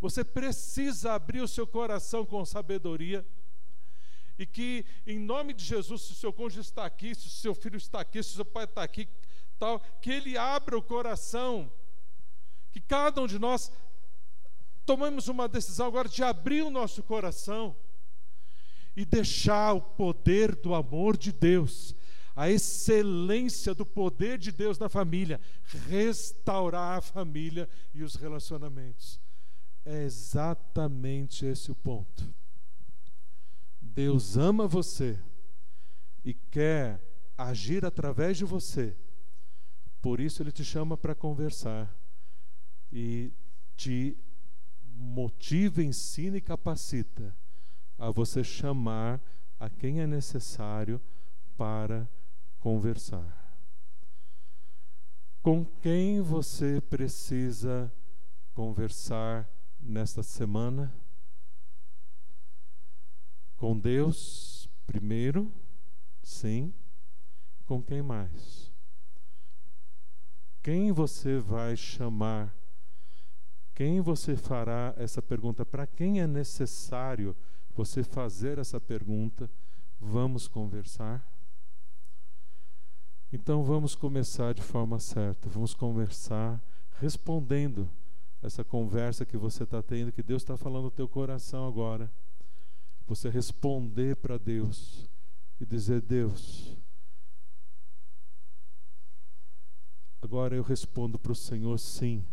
Você 0.00 0.24
precisa 0.24 1.12
abrir 1.12 1.42
o 1.42 1.48
seu 1.48 1.66
coração 1.66 2.24
com 2.24 2.42
sabedoria. 2.46 3.22
E 4.38 4.46
que, 4.46 4.86
em 5.06 5.18
nome 5.18 5.52
de 5.52 5.62
Jesus, 5.62 6.00
se 6.00 6.12
o 6.12 6.16
seu 6.16 6.32
cônjuge 6.32 6.62
está 6.62 6.86
aqui, 6.86 7.14
se 7.14 7.26
o 7.26 7.30
seu 7.30 7.54
filho 7.54 7.76
está 7.76 8.00
aqui, 8.00 8.22
se 8.22 8.30
o 8.30 8.36
seu 8.36 8.44
pai 8.46 8.64
está 8.64 8.82
aqui, 8.82 9.06
tal, 9.58 9.80
que 10.00 10.10
ele 10.10 10.38
abra 10.38 10.78
o 10.78 10.82
coração. 10.82 11.70
Que 12.72 12.80
cada 12.80 13.20
um 13.20 13.26
de 13.26 13.38
nós 13.38 13.70
tomemos 14.86 15.28
uma 15.28 15.46
decisão 15.46 15.88
agora 15.88 16.08
de 16.08 16.22
abrir 16.24 16.62
o 16.62 16.70
nosso 16.70 17.02
coração 17.02 17.76
e 18.96 19.04
deixar 19.04 19.74
o 19.74 19.82
poder 19.82 20.56
do 20.56 20.74
amor 20.74 21.18
de 21.18 21.32
Deus 21.32 21.94
a 22.36 22.50
excelência 22.50 23.74
do 23.74 23.86
poder 23.86 24.36
de 24.36 24.52
Deus 24.52 24.78
na 24.78 24.90
família, 24.90 25.40
restaurar 25.88 26.98
a 26.98 27.00
família 27.00 27.66
e 27.94 28.02
os 28.02 28.14
relacionamentos. 28.14 29.18
É 29.86 30.04
exatamente 30.04 31.46
esse 31.46 31.70
o 31.72 31.74
ponto. 31.74 32.22
Deus 33.80 34.36
ama 34.36 34.68
você 34.68 35.18
e 36.22 36.34
quer 36.34 37.00
agir 37.38 37.86
através 37.86 38.36
de 38.36 38.44
você. 38.44 38.94
Por 40.02 40.20
isso 40.20 40.42
ele 40.42 40.52
te 40.52 40.62
chama 40.62 40.94
para 40.94 41.14
conversar 41.14 41.96
e 42.92 43.32
te 43.74 44.14
motiva, 44.82 45.82
ensina 45.82 46.36
e 46.36 46.40
capacita 46.42 47.34
a 47.98 48.10
você 48.10 48.44
chamar 48.44 49.22
a 49.58 49.70
quem 49.70 50.00
é 50.00 50.06
necessário 50.06 51.00
para 51.56 52.06
conversar. 52.58 53.44
Com 55.42 55.64
quem 55.64 56.20
você 56.20 56.80
precisa 56.80 57.92
conversar 58.52 59.48
nesta 59.78 60.22
semana? 60.22 60.92
Com 63.56 63.78
Deus, 63.78 64.68
primeiro, 64.86 65.52
sim. 66.22 66.74
Com 67.64 67.82
quem 67.82 68.02
mais? 68.02 68.72
Quem 70.62 70.90
você 70.90 71.38
vai 71.38 71.76
chamar? 71.76 72.52
Quem 73.74 74.00
você 74.00 74.36
fará 74.36 74.94
essa 74.96 75.22
pergunta? 75.22 75.64
Para 75.64 75.86
quem 75.86 76.20
é 76.20 76.26
necessário 76.26 77.36
você 77.74 78.02
fazer 78.02 78.58
essa 78.58 78.80
pergunta? 78.80 79.48
Vamos 80.00 80.48
conversar? 80.48 81.24
Então 83.32 83.62
vamos 83.64 83.94
começar 83.94 84.54
de 84.54 84.62
forma 84.62 84.98
certa, 84.98 85.48
vamos 85.48 85.74
conversar 85.74 86.62
respondendo 87.00 87.90
essa 88.42 88.64
conversa 88.64 89.26
que 89.26 89.36
você 89.36 89.64
está 89.64 89.82
tendo, 89.82 90.12
que 90.12 90.22
Deus 90.22 90.42
está 90.42 90.56
falando 90.56 90.84
no 90.84 90.90
teu 90.90 91.08
coração 91.08 91.66
agora. 91.66 92.10
Você 93.06 93.28
responder 93.28 94.16
para 94.16 94.38
Deus 94.38 95.08
e 95.60 95.66
dizer: 95.66 96.00
Deus, 96.00 96.76
Agora 100.26 100.56
eu 100.56 100.62
respondo 100.64 101.20
para 101.20 101.30
o 101.30 101.36
Senhor: 101.36 101.78
sim. 101.78 102.26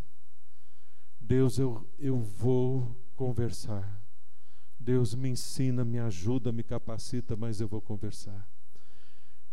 Deus, 1.19 1.59
eu, 1.59 1.87
eu 1.99 2.17
vou 2.17 2.95
conversar. 3.15 4.01
Deus 4.79 5.13
me 5.13 5.29
ensina, 5.29 5.85
me 5.85 5.99
ajuda, 5.99 6.51
me 6.51 6.63
capacita, 6.63 7.35
mas 7.35 7.61
eu 7.61 7.67
vou 7.67 7.79
conversar. 7.79 8.49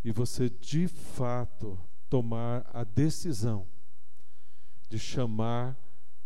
E 0.05 0.11
você 0.11 0.49
de 0.49 0.89
fato 0.89 1.79
tomar 2.09 2.69
a 2.73 2.85
decisão 2.85 3.67
de 4.89 4.99
chamar 4.99 5.77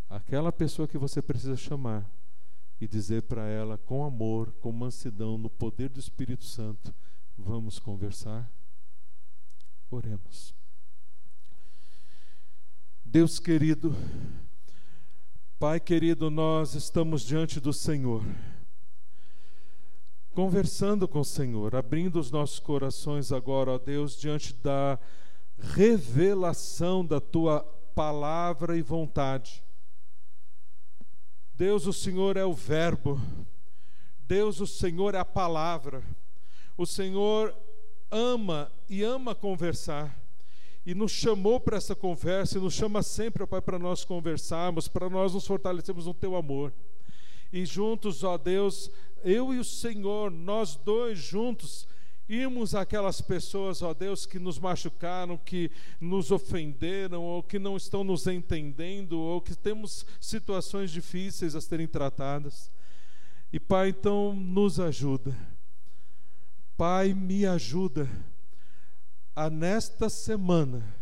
aquela 0.09 0.53
pessoa 0.53 0.89
que 0.89 0.97
você 0.97 1.20
precisa 1.20 1.57
chamar 1.57 2.11
e 2.81 2.89
dizer 2.89 3.22
para 3.22 3.47
ela 3.47 3.77
com 3.77 4.05
amor, 4.05 4.53
com 4.61 4.72
mansidão, 4.72 5.37
no 5.37 5.51
poder 5.51 5.89
do 5.89 6.01
Espírito 6.01 6.45
Santo: 6.45 6.95
vamos 7.37 7.79
conversar? 7.79 8.51
Oremos. 9.91 10.55
Deus 13.05 13.39
querido, 13.39 13.95
Pai 15.59 15.79
querido, 15.79 16.31
nós 16.31 16.75
estamos 16.75 17.22
diante 17.22 17.61
do 17.61 17.72
Senhor, 17.72 18.25
conversando 20.35 21.07
com 21.07 21.20
o 21.20 21.24
Senhor, 21.24 21.76
abrindo 21.76 22.18
os 22.18 22.30
nossos 22.30 22.59
corações 22.59 23.30
agora, 23.30 23.70
ó 23.70 23.78
Deus, 23.78 24.18
diante 24.18 24.53
da 24.53 24.99
revelação 25.59 27.07
da 27.07 27.20
tua 27.20 27.61
palavra 27.95 28.76
e 28.76 28.82
vontade. 28.82 29.62
Deus, 31.55 31.87
o 31.87 31.93
Senhor 31.93 32.37
é 32.37 32.45
o 32.45 32.53
Verbo, 32.53 33.20
Deus, 34.26 34.61
o 34.61 34.66
Senhor 34.66 35.14
é 35.14 35.18
a 35.18 35.24
palavra, 35.24 36.03
o 36.76 36.85
Senhor 36.85 37.55
ama 38.11 38.72
e 38.89 39.03
ama 39.05 39.35
conversar 39.35 40.20
e 40.85 40.95
nos 40.95 41.12
chamou 41.12 41.59
para 41.59 41.76
essa 41.76 41.95
conversa 41.95 42.59
e 42.59 42.61
nos 42.61 42.74
chama 42.74 43.03
sempre, 43.03 43.43
ó 43.43 43.47
Pai, 43.47 43.62
para 43.62 43.78
nós 43.78 44.05
conversarmos, 44.05 44.87
para 44.87 45.09
nós 45.09 45.32
nos 45.32 45.47
fortalecermos 45.47 46.07
no 46.07 46.12
Teu 46.12 46.37
amor. 46.37 46.72
E 47.55 47.65
juntos, 47.65 48.25
ó 48.25 48.37
Deus, 48.37 48.91
eu 49.23 49.55
e 49.55 49.61
o 49.61 49.65
Senhor, 49.65 50.29
nós 50.29 50.75
dois 50.75 51.21
juntos, 51.21 51.87
irmos 52.29 52.75
aquelas 52.75 53.21
pessoas, 53.21 53.81
ó 53.81 53.95
Deus, 53.95 54.27
que 54.27 54.41
nos 54.41 54.59
machucaram, 54.59 55.39
que 55.39 55.71
nos 56.01 56.33
ofenderam, 56.33 57.23
ou 57.23 57.45
que 57.45 57.61
não 57.61 57.77
estão 57.77 58.03
nos 58.03 58.27
entendendo, 58.27 59.21
ou 59.21 59.41
que 59.41 59.55
temos 59.55 60.05
situações 60.21 60.91
difíceis 60.91 61.55
a 61.55 61.61
serem 61.61 61.87
tratadas. 61.87 62.73
E 63.53 63.61
Pai, 63.61 63.91
então 63.91 64.35
nos 64.35 64.81
ajuda. 64.81 65.33
Pai, 66.77 67.15
me 67.15 67.47
ajuda 67.47 68.11
a 69.33 69.49
nesta 69.49 70.09
semana 70.09 70.93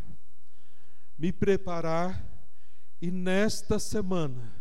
me 1.16 1.32
preparar 1.32 2.22
e 3.00 3.10
nesta 3.10 3.78
semana 3.78 4.60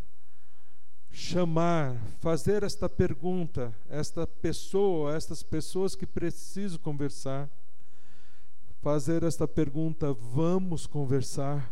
chamar, 1.11 1.95
fazer 2.19 2.63
esta 2.63 2.87
pergunta, 2.87 3.73
esta 3.89 4.25
pessoa, 4.25 5.15
estas 5.15 5.43
pessoas 5.43 5.95
que 5.95 6.05
preciso 6.05 6.79
conversar, 6.79 7.49
fazer 8.81 9.23
esta 9.23 9.47
pergunta, 9.47 10.13
vamos 10.13 10.87
conversar. 10.87 11.71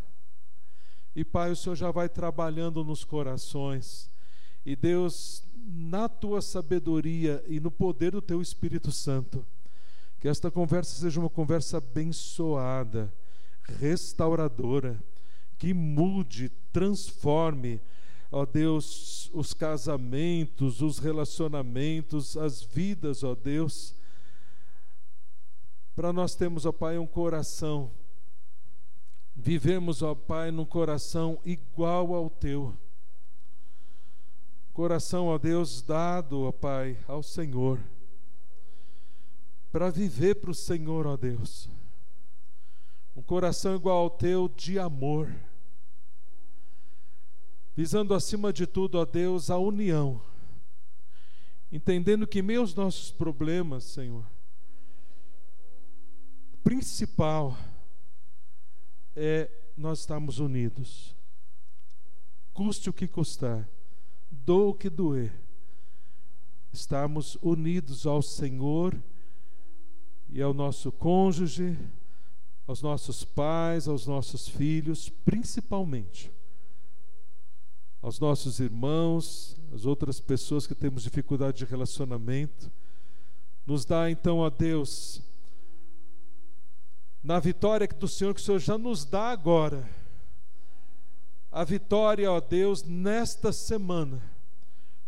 E 1.15 1.23
Pai, 1.23 1.51
o 1.51 1.55
Senhor 1.55 1.75
já 1.75 1.89
vai 1.89 2.07
trabalhando 2.07 2.83
nos 2.83 3.03
corações. 3.03 4.09
E 4.65 4.75
Deus, 4.75 5.43
na 5.65 6.07
tua 6.07 6.41
sabedoria 6.41 7.43
e 7.47 7.59
no 7.59 7.71
poder 7.71 8.11
do 8.11 8.21
teu 8.21 8.41
Espírito 8.41 8.91
Santo, 8.91 9.45
que 10.19 10.27
esta 10.27 10.51
conversa 10.51 10.99
seja 10.99 11.19
uma 11.19 11.29
conversa 11.29 11.77
abençoada, 11.77 13.11
restauradora, 13.63 15.01
que 15.57 15.73
mude, 15.73 16.49
transforme, 16.71 17.81
ó 18.31 18.45
Deus, 18.45 19.29
os 19.33 19.53
casamentos, 19.53 20.81
os 20.81 20.99
relacionamentos, 20.99 22.37
as 22.37 22.61
vidas, 22.61 23.23
ó 23.23 23.35
Deus. 23.35 23.95
Para 25.95 26.13
nós 26.13 26.35
termos, 26.35 26.65
ó 26.65 26.71
Pai, 26.71 26.97
um 26.97 27.07
coração, 27.07 27.91
vivemos, 29.35 30.01
ó 30.01 30.15
Pai, 30.15 30.51
num 30.51 30.65
coração 30.65 31.39
igual 31.43 32.13
ao 32.13 32.29
teu. 32.29 32.75
Coração, 34.73 35.27
ó 35.27 35.37
Deus, 35.37 35.81
dado, 35.81 36.43
ó 36.43 36.51
Pai, 36.51 36.97
ao 37.07 37.21
Senhor 37.21 37.79
para 39.71 39.89
viver 39.89 40.35
para 40.35 40.51
o 40.51 40.55
Senhor, 40.55 41.05
ó 41.05 41.15
Deus. 41.15 41.69
Um 43.15 43.21
coração 43.21 43.75
igual 43.75 43.97
ao 43.97 44.09
teu 44.09 44.47
de 44.47 44.79
amor, 44.79 45.33
visando 47.79 48.13
acima 48.13 48.51
de 48.51 48.67
tudo, 48.67 48.95
ó 48.95 49.05
Deus, 49.05 49.49
a 49.49 49.57
união, 49.57 50.21
entendendo 51.71 52.27
que 52.27 52.41
meus 52.41 52.75
nossos 52.75 53.09
problemas, 53.09 53.85
Senhor, 53.85 54.25
principal 56.61 57.57
é 59.15 59.49
nós 59.77 60.01
estarmos 60.01 60.39
unidos, 60.39 61.15
custe 62.53 62.89
o 62.89 62.93
que 62.93 63.07
custar, 63.07 63.65
doa 64.29 64.71
o 64.71 64.73
que 64.73 64.89
doer, 64.89 65.33
estarmos 66.73 67.37
unidos 67.41 68.05
ao 68.05 68.21
Senhor 68.21 68.93
e 70.27 70.41
ao 70.41 70.53
nosso 70.53 70.91
cônjuge, 70.91 71.79
aos 72.67 72.81
nossos 72.81 73.23
pais, 73.23 73.87
aos 73.87 74.05
nossos 74.05 74.49
filhos, 74.49 75.07
principalmente 75.07 76.29
aos 78.01 78.19
nossos 78.19 78.59
irmãos, 78.59 79.57
às 79.73 79.85
outras 79.85 80.19
pessoas 80.19 80.65
que 80.65 80.73
temos 80.73 81.03
dificuldade 81.03 81.57
de 81.57 81.65
relacionamento. 81.65 82.71
Nos 83.65 83.85
dá 83.85 84.09
então 84.09 84.43
a 84.43 84.49
Deus, 84.49 85.21
na 87.23 87.39
vitória 87.39 87.87
do 87.87 88.07
Senhor, 88.07 88.33
que 88.33 88.41
o 88.41 88.43
Senhor 88.43 88.59
já 88.59 88.77
nos 88.77 89.05
dá 89.05 89.29
agora, 89.29 89.87
a 91.51 91.63
vitória, 91.63 92.31
ó 92.31 92.39
Deus, 92.39 92.83
nesta 92.83 93.51
semana. 93.51 94.21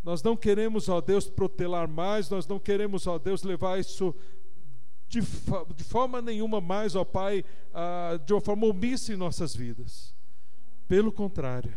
Nós 0.04 0.24
não 0.24 0.36
queremos, 0.36 0.90
ó 0.90 1.00
Deus, 1.00 1.30
protelar 1.30 1.88
mais, 1.88 2.30
nós 2.30 2.48
não 2.48 2.60
queremos, 2.60 3.06
ó 3.06 3.20
Deus, 3.20 3.44
levar 3.44 3.80
isso 3.80 4.14
de, 5.08 5.22
de 5.76 5.84
forma 5.84 6.22
nenhuma 6.22 6.60
mais, 6.60 6.96
ó 6.96 7.06
Pai, 7.06 7.46
ah, 7.74 8.20
de 8.26 8.34
uma 8.34 8.42
forma 8.42 8.66
omissa 8.66 9.14
em 9.14 9.18
nossas 9.18 9.56
vidas. 9.56 10.16
Pelo 10.88 11.12
contrário, 11.12 11.74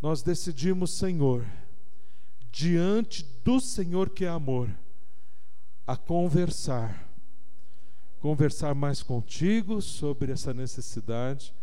nós 0.00 0.22
decidimos, 0.22 0.96
Senhor, 0.96 1.44
diante 2.50 3.24
do 3.44 3.60
Senhor 3.60 4.10
que 4.10 4.24
é 4.24 4.28
amor, 4.28 4.70
a 5.86 5.96
conversar, 5.96 7.08
conversar 8.20 8.74
mais 8.74 9.02
contigo 9.02 9.80
sobre 9.80 10.32
essa 10.32 10.54
necessidade 10.54 11.54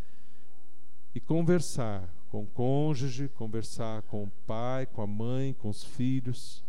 e 1.13 1.19
conversar 1.19 2.07
com 2.29 2.43
o 2.43 2.47
cônjuge, 2.47 3.29
conversar 3.29 4.01
com 4.03 4.23
o 4.23 4.31
pai, 4.45 4.85
com 4.85 5.01
a 5.01 5.07
mãe, 5.07 5.53
com 5.53 5.69
os 5.69 5.83
filhos 5.83 6.63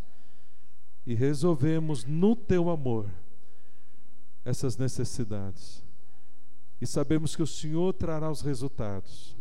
e 1.07 1.15
resolvemos 1.15 2.05
no 2.05 2.35
teu 2.35 2.69
amor 2.69 3.09
essas 4.45 4.77
necessidades. 4.77 5.83
E 6.81 6.87
sabemos 6.87 7.37
que 7.37 7.43
o 7.43 7.47
Senhor 7.47 7.93
trará 7.95 8.31
os 8.31 8.41
resultados. 8.43 9.36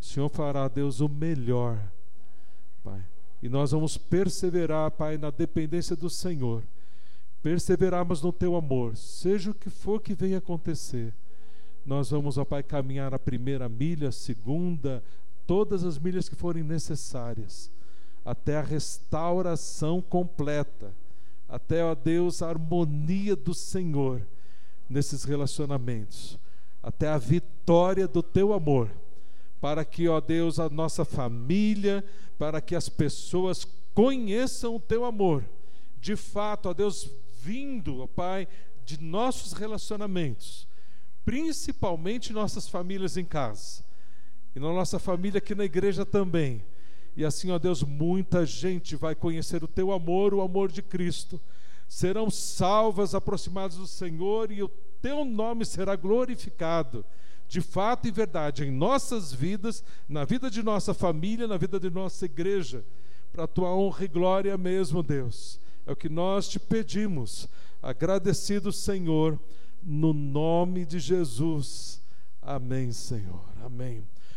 O 0.00 0.04
Senhor 0.04 0.28
fará, 0.28 0.68
Deus, 0.68 1.00
o 1.00 1.08
melhor, 1.08 1.80
Pai. 2.84 3.04
E 3.42 3.48
nós 3.48 3.70
vamos 3.72 3.96
perseverar, 3.96 4.90
Pai, 4.90 5.16
na 5.16 5.30
dependência 5.30 5.94
do 5.94 6.08
Senhor. 6.08 6.62
Perseverarmos 7.42 8.22
no 8.22 8.32
teu 8.32 8.56
amor, 8.56 8.96
seja 8.96 9.50
o 9.50 9.54
que 9.54 9.70
for 9.70 10.00
que 10.00 10.14
venha 10.14 10.38
acontecer. 10.38 11.14
Nós 11.86 12.10
vamos, 12.10 12.36
ó 12.36 12.44
Pai, 12.44 12.62
caminhar 12.62 13.14
a 13.14 13.18
primeira 13.18 13.68
milha, 13.68 14.08
a 14.08 14.12
segunda, 14.12 15.02
todas 15.46 15.84
as 15.84 15.98
milhas 15.98 16.28
que 16.28 16.34
forem 16.34 16.62
necessárias, 16.62 17.70
até 18.24 18.58
a 18.58 18.62
restauração 18.62 20.02
completa, 20.02 20.92
até, 21.48 21.82
ó 21.82 21.94
Deus, 21.94 22.42
a 22.42 22.48
harmonia 22.50 23.34
do 23.34 23.54
Senhor 23.54 24.20
nesses 24.88 25.24
relacionamentos, 25.24 26.38
até 26.82 27.08
a 27.08 27.16
vitória 27.16 28.06
do 28.06 28.22
teu 28.22 28.52
amor, 28.52 28.90
para 29.60 29.84
que, 29.84 30.08
ó 30.08 30.20
Deus, 30.20 30.58
a 30.58 30.68
nossa 30.68 31.04
família, 31.04 32.04
para 32.38 32.60
que 32.60 32.74
as 32.74 32.88
pessoas 32.88 33.66
conheçam 33.94 34.76
o 34.76 34.80
teu 34.80 35.04
amor, 35.04 35.44
de 36.00 36.14
fato, 36.14 36.68
ó 36.68 36.74
Deus, 36.74 37.10
vindo, 37.42 38.02
ó 38.02 38.06
Pai, 38.06 38.46
de 38.84 39.02
nossos 39.02 39.52
relacionamentos, 39.52 40.66
principalmente 41.24 42.32
nossas 42.32 42.68
famílias 42.68 43.16
em 43.16 43.24
casa, 43.24 43.84
e 44.54 44.60
na 44.60 44.72
nossa 44.72 44.98
família 44.98 45.38
aqui 45.38 45.54
na 45.54 45.64
igreja 45.64 46.06
também. 46.06 46.62
E 47.16 47.24
assim, 47.24 47.50
ó 47.50 47.58
Deus, 47.58 47.82
muita 47.82 48.46
gente 48.46 48.94
vai 48.94 49.14
conhecer 49.14 49.64
o 49.64 49.68
teu 49.68 49.90
amor, 49.90 50.32
o 50.32 50.40
amor 50.40 50.70
de 50.70 50.80
Cristo. 50.82 51.40
Serão 51.88 52.30
salvas, 52.30 53.14
aproximadas 53.14 53.76
do 53.76 53.86
Senhor 53.86 54.52
e 54.52 54.62
o 54.62 54.68
teu 55.02 55.24
nome 55.24 55.64
será 55.64 55.96
glorificado, 55.96 57.04
de 57.48 57.60
fato 57.60 58.06
e 58.06 58.10
verdade, 58.10 58.64
em 58.64 58.70
nossas 58.70 59.32
vidas, 59.32 59.82
na 60.08 60.24
vida 60.24 60.50
de 60.50 60.62
nossa 60.62 60.92
família, 60.92 61.48
na 61.48 61.56
vida 61.56 61.80
de 61.80 61.88
nossa 61.88 62.26
igreja, 62.26 62.84
para 63.32 63.44
a 63.44 63.48
tua 63.48 63.74
honra 63.74 64.04
e 64.04 64.08
glória 64.08 64.58
mesmo, 64.58 65.02
Deus. 65.02 65.58
É 65.86 65.92
o 65.92 65.96
que 65.96 66.08
nós 66.08 66.48
te 66.48 66.60
pedimos, 66.60 67.48
agradecido, 67.82 68.70
Senhor, 68.70 69.40
no 69.82 70.12
nome 70.12 70.84
de 70.84 70.98
Jesus. 70.98 72.02
Amém, 72.42 72.92
Senhor. 72.92 73.44
Amém. 73.64 74.04